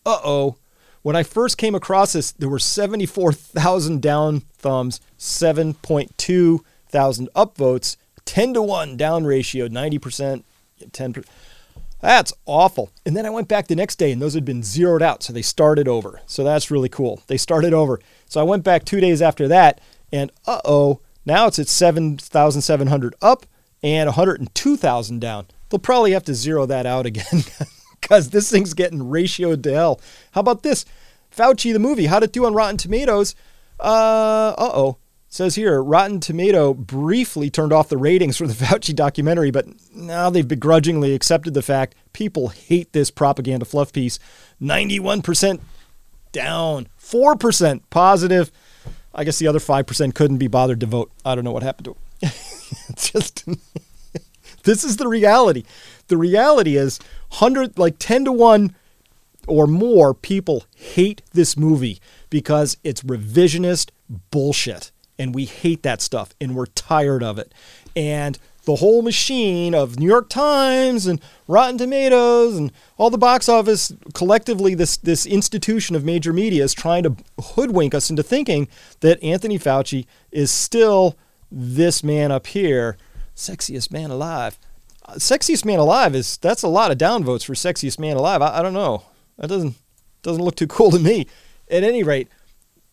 Uh 0.03 0.19
oh. 0.23 0.55
When 1.03 1.15
I 1.15 1.21
first 1.21 1.59
came 1.59 1.75
across 1.75 2.13
this, 2.13 2.31
there 2.31 2.49
were 2.49 2.57
74,000 2.57 4.01
down 4.01 4.39
thumbs, 4.57 4.99
7.2 5.19 6.59
thousand 6.89 7.29
upvotes, 7.35 7.97
10 8.25 8.55
to 8.55 8.63
1 8.63 8.97
down 8.97 9.25
ratio, 9.25 9.67
90%, 9.67 10.43
10%. 10.81 11.25
That's 12.03 12.33
awful. 12.45 12.91
And 13.05 13.15
then 13.15 13.25
I 13.25 13.29
went 13.29 13.47
back 13.47 13.67
the 13.67 13.77
next 13.77 13.95
day 13.95 14.11
and 14.11 14.21
those 14.21 14.33
had 14.33 14.43
been 14.43 14.61
zeroed 14.61 15.01
out. 15.01 15.23
So 15.23 15.31
they 15.31 15.41
started 15.41 15.87
over. 15.87 16.19
So 16.25 16.43
that's 16.43 16.69
really 16.69 16.89
cool. 16.89 17.21
They 17.27 17.37
started 17.37 17.73
over. 17.73 18.01
So 18.27 18.41
I 18.41 18.43
went 18.43 18.65
back 18.65 18.83
two 18.83 18.99
days 18.99 19.21
after 19.21 19.47
that 19.47 19.79
and 20.11 20.29
uh 20.45 20.59
oh, 20.65 20.99
now 21.25 21.47
it's 21.47 21.59
at 21.59 21.69
7,700 21.69 23.15
up 23.21 23.45
and 23.81 24.07
102,000 24.07 25.19
down. 25.21 25.47
They'll 25.69 25.79
probably 25.79 26.11
have 26.11 26.25
to 26.25 26.35
zero 26.35 26.65
that 26.65 26.85
out 26.85 27.05
again 27.05 27.23
because 28.01 28.31
this 28.31 28.51
thing's 28.51 28.73
getting 28.73 28.99
ratioed 28.99 29.63
to 29.63 29.73
hell. 29.73 30.01
How 30.31 30.41
about 30.41 30.61
this? 30.61 30.83
Fauci, 31.33 31.71
the 31.71 31.79
movie, 31.79 32.07
how'd 32.07 32.23
it 32.23 32.33
do 32.33 32.45
on 32.45 32.53
Rotten 32.53 32.75
Tomatoes? 32.75 33.33
Uh 33.79 34.53
oh 34.57 34.97
says 35.33 35.55
here 35.55 35.81
Rotten 35.81 36.19
Tomato 36.19 36.75
briefly 36.75 37.49
turned 37.49 37.73
off 37.73 37.89
the 37.89 37.97
ratings 37.97 38.37
for 38.37 38.45
the 38.45 38.53
Fauci 38.65 38.95
documentary, 38.95 39.49
but 39.49 39.65
now 39.93 40.29
they've 40.29 40.47
begrudgingly 40.47 41.15
accepted 41.15 41.55
the 41.55 41.63
fact 41.63 41.95
people 42.13 42.49
hate 42.49 42.93
this 42.93 43.09
propaganda 43.09 43.65
fluff 43.65 43.91
piece. 43.91 44.19
91% 44.61 45.59
down, 46.31 46.87
4% 47.01 47.81
positive. 47.89 48.51
I 49.15 49.23
guess 49.23 49.39
the 49.39 49.47
other 49.47 49.59
5% 49.59 50.13
couldn't 50.13 50.37
be 50.37 50.47
bothered 50.47 50.79
to 50.81 50.85
vote. 50.85 51.11
I 51.25 51.33
don't 51.33 51.43
know 51.43 51.51
what 51.51 51.63
happened 51.63 51.85
to 51.85 51.95
them. 52.21 52.31
just 52.95 53.45
this 54.63 54.83
is 54.83 54.97
the 54.97 55.07
reality. 55.07 55.63
The 56.07 56.17
reality 56.17 56.77
is 56.77 56.99
100 57.29 57.79
like 57.79 57.95
10 57.97 58.25
to 58.25 58.31
1 58.31 58.75
or 59.47 59.65
more 59.65 60.13
people 60.13 60.65
hate 60.75 61.23
this 61.33 61.57
movie 61.57 61.99
because 62.29 62.77
it's 62.83 63.01
revisionist 63.01 63.89
bullshit 64.29 64.91
and 65.17 65.33
we 65.33 65.45
hate 65.45 65.83
that 65.83 66.01
stuff 66.01 66.33
and 66.41 66.55
we're 66.55 66.65
tired 66.65 67.23
of 67.23 67.37
it. 67.37 67.53
And 67.95 68.37
the 68.65 68.75
whole 68.75 69.01
machine 69.01 69.75
of 69.75 69.99
New 69.99 70.07
York 70.07 70.29
Times 70.29 71.05
and 71.05 71.21
Rotten 71.47 71.77
Tomatoes 71.77 72.57
and 72.57 72.71
all 72.97 73.09
the 73.09 73.17
box 73.17 73.49
office 73.49 73.91
collectively 74.13 74.73
this 74.73 74.97
this 74.97 75.25
institution 75.25 75.95
of 75.95 76.05
major 76.05 76.31
media 76.31 76.63
is 76.63 76.73
trying 76.73 77.03
to 77.03 77.15
hoodwink 77.39 77.93
us 77.93 78.09
into 78.09 78.23
thinking 78.23 78.67
that 79.01 79.21
Anthony 79.21 79.59
Fauci 79.59 80.05
is 80.31 80.49
still 80.49 81.17
this 81.51 82.03
man 82.03 82.31
up 82.31 82.47
here, 82.47 82.97
sexiest 83.35 83.91
man 83.91 84.09
alive. 84.09 84.57
Uh, 85.05 85.15
sexiest 85.15 85.65
man 85.65 85.79
alive 85.79 86.15
is 86.15 86.37
that's 86.37 86.63
a 86.63 86.67
lot 86.67 86.91
of 86.91 86.97
downvotes 86.97 87.45
for 87.45 87.53
sexiest 87.53 87.99
man 87.99 88.15
alive. 88.15 88.41
I, 88.41 88.59
I 88.59 88.61
don't 88.61 88.73
know. 88.73 89.03
That 89.37 89.47
doesn't 89.47 89.75
doesn't 90.21 90.43
look 90.43 90.55
too 90.55 90.67
cool 90.67 90.91
to 90.91 90.99
me. 90.99 91.27
At 91.69 91.83
any 91.83 92.03
rate, 92.03 92.29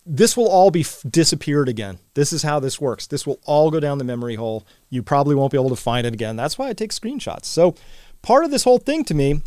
this 0.05 0.35
will 0.35 0.47
all 0.47 0.71
be 0.71 0.81
f- 0.81 1.03
disappeared 1.09 1.69
again. 1.69 1.99
This 2.15 2.33
is 2.33 2.43
how 2.43 2.59
this 2.59 2.81
works. 2.81 3.07
This 3.07 3.27
will 3.27 3.39
all 3.45 3.69
go 3.69 3.79
down 3.79 3.97
the 3.97 4.03
memory 4.03 4.35
hole. 4.35 4.65
You 4.89 5.03
probably 5.03 5.35
won't 5.35 5.51
be 5.51 5.57
able 5.57 5.69
to 5.69 5.75
find 5.75 6.07
it 6.07 6.13
again. 6.13 6.35
That's 6.35 6.57
why 6.57 6.69
I 6.69 6.73
take 6.73 6.91
screenshots. 6.91 7.45
So, 7.45 7.75
part 8.21 8.43
of 8.43 8.51
this 8.51 8.63
whole 8.63 8.79
thing 8.79 9.03
to 9.05 9.13
me 9.13 9.41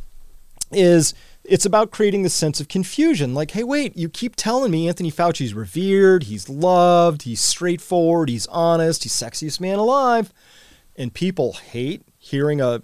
is 0.73 1.15
it's 1.45 1.67
about 1.67 1.91
creating 1.91 2.23
this 2.23 2.35
sense 2.35 2.61
of 2.61 2.69
confusion. 2.69 3.35
Like, 3.35 3.51
hey, 3.51 3.65
wait, 3.65 3.97
you 3.97 4.09
keep 4.09 4.37
telling 4.37 4.71
me 4.71 4.89
Anthony 4.89 5.11
Fauci's 5.11 5.55
revered, 5.55 6.25
he's 6.25 6.49
loved, 6.49 7.23
he's 7.23 7.41
straightforward, 7.41 8.29
he's 8.29 8.47
honest, 8.47 9.03
he's 9.03 9.13
sexiest 9.13 9.61
man 9.61 9.79
alive. 9.79 10.33
And 10.97 11.13
people 11.13 11.55
hate 11.55 12.03
hearing 12.19 12.61
a, 12.61 12.83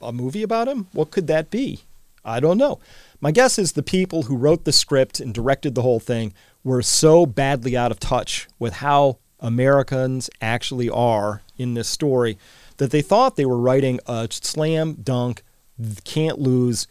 a 0.00 0.12
movie 0.12 0.42
about 0.42 0.68
him. 0.68 0.86
What 0.92 1.10
could 1.10 1.26
that 1.26 1.50
be? 1.50 1.80
I 2.24 2.40
don't 2.40 2.58
know. 2.58 2.78
My 3.20 3.32
guess 3.32 3.58
is 3.58 3.72
the 3.72 3.82
people 3.82 4.22
who 4.22 4.36
wrote 4.36 4.64
the 4.64 4.72
script 4.72 5.20
and 5.20 5.34
directed 5.34 5.74
the 5.74 5.82
whole 5.82 6.00
thing 6.00 6.32
were 6.62 6.82
so 6.82 7.26
badly 7.26 7.76
out 7.76 7.90
of 7.90 7.98
touch 8.00 8.48
with 8.58 8.74
how 8.74 9.18
Americans 9.40 10.28
actually 10.40 10.90
are 10.90 11.42
in 11.56 11.74
this 11.74 11.88
story 11.88 12.38
that 12.76 12.90
they 12.90 13.02
thought 13.02 13.36
they 13.36 13.46
were 13.46 13.58
writing 13.58 14.00
a 14.06 14.28
slam 14.30 14.94
dunk, 14.94 15.42
can't 16.04 16.38
lose. 16.38 16.86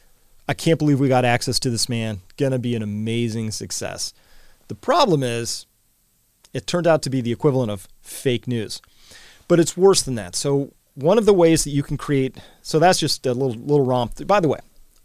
I 0.48 0.54
can't 0.54 0.80
believe 0.80 1.00
we 1.00 1.08
got 1.08 1.26
access 1.26 1.60
to 1.60 1.70
this 1.70 1.90
man. 1.90 2.22
Gonna 2.38 2.60
be 2.60 2.76
an 2.76 2.82
amazing 2.82 3.52
success. 3.52 4.14
The 4.68 4.76
problem 4.76 5.24
is, 5.24 5.66
it 6.54 6.68
turned 6.68 6.88
out 6.88 7.02
to 7.04 7.10
be 7.10 7.22
the 7.22 7.32
equivalent 7.32 7.72
of 7.72 7.88
fake 8.02 8.48
news. 8.48 8.82
But 9.48 9.60
it's 9.60 9.76
worse 9.76 10.02
than 10.02 10.16
that. 10.16 10.36
So, 10.36 10.74
one 10.96 11.18
of 11.18 11.26
the 11.26 11.34
ways 11.34 11.64
that 11.64 11.72
you 11.72 11.82
can 11.82 11.98
create, 11.98 12.38
so 12.62 12.78
that's 12.78 13.00
just 13.00 13.26
a 13.26 13.34
little, 13.34 13.60
little 13.60 13.86
romp. 13.86 14.26
By 14.28 14.40
the 14.40 14.48
way, 14.48 14.60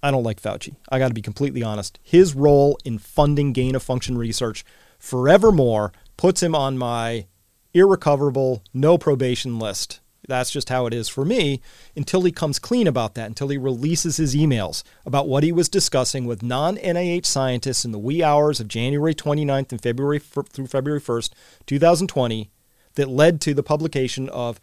I 0.05 0.11
don't 0.11 0.23
like 0.23 0.39
Fauci. 0.39 0.77
I 0.91 0.99
got 0.99 1.09
to 1.09 1.15
be 1.15 1.23
completely 1.23 1.63
honest. 1.63 1.99
His 2.03 2.35
role 2.35 2.79
in 2.85 2.99
funding 2.99 3.55
gain 3.55 3.75
of 3.75 3.83
function 3.83 4.19
research 4.19 4.63
forevermore 4.99 5.95
puts 6.19 6.43
him 6.43 6.55
on 6.55 6.77
my 6.77 7.25
irrecoverable, 7.73 8.63
no 8.75 8.99
probation 8.99 9.59
list. 9.59 10.01
That's 10.29 10.51
just 10.51 10.69
how 10.69 10.85
it 10.85 10.93
is 10.93 11.09
for 11.09 11.25
me 11.25 11.63
until 11.97 12.21
he 12.21 12.33
comes 12.33 12.59
clean 12.59 12.87
about 12.87 13.15
that, 13.15 13.29
until 13.29 13.49
he 13.49 13.57
releases 13.57 14.19
his 14.19 14.37
emails 14.37 14.83
about 15.07 15.27
what 15.27 15.43
he 15.43 15.53
was 15.53 15.71
discussing 15.71 16.27
with 16.27 16.43
non 16.43 16.77
NIH 16.77 17.25
scientists 17.25 17.87
in 17.87 17.93
the 17.93 17.99
wee 17.99 18.23
hours 18.23 18.61
of 18.61 18.69
January 18.69 19.15
29th 19.15 19.73
and 19.73 19.83
February 19.83 20.19
through 20.19 20.67
February 20.67 21.01
1st, 21.01 21.31
2020, 21.65 22.51
that 22.97 23.09
led 23.09 23.41
to 23.41 23.55
the 23.55 23.63
publication 23.63 24.29
of 24.29 24.61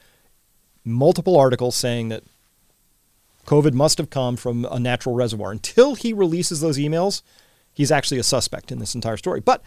multiple 0.86 1.36
articles 1.36 1.76
saying 1.76 2.10
that 2.10 2.26
COVID 3.52 3.74
must 3.74 3.98
have 3.98 4.10
come 4.10 4.38
from 4.38 4.66
a 4.72 4.80
natural 4.80 5.14
reservoir. 5.14 5.52
Until 5.52 5.96
he 5.96 6.14
releases 6.14 6.62
those 6.62 6.78
emails, 6.78 7.22
he's 7.74 7.92
actually 7.92 8.18
a 8.18 8.24
suspect 8.24 8.72
in 8.72 8.80
this 8.80 8.96
entire 8.96 9.18
story. 9.18 9.42
But 9.42 9.62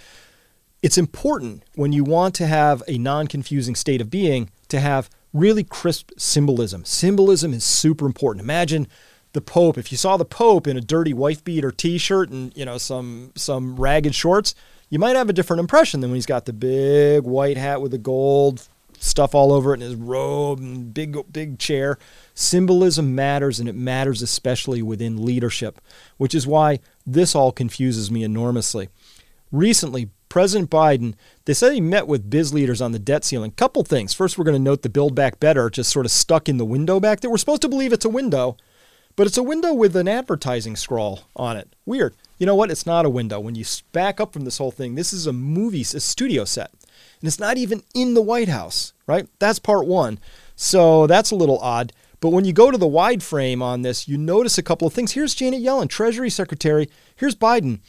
it's 0.82 0.96
important 0.96 1.64
when 1.74 1.92
you 1.92 2.02
want 2.02 2.34
to 2.36 2.46
have 2.46 2.82
a 2.88 2.96
non 2.96 3.26
confusing 3.26 3.74
state 3.74 4.00
of 4.00 4.08
being 4.08 4.48
to 4.68 4.80
have 4.80 5.10
really 5.34 5.64
crisp 5.64 6.12
symbolism. 6.16 6.86
Symbolism 6.86 7.52
is 7.52 7.62
super 7.62 8.06
important. 8.06 8.42
Imagine 8.42 8.88
the 9.34 9.42
Pope. 9.42 9.76
If 9.76 9.92
you 9.92 9.98
saw 9.98 10.16
the 10.16 10.24
Pope 10.24 10.66
in 10.66 10.78
a 10.78 10.80
dirty 10.80 11.12
wife 11.12 11.44
beater 11.44 11.70
T-shirt 11.70 12.30
and 12.30 12.56
you 12.56 12.64
know 12.64 12.78
some 12.78 13.32
some 13.34 13.76
ragged 13.76 14.14
shorts, 14.14 14.54
you 14.88 14.98
might 14.98 15.16
have 15.16 15.28
a 15.28 15.34
different 15.34 15.60
impression 15.60 16.00
than 16.00 16.08
when 16.08 16.16
he's 16.16 16.24
got 16.24 16.46
the 16.46 16.54
big 16.54 17.24
white 17.24 17.58
hat 17.58 17.82
with 17.82 17.90
the 17.90 17.98
gold 17.98 18.66
stuff 18.98 19.34
all 19.34 19.52
over 19.52 19.72
it 19.72 19.80
and 19.80 19.82
his 19.82 19.94
robe 19.94 20.60
and 20.60 20.92
big 20.94 21.16
big 21.32 21.58
chair. 21.58 21.98
Symbolism 22.34 23.14
matters 23.14 23.60
and 23.60 23.68
it 23.68 23.74
matters 23.74 24.22
especially 24.22 24.82
within 24.82 25.24
leadership, 25.24 25.80
which 26.16 26.34
is 26.34 26.46
why 26.46 26.80
this 27.06 27.34
all 27.34 27.52
confuses 27.52 28.10
me 28.10 28.22
enormously. 28.22 28.88
Recently, 29.52 30.10
President 30.28 30.68
Biden, 30.68 31.14
they 31.44 31.54
said 31.54 31.72
he 31.72 31.80
met 31.80 32.08
with 32.08 32.28
biz 32.28 32.52
leaders 32.52 32.80
on 32.80 32.90
the 32.90 32.98
debt 32.98 33.24
ceiling. 33.24 33.52
Couple 33.52 33.84
things. 33.84 34.12
First, 34.12 34.36
we're 34.36 34.44
going 34.44 34.56
to 34.56 34.58
note 34.58 34.82
the 34.82 34.88
Build 34.88 35.14
Back 35.14 35.38
Better 35.38 35.70
just 35.70 35.92
sort 35.92 36.06
of 36.06 36.10
stuck 36.10 36.48
in 36.48 36.56
the 36.56 36.64
window 36.64 36.98
back 36.98 37.20
there. 37.20 37.30
We're 37.30 37.36
supposed 37.36 37.62
to 37.62 37.68
believe 37.68 37.92
it's 37.92 38.04
a 38.04 38.08
window, 38.10 38.56
but 39.14 39.28
it's 39.28 39.38
a 39.38 39.44
window 39.44 39.72
with 39.72 39.94
an 39.94 40.08
advertising 40.08 40.74
scroll 40.74 41.20
on 41.36 41.56
it. 41.56 41.76
Weird. 41.86 42.16
You 42.38 42.46
know 42.46 42.56
what? 42.56 42.72
It's 42.72 42.84
not 42.84 43.06
a 43.06 43.10
window. 43.10 43.38
When 43.38 43.54
you 43.54 43.64
back 43.92 44.20
up 44.20 44.32
from 44.32 44.44
this 44.44 44.58
whole 44.58 44.72
thing, 44.72 44.96
this 44.96 45.12
is 45.12 45.28
a 45.28 45.32
movie, 45.32 45.82
a 45.82 46.00
studio 46.00 46.44
set. 46.44 46.72
And 47.24 47.28
it's 47.28 47.40
not 47.40 47.56
even 47.56 47.82
in 47.94 48.12
the 48.12 48.20
White 48.20 48.50
House, 48.50 48.92
right? 49.06 49.26
That's 49.38 49.58
part 49.58 49.86
one. 49.86 50.18
So 50.56 51.06
that's 51.06 51.30
a 51.30 51.34
little 51.34 51.58
odd. 51.60 51.94
But 52.20 52.28
when 52.28 52.44
you 52.44 52.52
go 52.52 52.70
to 52.70 52.76
the 52.76 52.86
wide 52.86 53.22
frame 53.22 53.62
on 53.62 53.80
this, 53.80 54.06
you 54.06 54.18
notice 54.18 54.58
a 54.58 54.62
couple 54.62 54.86
of 54.86 54.92
things. 54.92 55.12
Here's 55.12 55.34
Janet 55.34 55.62
Yellen, 55.62 55.88
Treasury 55.88 56.28
Secretary. 56.28 56.90
Here's 57.16 57.34
Biden. 57.34 57.80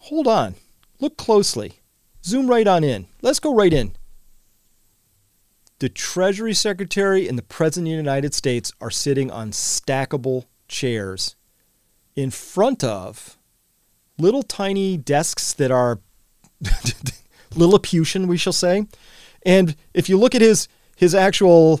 Hold 0.00 0.26
on. 0.26 0.54
Look 1.00 1.16
closely. 1.16 1.80
Zoom 2.22 2.46
right 2.46 2.66
on 2.66 2.84
in. 2.84 3.06
Let's 3.22 3.40
go 3.40 3.54
right 3.54 3.72
in. 3.72 3.96
The 5.78 5.88
Treasury 5.88 6.52
Secretary 6.52 7.26
and 7.26 7.38
the 7.38 7.42
President 7.42 7.88
of 7.88 7.92
the 7.92 7.96
United 7.96 8.34
States 8.34 8.70
are 8.82 8.90
sitting 8.90 9.30
on 9.30 9.50
stackable 9.52 10.44
chairs 10.68 11.36
in 12.14 12.30
front 12.30 12.84
of 12.84 13.38
little 14.18 14.42
tiny 14.42 14.98
desks 14.98 15.54
that 15.54 15.70
are 15.70 16.00
Lilliputian, 17.56 18.26
we 18.26 18.36
shall 18.36 18.52
say. 18.52 18.86
And 19.44 19.76
if 19.92 20.08
you 20.08 20.18
look 20.18 20.34
at 20.34 20.40
his 20.40 20.68
his 20.96 21.14
actual 21.14 21.80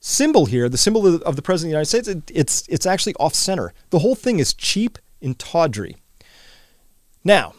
symbol 0.00 0.46
here, 0.46 0.68
the 0.68 0.78
symbol 0.78 1.22
of 1.22 1.36
the 1.36 1.42
President 1.42 1.68
of 1.68 1.70
the 1.70 1.76
United 1.78 1.86
States, 1.86 2.08
it, 2.08 2.30
it's 2.34 2.66
it's 2.68 2.86
actually 2.86 3.14
off 3.20 3.34
center. 3.34 3.72
The 3.90 4.00
whole 4.00 4.14
thing 4.14 4.38
is 4.38 4.54
cheap 4.54 4.98
and 5.20 5.38
tawdry. 5.38 5.96
Now, 7.24 7.54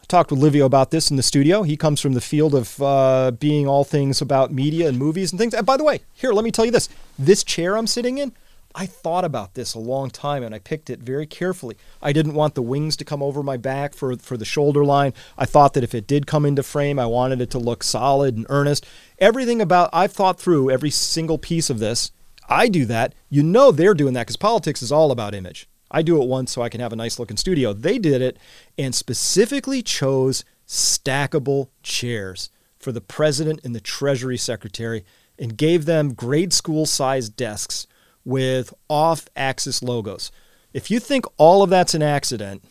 I 0.00 0.04
talked 0.06 0.30
with 0.30 0.40
Livio 0.40 0.64
about 0.64 0.90
this 0.90 1.10
in 1.10 1.16
the 1.16 1.22
studio. 1.22 1.62
He 1.62 1.76
comes 1.76 2.00
from 2.00 2.14
the 2.14 2.20
field 2.20 2.54
of 2.54 2.80
uh, 2.80 3.32
being 3.32 3.68
all 3.68 3.84
things 3.84 4.22
about 4.22 4.52
media 4.52 4.88
and 4.88 4.98
movies 4.98 5.32
and 5.32 5.38
things. 5.38 5.52
And 5.52 5.66
by 5.66 5.76
the 5.76 5.84
way, 5.84 6.00
here, 6.14 6.32
let 6.32 6.44
me 6.44 6.50
tell 6.50 6.64
you 6.64 6.70
this: 6.70 6.88
this 7.18 7.44
chair 7.44 7.76
I'm 7.76 7.86
sitting 7.86 8.18
in, 8.18 8.32
I 8.74 8.86
thought 8.86 9.24
about 9.24 9.54
this 9.54 9.74
a 9.74 9.80
long 9.80 10.10
time 10.10 10.42
and 10.42 10.54
I 10.54 10.60
picked 10.60 10.90
it 10.90 11.00
very 11.00 11.26
carefully. 11.26 11.76
I 12.00 12.12
didn't 12.12 12.34
want 12.34 12.54
the 12.54 12.62
wings 12.62 12.96
to 12.96 13.04
come 13.04 13.22
over 13.22 13.42
my 13.42 13.56
back 13.56 13.94
for, 13.94 14.16
for 14.16 14.36
the 14.36 14.44
shoulder 14.44 14.84
line. 14.84 15.12
I 15.36 15.44
thought 15.44 15.74
that 15.74 15.84
if 15.84 15.94
it 15.94 16.06
did 16.06 16.26
come 16.26 16.46
into 16.46 16.62
frame, 16.62 16.98
I 16.98 17.06
wanted 17.06 17.40
it 17.40 17.50
to 17.50 17.58
look 17.58 17.82
solid 17.82 18.36
and 18.36 18.46
earnest. 18.48 18.86
Everything 19.18 19.60
about, 19.60 19.90
I've 19.92 20.12
thought 20.12 20.40
through 20.40 20.70
every 20.70 20.90
single 20.90 21.38
piece 21.38 21.68
of 21.68 21.80
this. 21.80 22.12
I 22.48 22.68
do 22.68 22.84
that. 22.86 23.14
You 23.28 23.42
know 23.42 23.70
they're 23.72 23.94
doing 23.94 24.14
that 24.14 24.22
because 24.22 24.36
politics 24.36 24.82
is 24.82 24.92
all 24.92 25.10
about 25.10 25.34
image. 25.34 25.68
I 25.90 26.02
do 26.02 26.22
it 26.22 26.28
once 26.28 26.52
so 26.52 26.62
I 26.62 26.68
can 26.68 26.80
have 26.80 26.92
a 26.92 26.96
nice 26.96 27.18
looking 27.18 27.36
studio. 27.36 27.72
They 27.72 27.98
did 27.98 28.22
it 28.22 28.38
and 28.78 28.94
specifically 28.94 29.82
chose 29.82 30.44
stackable 30.66 31.70
chairs 31.82 32.50
for 32.78 32.92
the 32.92 33.00
president 33.00 33.60
and 33.64 33.74
the 33.74 33.80
treasury 33.80 34.36
secretary 34.36 35.04
and 35.38 35.56
gave 35.56 35.84
them 35.86 36.14
grade 36.14 36.52
school 36.52 36.86
sized 36.86 37.34
desks 37.34 37.88
with 38.24 38.72
off 38.88 39.28
axis 39.36 39.82
logos. 39.82 40.30
If 40.72 40.90
you 40.90 41.00
think 41.00 41.24
all 41.36 41.62
of 41.62 41.70
that's 41.70 41.94
an 41.94 42.02
accident, 42.02 42.62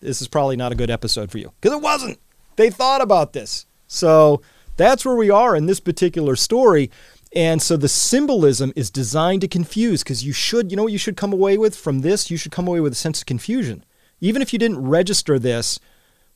this 0.00 0.20
is 0.20 0.28
probably 0.28 0.56
not 0.56 0.72
a 0.72 0.76
good 0.76 0.90
episode 0.90 1.30
for 1.30 1.38
you 1.38 1.52
because 1.60 1.76
it 1.76 1.82
wasn't. 1.82 2.18
They 2.56 2.70
thought 2.70 3.00
about 3.00 3.32
this. 3.32 3.66
So 3.86 4.42
that's 4.76 5.04
where 5.04 5.16
we 5.16 5.30
are 5.30 5.56
in 5.56 5.66
this 5.66 5.80
particular 5.80 6.36
story. 6.36 6.90
And 7.34 7.62
so 7.62 7.76
the 7.76 7.88
symbolism 7.88 8.72
is 8.74 8.90
designed 8.90 9.40
to 9.42 9.48
confuse 9.48 10.02
because 10.02 10.24
you 10.24 10.32
should, 10.32 10.70
you 10.70 10.76
know 10.76 10.84
what 10.84 10.92
you 10.92 10.98
should 10.98 11.16
come 11.16 11.32
away 11.32 11.56
with 11.56 11.76
from 11.76 12.00
this? 12.00 12.30
You 12.30 12.36
should 12.36 12.52
come 12.52 12.66
away 12.66 12.80
with 12.80 12.92
a 12.92 12.96
sense 12.96 13.20
of 13.20 13.26
confusion. 13.26 13.84
Even 14.20 14.42
if 14.42 14.52
you 14.52 14.58
didn't 14.58 14.84
register 14.84 15.38
this, 15.38 15.78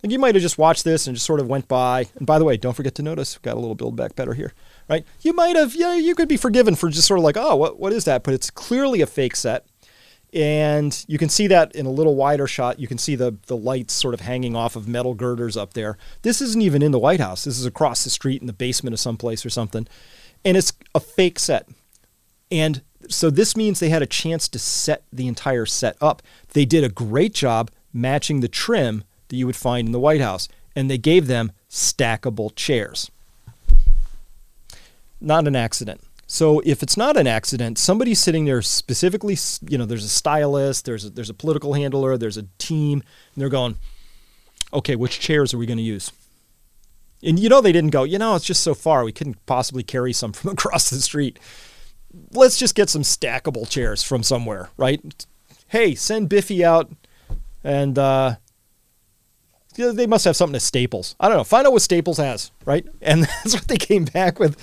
like 0.03 0.13
you 0.13 0.19
might 0.19 0.35
have 0.35 0.43
just 0.43 0.59
watched 0.59 0.85
this 0.85 1.07
and 1.07 1.17
just 1.17 1.27
sort 1.27 1.41
of 1.41 1.49
went 1.49 1.69
by. 1.69 2.07
And 2.17 2.27
by 2.27 2.39
the 2.39 2.45
way, 2.45 2.57
don't 2.57 2.75
forget 2.75 2.95
to 2.97 3.03
notice, 3.03 3.39
got 3.39 3.57
a 3.57 3.61
little 3.61 3.75
build 3.75 3.97
back 3.97 4.15
better 4.15 4.35
here 4.35 4.53
right? 4.89 5.05
You 5.23 5.33
might 5.33 5.57
have, 5.57 5.75
yeah, 5.75 5.95
you 5.95 6.15
could 6.15 6.29
be 6.29 6.37
forgiven 6.37 6.75
for 6.75 6.89
just 6.91 7.09
sort 7.09 7.19
of 7.19 7.25
like, 7.25 7.37
oh, 7.37 7.57
what, 7.57 7.79
what 7.79 7.93
is 7.93 8.05
that? 8.05 8.23
But 8.23 8.35
it's 8.35 8.51
clearly 8.51 9.01
a 9.01 9.07
fake 9.07 9.37
set. 9.37 9.67
And 10.33 11.05
you 11.07 11.17
can 11.17 11.29
see 11.29 11.47
that 11.47 11.75
in 11.77 11.87
a 11.87 11.91
little 11.91 12.17
wider 12.17 12.49
shot. 12.49 12.81
You 12.81 12.89
can 12.89 12.99
see 12.99 13.15
the, 13.15 13.37
the 13.47 13.57
lights 13.57 13.95
sort 13.95 14.15
of 14.15 14.21
hanging 14.21 14.57
off 14.57 14.75
of 14.75 14.89
metal 14.89 15.15
girders 15.15 15.57
up 15.57 15.75
there. 15.75 15.97
This 16.23 16.41
isn't 16.41 16.61
even 16.61 16.83
in 16.83 16.91
the 16.91 16.99
White 16.99 17.21
House. 17.21 17.45
This 17.45 17.59
is 17.59 17.67
across 17.67 18.03
the 18.03 18.11
street 18.11 18.41
in 18.41 18.49
the 18.49 18.53
basement 18.53 18.95
of 18.95 19.01
someplace 19.01 19.47
or 19.47 19.51
something. 19.51 19.87
And 20.45 20.57
it's 20.57 20.73
a 20.93 20.99
fake 20.99 21.39
set. 21.39 21.69
And 22.51 22.83
so 23.09 23.31
this 23.31 23.57
means 23.57 23.79
they 23.79 23.91
had 23.91 24.03
a 24.03 24.07
chance 24.07 24.49
to 24.49 24.59
set 24.59 25.05
the 25.13 25.29
entire 25.29 25.67
set 25.67 25.97
up. 26.01 26.21
They 26.53 26.65
did 26.65 26.83
a 26.83 26.89
great 26.89 27.33
job 27.33 27.71
matching 27.93 28.41
the 28.41 28.49
trim 28.49 29.05
that 29.29 29.37
you 29.37 29.47
would 29.47 29.57
find 29.57 29.87
in 29.87 29.93
the 29.93 30.01
White 30.01 30.21
House. 30.21 30.49
And 30.75 30.91
they 30.91 30.99
gave 30.99 31.29
them 31.29 31.53
stackable 31.71 32.55
chairs 32.57 33.09
not 35.25 35.47
an 35.47 35.57
accident. 35.57 36.01
So 36.27 36.61
if 36.61 36.83
it's 36.83 36.97
not 36.97 37.17
an 37.17 37.27
accident, 37.27 37.79
somebody's 37.79 38.19
sitting 38.19 38.45
there 38.45 38.63
specifically, 38.63 39.37
you 39.69 39.77
know, 39.77 39.85
there's 39.85 40.05
a 40.05 40.09
stylist, 40.09 40.85
there's 40.85 41.05
a, 41.05 41.11
there's 41.11 41.31
a 41.31 41.35
political 41.35 41.75
handler, 41.75 42.17
there's 42.17 42.37
a 42.39 42.47
team, 42.59 43.03
and 43.35 43.43
they're 43.43 43.49
going, 43.49 43.77
okay, 44.73 44.97
which 44.97 45.21
chairs 45.21 45.53
are 45.53 45.59
we 45.59 45.67
going 45.67 45.79
to 45.79 45.83
use? 45.83 46.11
And 47.23 47.39
you 47.39 47.49
know 47.49 47.61
they 47.61 47.73
didn't 47.73 47.91
go, 47.91 48.05
you 48.05 48.19
know, 48.19 48.35
it's 48.35 48.45
just 48.45 48.63
so 48.63 48.75
far, 48.75 49.05
we 49.05 49.13
couldn't 49.13 49.45
possibly 49.47 49.83
carry 49.83 50.13
some 50.13 50.33
from 50.33 50.51
across 50.53 50.91
the 50.91 51.01
street. 51.01 51.39
Let's 52.33 52.59
just 52.59 52.75
get 52.75 52.89
some 52.89 53.03
stackable 53.03 53.69
chairs 53.69 54.03
from 54.03 54.23
somewhere, 54.23 54.71
right? 54.77 55.27
Hey, 55.69 55.95
send 55.95 56.29
Biffy 56.29 56.65
out 56.65 56.91
and 57.63 57.99
uh, 57.99 58.37
they 59.77 60.07
must 60.07 60.25
have 60.25 60.37
something 60.37 60.55
at 60.55 60.63
Staples. 60.63 61.17
I 61.19 61.29
don't 61.29 61.39
know. 61.39 61.45
Find 61.45 61.67
out 61.67 61.73
what 61.73 61.83
Staples 61.83 62.19
has, 62.19 62.51
right? 62.65 62.87
And 63.01 63.25
that's 63.45 63.55
what 63.55 63.69
they 63.69 63.77
came 63.77 64.05
back 64.05 64.39
with. 64.39 64.57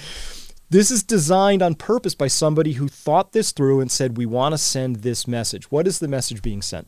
This 0.72 0.90
is 0.90 1.04
designed 1.04 1.62
on 1.62 1.76
purpose 1.76 2.16
by 2.16 2.28
somebody 2.28 2.74
who 2.74 2.88
thought 2.88 3.34
this 3.34 3.52
through 3.52 3.82
and 3.82 3.92
said, 3.92 4.16
we 4.16 4.26
want 4.26 4.54
to 4.54 4.58
send 4.58 4.98
this 4.98 5.28
message. 5.28 5.70
What 5.70 5.86
is 5.86 6.00
the 6.00 6.08
message 6.08 6.42
being 6.42 6.62
sent 6.62 6.88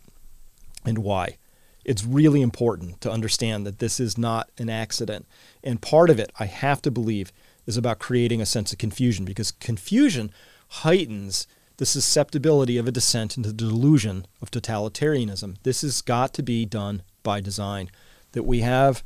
and 0.86 0.99
why? 0.99 1.36
It's 1.84 2.05
really 2.05 2.41
important 2.41 3.01
to 3.01 3.11
understand 3.11 3.65
that 3.65 3.79
this 3.79 3.99
is 3.99 4.17
not 4.17 4.49
an 4.57 4.69
accident. 4.69 5.27
And 5.65 5.81
part 5.81 6.09
of 6.09 6.17
it, 6.17 6.31
I 6.39 6.45
have 6.45 6.81
to 6.84 6.91
believe, 6.91 7.34
is 7.65 7.75
about 7.75 7.99
creating 7.99 8.39
a 8.39 8.45
sense 8.45 8.71
of 8.71 8.79
confusion 8.79 9.25
because 9.25 9.51
confusion 9.51 10.31
heightens 10.69 11.45
the 11.75 11.86
susceptibility 11.86 12.77
of 12.77 12.88
a 12.88 12.91
descent 12.91 13.36
into 13.36 13.49
the 13.49 13.67
delusion 13.67 14.25
of 14.41 14.49
totalitarianism. 14.49 15.57
This 15.63 15.81
has 15.81 16.01
got 16.01 16.34
to 16.36 16.41
be 16.41 16.65
done 16.65 17.01
by 17.21 17.41
design. 17.41 17.91
That 18.31 18.43
we 18.43 18.61
have 18.61 19.03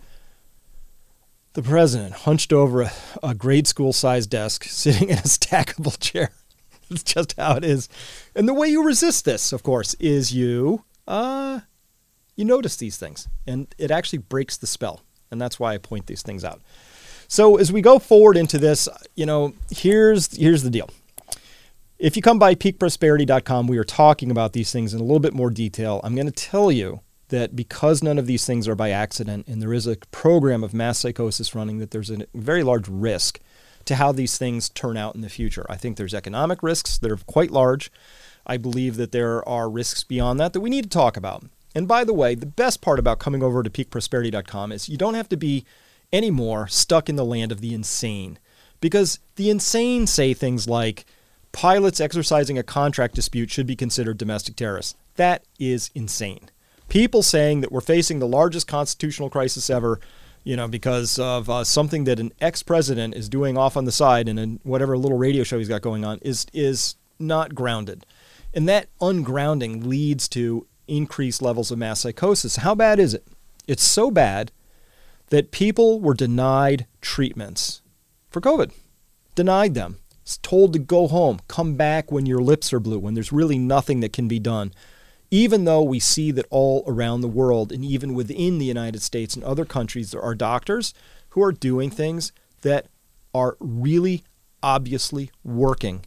the 1.57 1.63
president, 1.63 2.13
hunched 2.13 2.53
over 2.53 2.83
a, 2.83 2.91
a 3.23 3.33
grade 3.33 3.65
school 3.65 3.91
sized 3.91 4.29
desk, 4.29 4.63
sitting 4.69 5.09
in 5.09 5.17
a 5.17 5.23
stackable 5.23 5.99
chair. 5.99 6.31
It's 6.89 7.03
just 7.03 7.35
how 7.37 7.57
it 7.57 7.65
is. 7.65 7.89
And 8.33 8.47
the 8.47 8.53
way 8.53 8.69
you 8.69 8.81
resist 8.81 9.25
this, 9.25 9.51
of 9.51 9.61
course, 9.61 9.93
is 9.95 10.33
you 10.33 10.85
uh, 11.05 11.59
you 12.37 12.45
notice 12.45 12.77
these 12.77 12.95
things. 12.95 13.27
And 13.45 13.67
it 13.77 13.91
actually 13.91 14.19
breaks 14.19 14.55
the 14.55 14.67
spell. 14.67 15.01
And 15.29 15.41
that's 15.41 15.59
why 15.59 15.73
I 15.73 15.79
point 15.79 16.07
these 16.07 16.21
things 16.21 16.45
out. 16.45 16.61
So 17.27 17.57
as 17.57 17.73
we 17.73 17.81
go 17.81 17.99
forward 17.99 18.37
into 18.37 18.57
this, 18.57 18.87
you 19.15 19.25
know, 19.25 19.53
here's 19.69 20.33
here's 20.37 20.63
the 20.63 20.69
deal. 20.69 20.89
If 21.99 22.15
you 22.15 22.21
come 22.21 22.39
by 22.39 22.55
peakprosperity.com, 22.55 23.67
we 23.67 23.77
are 23.77 23.83
talking 23.83 24.31
about 24.31 24.53
these 24.53 24.71
things 24.71 24.93
in 24.93 25.01
a 25.01 25.03
little 25.03 25.19
bit 25.19 25.33
more 25.33 25.49
detail. 25.49 25.99
I'm 26.05 26.15
going 26.15 26.31
to 26.31 26.31
tell 26.31 26.71
you 26.71 27.01
that 27.29 27.55
because 27.55 28.01
none 28.01 28.17
of 28.17 28.25
these 28.25 28.45
things 28.45 28.67
are 28.67 28.75
by 28.75 28.91
accident 28.91 29.47
and 29.47 29.61
there 29.61 29.73
is 29.73 29.87
a 29.87 29.97
program 30.11 30.63
of 30.63 30.73
mass 30.73 30.99
psychosis 30.99 31.53
running, 31.53 31.79
that 31.79 31.91
there's 31.91 32.09
a 32.09 32.25
very 32.33 32.63
large 32.63 32.87
risk 32.87 33.39
to 33.85 33.95
how 33.95 34.11
these 34.11 34.37
things 34.37 34.69
turn 34.69 34.97
out 34.97 35.15
in 35.15 35.21
the 35.21 35.29
future. 35.29 35.65
I 35.69 35.77
think 35.77 35.97
there's 35.97 36.13
economic 36.13 36.61
risks 36.61 36.97
that 36.97 37.11
are 37.11 37.17
quite 37.17 37.51
large. 37.51 37.91
I 38.45 38.57
believe 38.57 38.97
that 38.97 39.11
there 39.11 39.47
are 39.47 39.69
risks 39.69 40.03
beyond 40.03 40.39
that 40.39 40.53
that 40.53 40.61
we 40.61 40.69
need 40.69 40.83
to 40.83 40.89
talk 40.89 41.17
about. 41.17 41.43
And 41.75 41.87
by 41.87 42.03
the 42.03 42.13
way, 42.13 42.33
the 42.35 42.45
best 42.45 42.81
part 42.81 42.99
about 42.99 43.19
coming 43.19 43.43
over 43.43 43.61
to 43.61 43.69
peakprosperity.com 43.69 44.71
is 44.71 44.89
you 44.89 44.97
don't 44.97 45.13
have 45.13 45.29
to 45.29 45.37
be 45.37 45.65
anymore 46.11 46.67
stuck 46.67 47.09
in 47.09 47.17
the 47.17 47.25
land 47.25 47.51
of 47.51 47.61
the 47.61 47.73
insane. 47.73 48.39
Because 48.79 49.19
the 49.35 49.49
insane 49.49 50.07
say 50.07 50.33
things 50.33 50.67
like, 50.67 51.05
pilots 51.51 51.99
exercising 51.99 52.57
a 52.57 52.63
contract 52.63 53.15
dispute 53.15 53.49
should 53.49 53.67
be 53.67 53.75
considered 53.75 54.17
domestic 54.17 54.55
terrorists. 54.55 54.95
That 55.15 55.43
is 55.59 55.91
insane. 55.95 56.49
People 56.89 57.21
saying 57.21 57.61
that 57.61 57.71
we're 57.71 57.81
facing 57.81 58.19
the 58.19 58.27
largest 58.27 58.67
constitutional 58.67 59.29
crisis 59.29 59.69
ever, 59.69 59.99
you 60.43 60.55
know, 60.55 60.67
because 60.67 61.19
of 61.19 61.49
uh, 61.49 61.63
something 61.63 62.05
that 62.05 62.19
an 62.19 62.31
ex-president 62.39 63.13
is 63.15 63.27
doing 63.27 63.57
off 63.57 63.75
on 63.75 63.85
the 63.85 63.91
side 63.91 64.29
in 64.29 64.59
whatever 64.63 64.97
little 64.97 65.17
radio 65.17 65.43
show 65.43 65.57
he's 65.57 65.67
got 65.67 65.81
going 65.81 66.05
on 66.05 66.19
is 66.21 66.45
is 66.53 66.95
not 67.19 67.53
grounded. 67.53 68.05
And 68.53 68.67
that 68.69 68.87
ungrounding 68.99 69.85
leads 69.85 70.27
to 70.29 70.65
increased 70.87 71.41
levels 71.41 71.71
of 71.71 71.77
mass 71.77 71.99
psychosis. 71.99 72.57
How 72.57 72.73
bad 72.73 72.99
is 72.99 73.13
it? 73.13 73.27
It's 73.67 73.83
so 73.83 74.09
bad 74.09 74.51
that 75.29 75.51
people 75.51 75.99
were 75.99 76.13
denied 76.13 76.87
treatments 77.01 77.81
for 78.29 78.39
COVID, 78.39 78.71
denied 79.35 79.73
them, 79.73 79.97
told 80.41 80.73
to 80.73 80.79
go 80.79 81.07
home, 81.07 81.39
come 81.47 81.75
back 81.75 82.11
when 82.11 82.25
your 82.25 82.41
lips 82.41 82.71
are 82.71 82.79
blue, 82.79 82.99
when 82.99 83.13
there's 83.13 83.33
really 83.33 83.57
nothing 83.57 83.99
that 83.99 84.13
can 84.13 84.27
be 84.27 84.39
done. 84.39 84.73
Even 85.29 85.65
though 85.65 85.83
we 85.83 85.99
see 85.99 86.31
that 86.31 86.45
all 86.49 86.83
around 86.87 87.21
the 87.21 87.27
world 87.27 87.71
and 87.71 87.83
even 87.83 88.13
within 88.13 88.59
the 88.59 88.65
United 88.65 89.01
States 89.01 89.35
and 89.35 89.43
other 89.43 89.65
countries, 89.65 90.11
there 90.11 90.21
are 90.21 90.35
doctors 90.35 90.93
who 91.29 91.43
are 91.43 91.51
doing 91.51 91.89
things 91.89 92.31
that 92.61 92.87
are 93.33 93.57
really 93.59 94.23
obviously 94.63 95.29
working. 95.43 96.05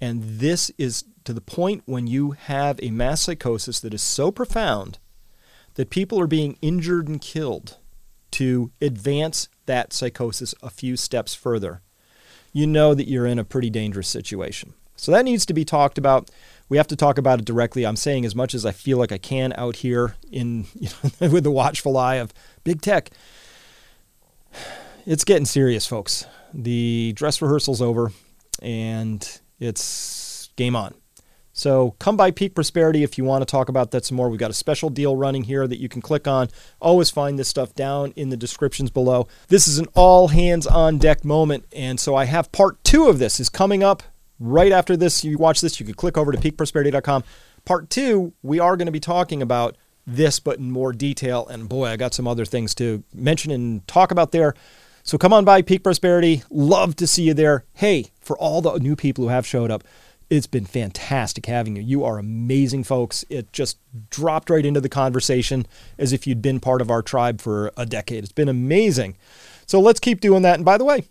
And 0.00 0.22
this 0.40 0.70
is 0.78 1.04
to 1.24 1.32
the 1.32 1.40
point 1.40 1.82
when 1.86 2.06
you 2.06 2.32
have 2.32 2.78
a 2.82 2.90
mass 2.90 3.22
psychosis 3.22 3.80
that 3.80 3.94
is 3.94 4.02
so 4.02 4.30
profound 4.30 4.98
that 5.74 5.90
people 5.90 6.20
are 6.20 6.26
being 6.26 6.56
injured 6.62 7.08
and 7.08 7.20
killed 7.20 7.78
to 8.32 8.70
advance 8.80 9.48
that 9.66 9.92
psychosis 9.92 10.54
a 10.62 10.70
few 10.70 10.96
steps 10.96 11.34
further, 11.34 11.82
you 12.52 12.66
know 12.66 12.94
that 12.94 13.08
you're 13.08 13.26
in 13.26 13.38
a 13.38 13.44
pretty 13.44 13.70
dangerous 13.70 14.08
situation. 14.08 14.74
So 14.96 15.12
that 15.12 15.24
needs 15.24 15.46
to 15.46 15.54
be 15.54 15.64
talked 15.64 15.98
about. 15.98 16.30
We 16.68 16.76
have 16.76 16.86
to 16.88 16.96
talk 16.96 17.18
about 17.18 17.38
it 17.38 17.44
directly. 17.44 17.84
I'm 17.84 17.96
saying 17.96 18.24
as 18.24 18.34
much 18.34 18.54
as 18.54 18.64
I 18.64 18.72
feel 18.72 18.98
like 18.98 19.12
I 19.12 19.18
can 19.18 19.52
out 19.56 19.76
here 19.76 20.16
in 20.30 20.66
you 20.74 20.88
know, 21.20 21.28
with 21.28 21.44
the 21.44 21.50
watchful 21.50 21.96
eye 21.96 22.16
of 22.16 22.32
big 22.64 22.80
tech. 22.80 23.10
It's 25.06 25.24
getting 25.24 25.44
serious, 25.44 25.86
folks. 25.86 26.26
The 26.52 27.12
dress 27.14 27.42
rehearsal's 27.42 27.82
over 27.82 28.12
and 28.62 29.40
it's 29.58 30.50
game 30.56 30.76
on. 30.76 30.94
So 31.56 31.92
come 32.00 32.16
by 32.16 32.32
Peak 32.32 32.56
Prosperity 32.56 33.04
if 33.04 33.16
you 33.16 33.22
want 33.22 33.42
to 33.42 33.46
talk 33.46 33.68
about 33.68 33.92
that 33.92 34.04
some 34.04 34.16
more. 34.16 34.28
We've 34.28 34.40
got 34.40 34.50
a 34.50 34.54
special 34.54 34.90
deal 34.90 35.14
running 35.14 35.44
here 35.44 35.68
that 35.68 35.80
you 35.80 35.88
can 35.88 36.02
click 36.02 36.26
on. 36.26 36.48
Always 36.80 37.10
find 37.10 37.38
this 37.38 37.48
stuff 37.48 37.74
down 37.74 38.12
in 38.16 38.30
the 38.30 38.36
descriptions 38.36 38.90
below. 38.90 39.28
This 39.48 39.68
is 39.68 39.78
an 39.78 39.86
all 39.94 40.28
hands 40.28 40.66
on 40.66 40.98
deck 40.98 41.24
moment. 41.24 41.66
And 41.72 42.00
so 42.00 42.16
I 42.16 42.24
have 42.24 42.50
part 42.50 42.82
two 42.82 43.08
of 43.08 43.20
this 43.20 43.38
is 43.38 43.48
coming 43.48 43.84
up 43.84 44.02
right 44.38 44.72
after 44.72 44.96
this. 44.96 45.24
You 45.24 45.38
watch 45.38 45.60
this, 45.60 45.80
you 45.80 45.86
could 45.86 45.96
click 45.96 46.16
over 46.16 46.32
to 46.32 46.38
peakprosperity.com. 46.38 47.24
Part 47.64 47.90
two, 47.90 48.32
we 48.42 48.58
are 48.58 48.76
going 48.76 48.86
to 48.86 48.92
be 48.92 49.00
talking 49.00 49.40
about 49.42 49.76
this, 50.06 50.38
but 50.38 50.58
in 50.58 50.70
more 50.70 50.92
detail. 50.92 51.46
And 51.46 51.68
boy, 51.68 51.86
I 51.86 51.96
got 51.96 52.14
some 52.14 52.28
other 52.28 52.44
things 52.44 52.74
to 52.76 53.02
mention 53.14 53.50
and 53.50 53.86
talk 53.88 54.10
about 54.10 54.32
there. 54.32 54.54
So 55.02 55.18
come 55.18 55.32
on 55.32 55.44
by 55.44 55.62
Peak 55.62 55.82
Prosperity. 55.82 56.42
Love 56.50 56.96
to 56.96 57.06
see 57.06 57.24
you 57.24 57.34
there. 57.34 57.64
Hey, 57.74 58.06
for 58.20 58.38
all 58.38 58.60
the 58.60 58.78
new 58.78 58.96
people 58.96 59.24
who 59.24 59.30
have 59.30 59.46
showed 59.46 59.70
up, 59.70 59.84
it's 60.30 60.46
been 60.46 60.64
fantastic 60.64 61.46
having 61.46 61.76
you. 61.76 61.82
You 61.82 62.04
are 62.04 62.18
amazing 62.18 62.84
folks. 62.84 63.24
It 63.28 63.52
just 63.52 63.78
dropped 64.10 64.50
right 64.50 64.64
into 64.64 64.80
the 64.80 64.88
conversation 64.88 65.66
as 65.98 66.12
if 66.12 66.26
you'd 66.26 66.42
been 66.42 66.60
part 66.60 66.80
of 66.80 66.90
our 66.90 67.02
tribe 67.02 67.40
for 67.40 67.70
a 67.76 67.84
decade. 67.84 68.24
It's 68.24 68.32
been 68.32 68.48
amazing. 68.48 69.16
So 69.66 69.80
let's 69.80 70.00
keep 70.00 70.20
doing 70.20 70.42
that. 70.42 70.56
And 70.56 70.64
by 70.64 70.78
the 70.78 70.84
way, 70.84 71.04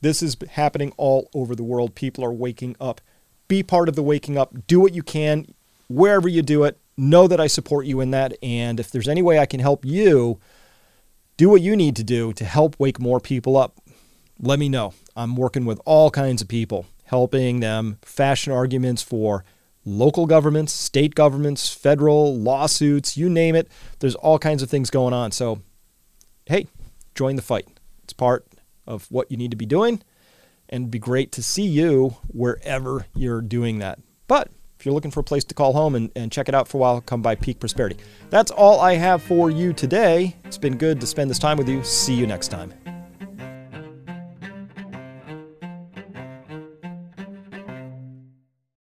this 0.00 0.22
is 0.22 0.36
happening 0.50 0.92
all 0.96 1.30
over 1.34 1.54
the 1.54 1.62
world. 1.62 1.94
People 1.94 2.24
are 2.24 2.32
waking 2.32 2.76
up. 2.80 3.00
Be 3.48 3.62
part 3.62 3.88
of 3.88 3.96
the 3.96 4.02
waking 4.02 4.38
up. 4.38 4.66
Do 4.66 4.80
what 4.80 4.94
you 4.94 5.02
can 5.02 5.46
wherever 5.88 6.28
you 6.28 6.42
do 6.42 6.64
it. 6.64 6.78
Know 6.96 7.26
that 7.26 7.40
I 7.40 7.46
support 7.46 7.86
you 7.86 8.00
in 8.00 8.10
that. 8.12 8.34
And 8.42 8.78
if 8.78 8.90
there's 8.90 9.08
any 9.08 9.22
way 9.22 9.38
I 9.38 9.46
can 9.46 9.60
help 9.60 9.84
you, 9.84 10.38
do 11.36 11.48
what 11.48 11.62
you 11.62 11.74
need 11.74 11.96
to 11.96 12.04
do 12.04 12.32
to 12.34 12.44
help 12.44 12.76
wake 12.78 13.00
more 13.00 13.20
people 13.20 13.56
up. 13.56 13.80
Let 14.38 14.58
me 14.58 14.68
know. 14.68 14.94
I'm 15.16 15.36
working 15.36 15.64
with 15.64 15.80
all 15.84 16.10
kinds 16.10 16.42
of 16.42 16.48
people 16.48 16.86
helping 17.04 17.58
them 17.58 17.98
fashion 18.02 18.52
arguments 18.52 19.02
for 19.02 19.44
local 19.84 20.26
governments, 20.26 20.72
state 20.72 21.14
governments, 21.14 21.72
federal 21.72 22.36
lawsuits, 22.38 23.16
you 23.16 23.28
name 23.28 23.56
it. 23.56 23.68
There's 23.98 24.14
all 24.14 24.38
kinds 24.38 24.62
of 24.62 24.70
things 24.70 24.90
going 24.90 25.12
on. 25.12 25.32
So, 25.32 25.60
hey, 26.46 26.68
join 27.14 27.34
the 27.34 27.42
fight. 27.42 27.66
It's 28.04 28.12
part 28.12 28.46
of 28.86 29.06
what 29.10 29.30
you 29.30 29.36
need 29.36 29.50
to 29.50 29.56
be 29.56 29.66
doing, 29.66 30.02
and 30.68 30.82
it'd 30.84 30.90
be 30.90 30.98
great 30.98 31.32
to 31.32 31.42
see 31.42 31.66
you 31.66 32.16
wherever 32.28 33.06
you're 33.14 33.42
doing 33.42 33.78
that. 33.78 33.98
But 34.26 34.50
if 34.78 34.86
you're 34.86 34.94
looking 34.94 35.10
for 35.10 35.20
a 35.20 35.24
place 35.24 35.44
to 35.44 35.54
call 35.54 35.74
home 35.74 35.94
and, 35.94 36.10
and 36.16 36.32
check 36.32 36.48
it 36.48 36.54
out 36.54 36.66
for 36.66 36.78
a 36.78 36.80
while, 36.80 37.00
come 37.00 37.20
by 37.20 37.34
Peak 37.34 37.60
Prosperity. 37.60 37.96
That's 38.30 38.50
all 38.50 38.80
I 38.80 38.94
have 38.94 39.22
for 39.22 39.50
you 39.50 39.72
today. 39.72 40.36
It's 40.44 40.58
been 40.58 40.78
good 40.78 41.00
to 41.00 41.06
spend 41.06 41.30
this 41.30 41.38
time 41.38 41.58
with 41.58 41.68
you. 41.68 41.84
See 41.84 42.14
you 42.14 42.26
next 42.26 42.48
time. 42.48 42.79